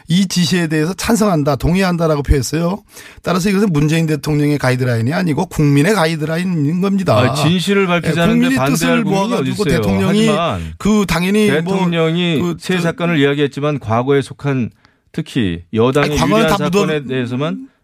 이 0.07 0.28
지시에 0.28 0.68
대해서 0.68 0.93
찬성한다, 0.93 1.57
동의한다라고 1.57 2.24
표했어요. 2.24 2.82
따라서 3.22 3.49
이것은 3.49 3.74
문재인 3.74 4.07
대통령의 4.07 4.57
가이드라인이 4.57 5.12
아니고 5.12 5.47
국민의 5.47 5.93
가이드라인인 5.95 6.80
겁니다. 6.80 7.18
아, 7.18 7.34
진실을 7.34 7.88
밝히자는데 7.88 8.32
국민의 8.32 8.57
반대할 8.57 8.72
뜻을 8.72 9.03
국민이 9.03 9.28
모아가지고 9.28 9.62
어디 9.62 9.70
있어요? 9.70 9.82
대통령이 9.82 10.30
그 10.78 11.05
당연히 11.05 11.47
대통령이 11.47 12.38
뭐세 12.38 12.80
사건을 12.80 13.20
이야기했지만 13.20 13.80
과거에 13.80 14.22
속한 14.22 14.72
특히 15.12 15.64
여당의 15.74 16.18
아니, 16.18 16.32
유리한 16.32 16.57
사건에 16.57 17.03
대해서만 17.03 17.53
어, 17.53 17.78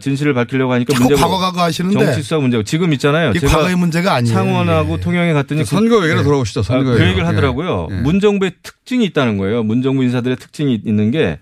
진실을 0.00 0.34
밝히려고 0.34 0.72
하니까 0.72 0.94
문제고 0.98 1.20
과거 1.20 1.38
과거 1.38 1.62
하시는데 1.62 1.98
정치 2.04 2.22
수사 2.22 2.38
문제고 2.38 2.62
지금 2.62 2.92
있잖아요. 2.94 3.30
이게 3.30 3.40
제가 3.40 3.52
과거의 3.56 3.76
문제가 3.76 4.14
아니에요. 4.14 4.34
창원하고 4.34 4.98
통영에 5.00 5.32
갔더니 5.32 5.62
그 5.62 5.66
선거 5.66 6.02
얘기로 6.04 6.22
돌아오시죠, 6.22 6.62
선거 6.62 6.92
아, 6.92 6.94
그. 6.96 7.06
얘기를 7.06 7.26
하더라고요. 7.26 7.88
예, 7.90 7.96
예. 7.96 8.00
문정부의 8.00 8.52
특징이 8.62 9.04
있다는 9.06 9.36
거예요. 9.38 9.62
문정부 9.62 10.02
인사들의 10.04 10.36
특징이 10.38 10.80
있는 10.84 11.10
게 11.10 11.38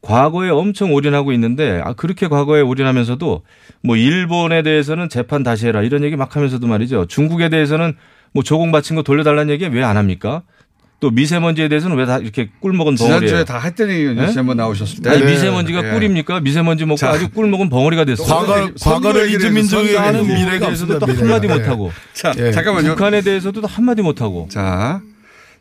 과거에 0.00 0.48
엄청 0.50 0.92
올인하고 0.92 1.32
있는데 1.32 1.80
아 1.84 1.92
그렇게 1.92 2.28
과거에 2.28 2.60
올인하면서도 2.60 3.42
뭐 3.82 3.96
일본에 3.96 4.62
대해서는 4.62 5.08
재판 5.08 5.42
다시 5.42 5.66
해라 5.66 5.82
이런 5.82 6.04
얘기 6.04 6.14
막 6.16 6.36
하면서도 6.36 6.66
말이죠. 6.66 7.06
중국에 7.06 7.48
대해서는 7.48 7.94
뭐 8.32 8.42
조공 8.44 8.70
바친 8.70 8.94
거 8.96 9.02
돌려달라는 9.02 9.50
얘기 9.52 9.66
왜 9.66 9.82
안 9.82 9.96
합니까? 9.96 10.42
또 11.00 11.10
미세먼지에 11.10 11.68
대해서는 11.68 11.96
왜 11.96 12.06
다 12.06 12.18
이렇게 12.18 12.48
꿀 12.60 12.72
먹은 12.72 12.96
덩어리예요? 12.96 13.20
지난주에 13.28 13.44
다 13.44 13.60
했더니 13.60 13.92
예? 14.18 14.32
한번 14.34 14.56
나오셨을 14.56 15.00
때. 15.02 15.10
아니, 15.10 15.20
네. 15.24 15.30
미세먼지가 15.32 15.86
예. 15.88 15.92
꿀입니까? 15.92 16.40
미세먼지 16.40 16.84
먹고 16.86 16.96
자. 16.96 17.10
아주 17.10 17.28
꿀 17.28 17.46
먹은 17.48 17.68
벙어리가 17.68 18.04
됐어요. 18.04 18.26
과거- 18.26 18.70
과거를 18.80 19.30
잊은 19.30 19.54
민족에게는 19.54 20.00
하는 20.00 20.20
부분에 20.22 20.44
미래가 20.44 20.66
대해서도 20.66 20.98
또 20.98 21.06
한마디. 21.06 21.46
못하고. 21.46 21.92
자, 22.14 22.32
예. 22.38 22.50
잠깐만요. 22.50 22.90
북한에 22.96 23.20
대해서도 23.20 23.64
한마디 23.66 24.02
못하고. 24.02 24.48
자, 24.50 25.00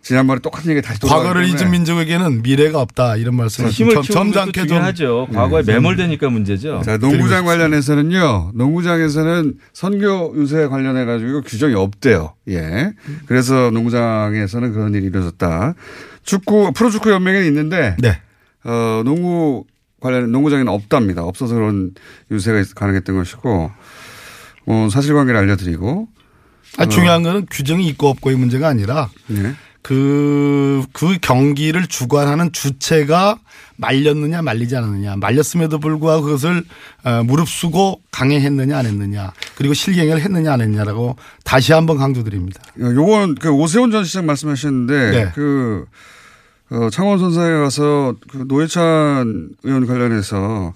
지난번에 0.01 0.39
똑같은 0.39 0.71
얘기 0.71 0.81
다시 0.81 0.99
과거를 1.01 1.45
잊은 1.47 1.69
민족에게는 1.71 2.41
미래가 2.41 2.79
없다 2.79 3.17
이런 3.17 3.35
말씀을 3.35 3.69
힘을 3.71 3.93
점- 3.95 4.03
점잖게 4.03 4.61
좀 4.61 4.67
중요하죠. 4.69 5.27
과거에 5.33 5.63
네. 5.63 5.73
매몰되니까 5.73 6.29
문제죠. 6.29 6.81
자, 6.85 6.97
농구장 6.97 7.43
관련해서는요, 7.45 8.51
농구장에서는 8.55 9.55
선교 9.73 10.33
유세 10.37 10.67
관련해 10.67 11.03
가지고 11.05 11.41
규정이 11.41 11.73
없대요. 11.75 12.35
예. 12.49 12.93
그래서 13.25 13.69
농구장에서는 13.71 14.71
그런 14.73 14.93
일이 14.93 15.07
이루어졌다. 15.07 15.73
축구, 16.23 16.71
프로축구 16.73 17.11
연맹에는 17.11 17.47
있는데, 17.47 17.95
네. 17.99 18.19
어, 18.63 19.01
농구 19.03 19.65
관련, 19.99 20.31
농구장에는 20.31 20.71
없답니다. 20.71 21.23
없어서 21.23 21.55
그런 21.55 21.91
유세가 22.31 22.59
있- 22.59 22.73
가능했던 22.75 23.15
것이고, 23.17 23.71
어, 24.67 24.87
사실관계를 24.91 25.39
알려드리고. 25.39 26.07
아, 26.77 26.83
어, 26.83 26.85
중요한 26.87 27.23
거는 27.23 27.47
규정이 27.49 27.87
있고 27.89 28.09
없고의 28.09 28.35
문제가 28.37 28.67
아니라 28.67 29.09
네. 29.27 29.55
그, 29.88 30.83
그 30.91 31.17
경기를 31.21 31.88
주관하는 31.88 32.51
주체가 32.51 33.39
말렸느냐 33.77 34.41
말리지 34.41 34.75
않았느냐 34.75 35.15
말렸음에도 35.15 35.79
불구하고 35.79 36.23
그것을 36.23 36.65
어, 37.05 37.23
무릅쓰고 37.23 38.01
강행했느냐 38.11 38.77
안 38.77 38.85
했느냐 38.85 39.31
그리고 39.55 39.73
실행을 39.73 40.19
했느냐 40.19 40.51
안 40.51 40.59
했느냐라고 40.59 41.15
다시 41.45 41.71
한번 41.71 41.95
강조드립니다. 41.95 42.61
어, 42.81 42.83
요건 42.83 43.35
그 43.35 43.49
오세훈 43.49 43.89
전 43.91 44.03
시장 44.03 44.25
말씀하셨는데 44.25 45.11
네. 45.11 45.31
그 45.33 45.85
어, 46.69 46.89
창원 46.91 47.17
선사에 47.17 47.49
가서 47.53 48.15
그 48.29 48.43
노회찬 48.45 49.51
의원 49.63 49.88
관련해서 49.88 50.73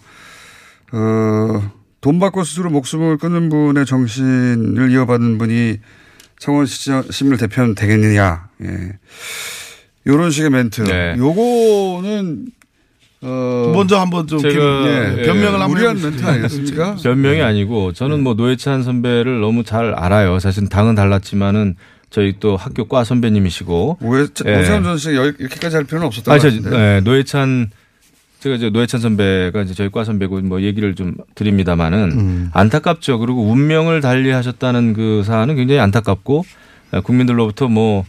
어, 0.94 1.72
돈 2.00 2.20
받고 2.20 2.46
스스로 2.46 2.70
목숨을 2.70 3.18
끊는 3.18 3.50
분의 3.50 3.86
정신을 3.86 4.90
이어받은 4.90 5.38
분이 5.38 5.80
시장 6.66 7.04
시민을 7.10 7.38
대표하면 7.38 7.76
되겠느냐. 7.76 8.48
예. 8.64 8.92
요런 10.08 10.32
식의 10.32 10.50
멘트. 10.50 10.82
네. 10.82 11.16
요거는 11.18 12.48
어 13.24 13.72
먼저 13.76 14.00
한번 14.00 14.26
좀 14.26 14.40
제가, 14.40 14.54
김- 14.54 14.62
예, 14.88 15.16
예, 15.20 15.22
변명을 15.28 15.62
한번 15.62 15.70
무리한. 15.70 16.02
멘트 16.02 16.26
아니겠습니까? 16.26 16.96
변명이 17.04 17.42
아니고 17.44 17.94
저는 17.94 18.24
뭐 18.24 18.34
노회찬 18.34 18.82
선배를 18.84 19.40
너무 19.42 19.64
잘 19.64 19.94
알아요. 19.94 20.40
사실 20.40 20.68
당은 20.68 20.96
달랐지만은 20.96 21.76
저희 22.10 22.38
또 22.40 22.58
학교 22.58 22.86
과 22.88 23.04
선배님이시고. 23.04 24.00
오해, 24.02 24.26
예. 24.46 24.64
전 24.66 24.98
시장 24.98 25.14
이렇게까지 25.14 25.76
할 25.76 25.86
필요는 25.86 26.08
없었던 26.08 26.34
아, 26.34 26.38
것 26.38 26.42
저, 26.42 26.48
같은데. 26.50 26.70
네, 26.76 27.02
노회찬 27.02 27.70
제가 28.42 28.56
이제 28.56 28.72
노회찬 28.72 29.00
선배가 29.00 29.62
이제 29.62 29.76
저희 29.76 29.90
과 29.90 30.04
선배고 30.04 30.42
뭐 30.42 30.62
얘기를 30.64 30.96
좀 30.96 31.14
드립니다만은 31.36 32.12
음. 32.12 32.50
안타깝죠. 32.54 33.20
그리고 33.20 33.44
운명을 33.44 34.02
달리하셨다는 34.02 34.94
그 34.94 35.22
사안은 35.24 35.56
굉장히 35.56 35.80
안타깝고 35.80 36.44
국민들로부터 37.04 37.68
뭐 37.68 38.04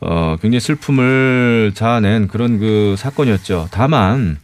어, 0.00 0.36
굉장히 0.42 0.58
슬픔을 0.58 1.72
자아낸 1.74 2.26
그런 2.26 2.58
그 2.58 2.96
사건이었죠. 2.98 3.68
다만 3.70 4.38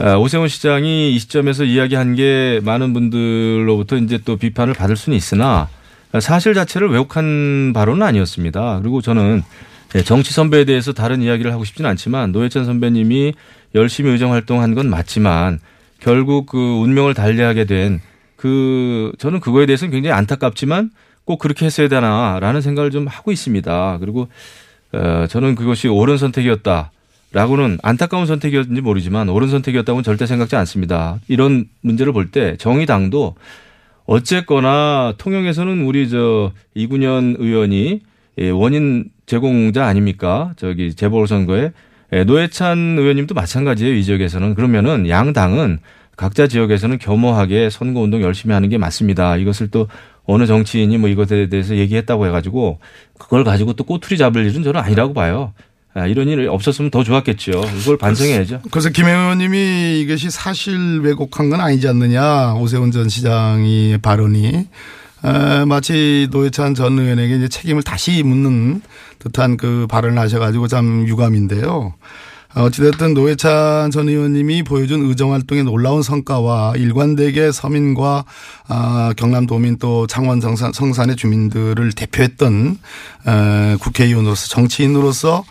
아, 0.00 0.16
오세훈 0.16 0.48
시장이 0.48 1.14
이 1.14 1.18
시점에서 1.20 1.62
이야기한 1.62 2.16
게 2.16 2.60
많은 2.64 2.92
분들로부터 2.94 3.96
이제 3.98 4.18
또 4.24 4.36
비판을 4.36 4.74
받을 4.74 4.96
수는 4.96 5.16
있으나 5.16 5.68
사실 6.20 6.54
자체를 6.54 6.88
왜곡한 6.90 7.72
발언은 7.72 8.02
아니었습니다. 8.02 8.80
그리고 8.80 9.02
저는 9.02 9.42
예, 9.94 10.02
정치 10.02 10.32
선배에 10.32 10.64
대해서 10.64 10.92
다른 10.92 11.22
이야기를 11.22 11.52
하고 11.52 11.64
싶지는 11.64 11.90
않지만 11.90 12.32
노회찬 12.32 12.64
선배님이 12.64 13.34
열심히 13.74 14.10
의정 14.10 14.32
활동한 14.32 14.74
건 14.74 14.88
맞지만 14.90 15.60
결국 16.00 16.46
그 16.46 16.58
운명을 16.58 17.14
달리하게 17.14 17.64
된 17.64 18.00
그 18.42 19.12
저는 19.18 19.38
그거에 19.38 19.66
대해서는 19.66 19.92
굉장히 19.92 20.12
안타깝지만 20.14 20.90
꼭 21.24 21.38
그렇게 21.38 21.64
했어야 21.64 21.86
되나라는 21.86 22.60
생각을 22.60 22.90
좀 22.90 23.06
하고 23.06 23.30
있습니다. 23.30 23.98
그리고 24.00 24.26
어 24.92 25.26
저는 25.28 25.54
그것이 25.54 25.86
옳은 25.86 26.16
선택이었다 26.16 26.90
라고는 27.30 27.78
안타까운 27.84 28.26
선택이었는지 28.26 28.80
모르지만 28.80 29.28
옳은 29.28 29.46
선택이었다고는 29.48 30.02
절대 30.02 30.26
생각지 30.26 30.56
않습니다. 30.56 31.20
이런 31.28 31.66
문제를 31.82 32.12
볼 32.12 32.32
때 32.32 32.56
정의당도 32.56 33.36
어쨌거나 34.06 35.14
통영에서는 35.18 35.84
우리 35.84 36.08
저 36.08 36.50
이군현 36.74 37.36
의원이 37.38 38.00
예, 38.38 38.50
원인 38.50 39.04
제공자 39.26 39.86
아닙니까? 39.86 40.52
저기 40.56 40.94
재보궐선거에 40.94 41.70
예, 42.12 42.24
노회찬 42.24 42.96
의원님도 42.98 43.34
마찬가지예요. 43.34 43.94
이 43.94 44.04
지역에서는 44.04 44.54
그러면은 44.54 45.08
양당은 45.08 45.78
각자 46.16 46.46
지역에서는 46.46 46.98
겸허하게 46.98 47.70
선거 47.70 48.00
운동 48.00 48.22
열심히 48.22 48.52
하는 48.52 48.68
게 48.68 48.78
맞습니다. 48.78 49.36
이것을 49.36 49.68
또 49.68 49.88
어느 50.24 50.46
정치인이 50.46 50.96
뭐 50.98 51.08
이것에 51.08 51.48
대해서 51.48 51.74
얘기했다고 51.76 52.26
해가지고 52.26 52.78
그걸 53.18 53.44
가지고 53.44 53.72
또 53.72 53.84
꼬투리 53.84 54.18
잡을 54.18 54.44
일은 54.44 54.62
저는 54.62 54.80
아니라고 54.80 55.14
봐요. 55.14 55.52
아, 55.94 56.06
이런 56.06 56.28
일이 56.28 56.46
없었으면 56.46 56.90
더 56.90 57.02
좋았겠죠. 57.02 57.52
이걸 57.80 57.98
반성해야죠. 57.98 58.60
그래서 58.70 58.88
김 58.90 59.06
의원님이 59.06 60.00
이것이 60.00 60.30
사실 60.30 61.00
왜곡한 61.00 61.50
건 61.50 61.60
아니지 61.60 61.86
않느냐 61.88 62.54
오세훈 62.54 62.90
전 62.92 63.08
시장이 63.08 63.98
발언이 64.00 64.46
에, 64.46 64.66
마치 65.66 66.28
노회찬 66.30 66.74
전 66.74 66.98
의원에게 66.98 67.36
이제 67.36 67.48
책임을 67.48 67.82
다시 67.82 68.22
묻는 68.22 68.82
듯한 69.18 69.56
그 69.56 69.86
발언을 69.88 70.18
하셔가지고 70.18 70.68
참 70.68 71.06
유감인데요. 71.06 71.94
어찌됐든 72.54 73.14
노회찬 73.14 73.90
전 73.90 74.08
의원님이 74.08 74.62
보여준 74.62 75.06
의정활동의 75.06 75.64
놀라운 75.64 76.02
성과와 76.02 76.74
일관되게 76.76 77.50
서민과 77.50 78.24
아, 78.68 79.14
경남도민 79.16 79.78
또 79.78 80.06
창원 80.06 80.40
성산, 80.40 80.72
성산의 80.72 81.16
주민들을 81.16 81.92
대표했던 81.92 82.78
에, 83.26 83.76
국회의원으로서 83.76 84.48
정치인으로서 84.48 85.44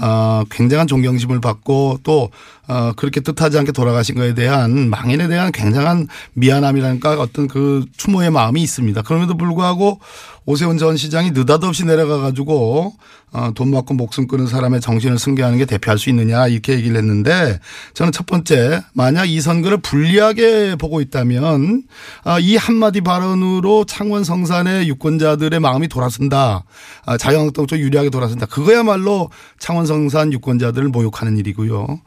어, 0.00 0.44
굉장한 0.50 0.86
존경심을 0.86 1.40
받고 1.40 2.00
또 2.02 2.30
어, 2.68 2.92
그렇게 2.96 3.20
뜻하지 3.20 3.58
않게 3.58 3.72
돌아가신 3.72 4.14
거에 4.14 4.34
대한 4.34 4.90
망인에 4.90 5.28
대한 5.28 5.52
굉장한 5.52 6.06
미안함이랄까 6.34 7.20
어떤 7.20 7.48
그 7.48 7.84
추모의 7.96 8.30
마음이 8.30 8.62
있습니다. 8.62 9.02
그럼에도 9.02 9.36
불구하고 9.36 10.00
오세훈 10.48 10.78
전 10.78 10.96
시장이 10.96 11.32
느닷없이 11.32 11.84
내려가 11.84 12.16
가지고 12.16 12.94
어, 13.32 13.50
돈 13.54 13.70
받고 13.70 13.92
목숨 13.92 14.26
끊은 14.26 14.46
사람의 14.46 14.80
정신을 14.80 15.18
승계하는 15.18 15.58
게 15.58 15.66
대표할 15.66 15.98
수 15.98 16.08
있느냐 16.08 16.48
이렇게 16.48 16.72
얘기를 16.72 16.96
했는데 16.96 17.60
저는 17.92 18.12
첫 18.12 18.24
번째 18.24 18.82
만약 18.94 19.26
이 19.26 19.42
선거를 19.42 19.76
불리하게 19.76 20.76
보고 20.76 21.02
있다면 21.02 21.82
아, 22.24 22.38
이 22.38 22.56
한마디 22.56 23.02
발언으로 23.02 23.84
창원 23.84 24.24
성산의 24.24 24.88
유권자들의 24.88 25.60
마음이 25.60 25.88
돌아선다. 25.88 26.64
아, 27.04 27.16
자유한국당 27.18 27.66
쪽 27.66 27.78
유리하게 27.78 28.08
돌아선다. 28.08 28.46
그거야말로 28.46 29.30
창원 29.58 29.84
성산 29.84 30.32
유권자들을 30.32 30.88
모욕하는 30.88 31.36
일이고요. 31.36 32.00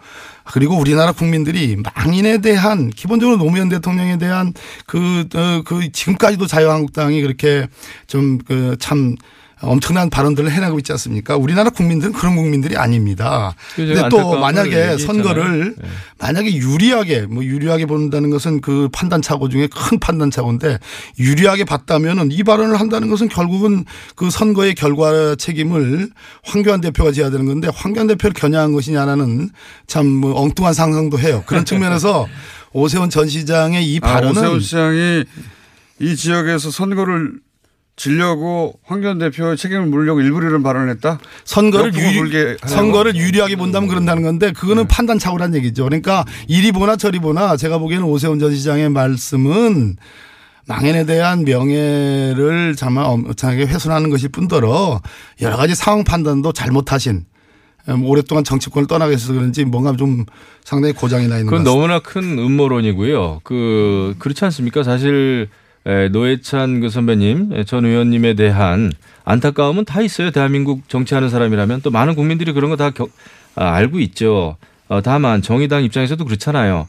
그리고 0.45 0.75
우리나라 0.77 1.11
국민들이 1.11 1.77
망인에 1.95 2.39
대한 2.39 2.89
기본적으로 2.89 3.37
노무현 3.37 3.69
대통령에 3.69 4.17
대한 4.17 4.53
그, 4.85 5.27
어, 5.35 5.61
그 5.65 5.91
지금까지도 5.91 6.47
자유한국당이 6.47 7.21
그렇게 7.21 7.67
좀 8.07 8.39
그 8.39 8.75
참 8.79 9.15
엄청난 9.61 10.09
발언들을 10.09 10.51
해나가고 10.51 10.79
있지 10.79 10.91
않습니까? 10.93 11.35
우리나라 11.35 11.69
국민들은 11.71 12.13
그런 12.13 12.35
국민들이 12.35 12.77
아닙니다. 12.77 13.55
근데 13.75 14.07
또 14.09 14.39
만약에 14.39 14.97
선거를 14.97 15.75
네. 15.77 15.87
만약에 16.19 16.55
유리하게 16.55 17.21
뭐 17.23 17.43
유리하게 17.43 17.87
본다는 17.87 18.29
것은 18.29 18.61
그 18.61 18.89
판단 18.93 19.21
착오 19.21 19.49
중에 19.49 19.67
큰 19.67 19.99
판단 19.99 20.29
착오인데 20.31 20.77
유리하게 21.19 21.65
봤다면은 21.65 22.31
이 22.31 22.43
발언을 22.43 22.79
한다는 22.79 23.09
것은 23.09 23.27
결국은 23.27 23.85
그 24.15 24.29
선거의 24.29 24.75
결과 24.75 25.35
책임을 25.35 26.09
황교안 26.43 26.81
대표가 26.81 27.11
져야 27.11 27.29
되는 27.29 27.45
건데 27.45 27.69
황교안 27.73 28.07
대표를 28.07 28.33
겨냥한 28.33 28.71
것이냐라는 28.73 29.49
참 29.87 30.11
뭐 30.21 30.39
엉뚱한 30.39 30.73
상상도 30.73 31.17
해요. 31.19 31.43
그런 31.45 31.65
측면에서 31.65 32.27
오세훈 32.73 33.09
전 33.09 33.27
시장의 33.27 33.85
이 33.91 33.99
아, 34.03 34.07
발언은 34.13 34.37
오세훈 34.41 34.59
시장이 34.59 35.23
이 35.99 36.15
지역에서 36.15 36.69
선거를 36.69 37.33
지려고 37.95 38.79
황교안 38.83 39.19
대표의 39.19 39.57
책임을 39.57 39.85
물려고 39.87 40.21
일부러 40.21 40.49
이런 40.49 40.63
발언을 40.63 40.89
했다? 40.89 41.19
선거를 41.43 41.93
유리? 41.93 42.57
선거를 42.65 43.15
유리하게 43.15 43.57
본다면 43.57 43.89
그런다는 43.89 44.23
건데 44.23 44.51
그거는 44.53 44.87
판단 44.87 45.19
착오란 45.19 45.53
얘기죠. 45.55 45.83
그러니까 45.83 46.25
이리 46.47 46.71
보나 46.71 46.95
저리 46.95 47.19
보나 47.19 47.57
제가 47.57 47.77
보기에는 47.77 48.05
오세훈 48.05 48.39
전 48.39 48.55
시장의 48.55 48.89
말씀은 48.89 49.97
망인에 50.67 51.05
대한 51.05 51.43
명예를 51.43 52.75
정말 52.75 53.05
엄청나게 53.05 53.65
훼손하는 53.65 54.09
것일 54.09 54.29
뿐더러 54.29 55.01
여러 55.41 55.57
가지 55.57 55.75
상황 55.75 56.03
판단도 56.03 56.53
잘못하신 56.53 57.25
음, 57.89 58.05
오랫동안 58.05 58.43
정치권을 58.43 58.87
떠나게 58.87 59.13
해서 59.13 59.33
그런지 59.33 59.65
뭔가 59.65 59.95
좀 59.95 60.25
상당히 60.63 60.93
고장이 60.93 61.27
나 61.27 61.37
있는 61.37 61.47
것 61.47 61.57
그건 61.57 61.63
같습니다. 61.63 61.71
너무나 61.71 61.99
큰 61.99 62.37
음모론이고요. 62.39 63.41
그 63.43 64.15
그렇지 64.19 64.45
않습니까? 64.45 64.83
사실 64.83 65.49
에, 65.49 65.60
노회찬 65.85 66.79
그 66.81 66.89
선배님 66.89 67.53
에, 67.53 67.63
전 67.63 67.85
의원님에 67.85 68.33
대한 68.35 68.91
안타까움은 69.25 69.85
다 69.85 70.01
있어요. 70.01 70.31
대한민국 70.31 70.87
정치하는 70.89 71.29
사람이라면 71.29 71.81
또 71.81 71.91
많은 71.91 72.15
국민들이 72.15 72.53
그런 72.53 72.69
거다 72.69 72.91
알고 73.55 73.99
있죠. 74.01 74.57
어, 74.87 75.01
다만 75.01 75.41
정의당 75.41 75.83
입장에서도 75.83 76.23
그렇잖아요. 76.25 76.87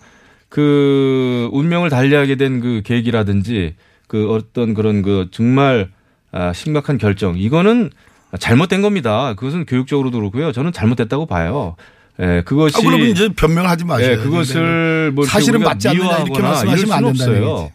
그 0.49 1.49
운명을 1.53 1.89
달리하게 1.89 2.35
된 2.37 2.61
그 2.61 2.83
계기라든지 2.85 3.75
그 4.07 4.31
어떤 4.31 4.75
그런 4.75 5.01
그 5.03 5.29
정말 5.31 5.89
아, 6.31 6.53
심각한 6.53 6.99
결정 6.99 7.39
이거는 7.39 7.91
잘못된 8.39 8.83
겁니다. 8.83 9.35
그것은 9.35 9.65
교육적으로도 9.67 10.19
그렇고요. 10.19 10.53
저는 10.53 10.73
잘못됐다고 10.73 11.27
봐요. 11.27 11.77
예, 12.21 12.43
그것이 12.45 12.77
아, 12.77 12.81
그러면 12.85 13.09
이제 13.09 13.29
변명을 13.31 13.69
하지 13.71 13.85
마셔야 13.85 14.13
예. 14.13 14.17
그것을 14.17 15.13
뭐 15.15 15.25
사실은 15.25 15.61
맞지 15.61 15.89
않느냐 15.89 16.19
이렇게 16.19 16.43
말씀하시면 16.43 16.93
안 16.93 17.05
된다는 17.05 17.45
없어요. 17.49 17.73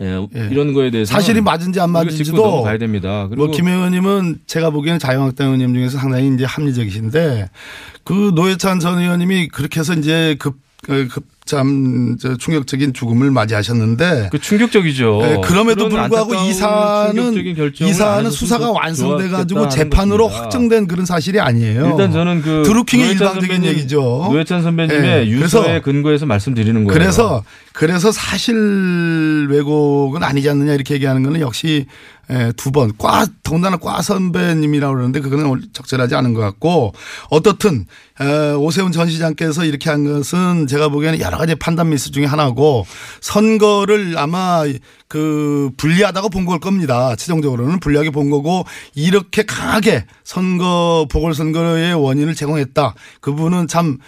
예, 0.00 0.48
이런 0.50 0.72
거에 0.72 0.90
대해서 0.90 1.12
사실이 1.12 1.40
맞은지 1.40 1.80
안 1.80 1.90
맞은지도 1.90 2.62
가야 2.62 2.78
됩니다. 2.78 3.26
그리고 3.28 3.46
뭐 3.46 3.54
김 3.54 3.66
의원님은 3.68 4.38
제가 4.46 4.70
보기에는 4.70 4.98
자유한국당 4.98 5.48
의원님 5.48 5.74
중에서 5.74 5.98
상당히 5.98 6.32
이제 6.34 6.44
합리적이신데 6.44 7.50
그 8.04 8.32
노회찬 8.34 8.80
전 8.80 8.98
의원님이 8.98 9.48
그렇게 9.48 9.80
해서 9.80 9.94
이제 9.94 10.36
급, 10.38 10.56
그 10.84 11.08
급참 11.08 12.16
충격적인 12.38 12.92
죽음을 12.92 13.30
맞이하셨는데 13.30 14.28
그 14.30 14.38
충격적이죠. 14.38 15.18
네, 15.22 15.40
그럼에도 15.42 15.88
불구하고 15.88 16.34
이 16.34 16.38
안타까운 16.38 17.14
충격적인 17.14 17.54
사안은 17.54 17.54
결정을 17.56 17.88
이안 17.90 17.94
사안은 17.98 18.26
했었으면 18.26 18.30
수사가 18.32 18.64
더 18.66 18.72
완성돼 18.72 19.28
가지고 19.30 19.68
재판으로. 19.68 20.28
확정된 20.28 20.86
그런 20.86 21.06
사실이 21.06 21.40
아니에요. 21.40 21.86
일단 21.90 22.12
저는 22.12 22.42
그 22.42 22.62
드루킹의 22.64 23.10
일방적인 23.12 23.48
선배님, 23.48 23.70
얘기죠. 23.70 24.28
노회찬 24.30 24.62
선배님의 24.62 25.00
네, 25.02 25.26
유서에 25.28 25.62
그래서 25.62 25.82
근거해서 25.82 26.26
말씀드리는 26.26 26.84
거예요. 26.84 26.98
그래서 26.98 27.42
그래서 27.78 28.10
사실 28.10 29.46
왜곡은 29.48 30.24
아니지 30.24 30.50
않느냐 30.50 30.74
이렇게 30.74 30.94
얘기하는 30.94 31.22
거는 31.22 31.38
역시 31.40 31.86
예, 32.28 32.52
두 32.56 32.72
번, 32.72 32.92
과, 32.98 33.24
더군다나 33.44 33.76
과 33.76 34.02
선배님이라고 34.02 34.94
그러는데 34.94 35.20
그거는 35.20 35.62
적절하지 35.72 36.16
않은 36.16 36.34
것 36.34 36.40
같고. 36.40 36.92
어떻든 37.30 37.86
에, 38.20 38.52
오세훈 38.52 38.90
전 38.90 39.08
시장께서 39.08 39.64
이렇게 39.64 39.90
한 39.90 40.04
것은 40.04 40.66
제가 40.66 40.88
보기에는 40.88 41.20
여러 41.20 41.38
가지 41.38 41.54
판단 41.54 41.90
미스 41.90 42.10
중에 42.10 42.26
하나고 42.26 42.84
선거를 43.20 44.18
아마 44.18 44.64
그 45.08 45.70
불리하다고 45.76 46.28
본 46.30 46.48
걸 46.48 46.60
겁니다. 46.60 47.14
최종적으로는 47.16 47.80
불리하게 47.80 48.10
본 48.10 48.30
거고 48.30 48.64
이렇게 48.94 49.42
강하게 49.42 50.04
선거 50.24 51.06
보궐선거의 51.10 51.94
원인을 51.94 52.34
제공했다. 52.34 52.94
그분은 53.20 53.66
참 53.68 53.98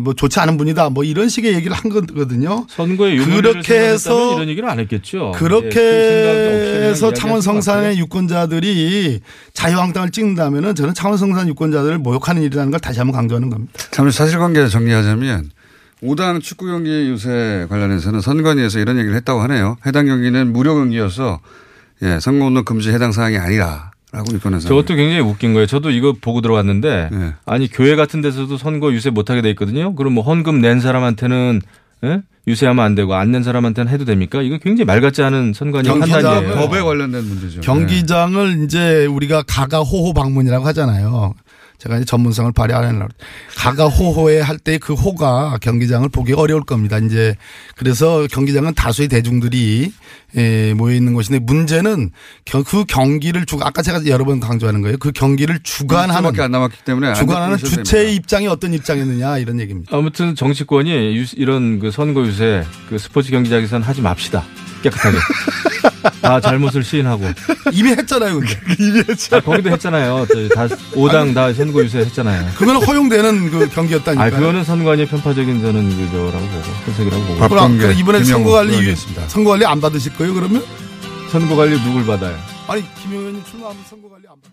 뭐 0.00 0.14
좋지 0.14 0.38
않은 0.40 0.56
분이다. 0.56 0.90
뭐 0.90 1.04
이런 1.04 1.28
식의 1.28 1.54
얘기를 1.54 1.76
한 1.76 1.90
거거든요. 1.90 2.66
선거에 2.68 3.16
그렇게 3.16 3.78
해서 3.78 4.34
이런 4.36 4.48
얘기를 4.48 4.68
안 4.68 4.78
했겠죠. 4.78 5.32
그렇게 5.34 5.80
예, 5.80 6.78
그 6.80 6.84
해서 6.86 7.12
창원 7.12 7.40
성산의. 7.40 7.98
유권자들이 7.98 9.20
자유한국당을 9.54 10.10
찍는다면은 10.10 10.74
저는 10.74 10.94
창원 10.94 11.18
성산 11.18 11.48
유권자들을 11.48 11.98
모욕하는 11.98 12.42
일이라는 12.42 12.70
걸 12.70 12.80
다시 12.80 12.98
한번 12.98 13.14
강조하는 13.16 13.50
겁니다. 13.50 13.72
참 13.90 14.10
사실관계 14.10 14.68
정리하자면 14.68 15.50
5당 16.02 16.40
축구 16.42 16.66
경기 16.66 16.90
유세 17.08 17.66
관련해서는 17.68 18.20
선관위에서 18.20 18.78
이런 18.78 18.96
얘기를 18.98 19.14
했다고 19.16 19.40
하네요. 19.42 19.76
해당 19.86 20.06
경기는 20.06 20.52
무료 20.52 20.74
경기여서 20.74 21.40
예, 22.02 22.18
선거 22.20 22.46
운동 22.46 22.64
금지 22.64 22.90
해당 22.90 23.12
사항이 23.12 23.36
아니라 23.36 23.90
라고 24.12 24.34
입건해서 24.34 24.68
저것도 24.68 24.94
굉장히 24.96 25.20
웃긴 25.20 25.52
거예요. 25.52 25.66
저도 25.66 25.90
이거 25.90 26.14
보고 26.20 26.40
들어갔는데 26.40 27.10
네. 27.12 27.34
아니 27.46 27.68
교회 27.70 27.94
같은 27.96 28.22
데서도 28.22 28.56
선거 28.56 28.92
유세 28.92 29.10
못하게 29.10 29.42
돼 29.42 29.50
있거든요. 29.50 29.94
그럼 29.94 30.14
뭐 30.14 30.24
헌금 30.24 30.60
낸 30.60 30.80
사람한테는 30.80 31.60
예? 32.04 32.22
유세하면 32.48 32.82
안 32.84 32.94
되고 32.94 33.14
안 33.14 33.30
낸 33.30 33.42
사람한테는 33.42 33.92
해도 33.92 34.06
됩니까? 34.06 34.40
이거 34.40 34.56
굉장히 34.58 34.86
말 34.86 35.00
같지 35.02 35.22
않은 35.22 35.52
선관위 35.54 35.86
판단이에요. 35.88 36.54
법에 36.56 36.80
관련된 36.80 37.22
문제죠. 37.24 37.60
경기장을 37.60 38.64
이제 38.64 39.04
우리가 39.06 39.42
가가 39.46 39.80
호호 39.80 40.14
방문이라고 40.14 40.64
하잖아요. 40.68 41.34
제가 41.80 41.96
이제 41.96 42.04
전문성을 42.04 42.52
발휘 42.52 42.74
안 42.74 42.84
하려고. 42.84 43.08
가가호호에 43.56 44.40
할 44.40 44.58
때 44.58 44.78
그 44.78 44.92
호가 44.94 45.56
경기장을 45.62 46.08
보기 46.10 46.34
어려울 46.34 46.62
겁니다. 46.64 46.98
이제 46.98 47.34
그래서 47.76 48.26
경기장은 48.30 48.74
다수의 48.74 49.08
대중들이 49.08 49.92
예, 50.36 50.74
모여 50.74 50.94
있는 50.94 51.14
곳인데 51.14 51.40
문제는 51.40 52.10
겨- 52.44 52.62
그 52.62 52.84
경기를 52.84 53.46
주 53.46 53.56
아까 53.62 53.82
제가 53.82 54.04
여러 54.06 54.24
번 54.24 54.38
강조하는 54.38 54.82
거예요. 54.82 54.96
그 54.98 55.10
경기를 55.12 55.58
주관하는 55.62 56.14
일주밖에 56.30 56.42
안 56.42 56.50
남았기 56.52 56.76
때문에 56.84 57.08
안 57.08 57.14
주관하는 57.14 57.56
주체의 57.58 58.14
입장이 58.14 58.46
어떤 58.46 58.72
입장이느냐 58.74 59.38
이런 59.38 59.58
얘기입니다. 59.58 59.96
아무튼 59.96 60.34
정치권이 60.36 60.90
유- 61.16 61.24
이런 61.36 61.80
그 61.80 61.90
선거 61.90 62.24
유세 62.26 62.64
그 62.88 62.98
스포츠 62.98 63.30
경기장에서는 63.30 63.84
하지 63.86 64.02
맙시다. 64.02 64.44
깨끗하게. 64.82 65.16
다 66.20 66.40
잘못을 66.40 66.82
시인하고. 66.84 67.24
이미 67.72 67.90
했잖아요, 67.90 68.34
근데. 68.38 68.60
이미 68.78 68.98
했잖아요. 69.08 69.40
아, 69.40 69.44
거기도 69.44 69.70
했잖아요. 69.70 70.26
다 70.54 70.66
5당 70.66 71.34
다 71.34 71.52
선거 71.52 71.82
유세 71.84 71.98
했잖아요. 71.98 72.50
그거는 72.56 72.82
허용되는 72.84 73.50
그 73.50 73.68
경기였다니까. 73.70 74.24
아, 74.24 74.30
그거는 74.30 74.64
선관위 74.64 75.06
편파적인 75.06 75.60
저는 75.62 76.10
그거라고 76.10 76.46
보고 76.46 76.62
해석이라고 76.88 77.24
보고. 77.24 77.48
그럼 77.48 77.92
이번에 77.98 78.24
선거관리 78.24 78.94
선거관리 79.28 79.64
안 79.66 79.80
받으실 79.80 80.14
거예요, 80.14 80.34
그러면? 80.34 80.64
선거관리 81.30 81.80
누굴 81.82 82.06
받아요? 82.06 82.36
아니 82.66 82.82
김영현님 83.02 83.42
출마하면 83.44 83.82
선거관리 83.88 84.24
안 84.28 84.34
받. 84.42 84.50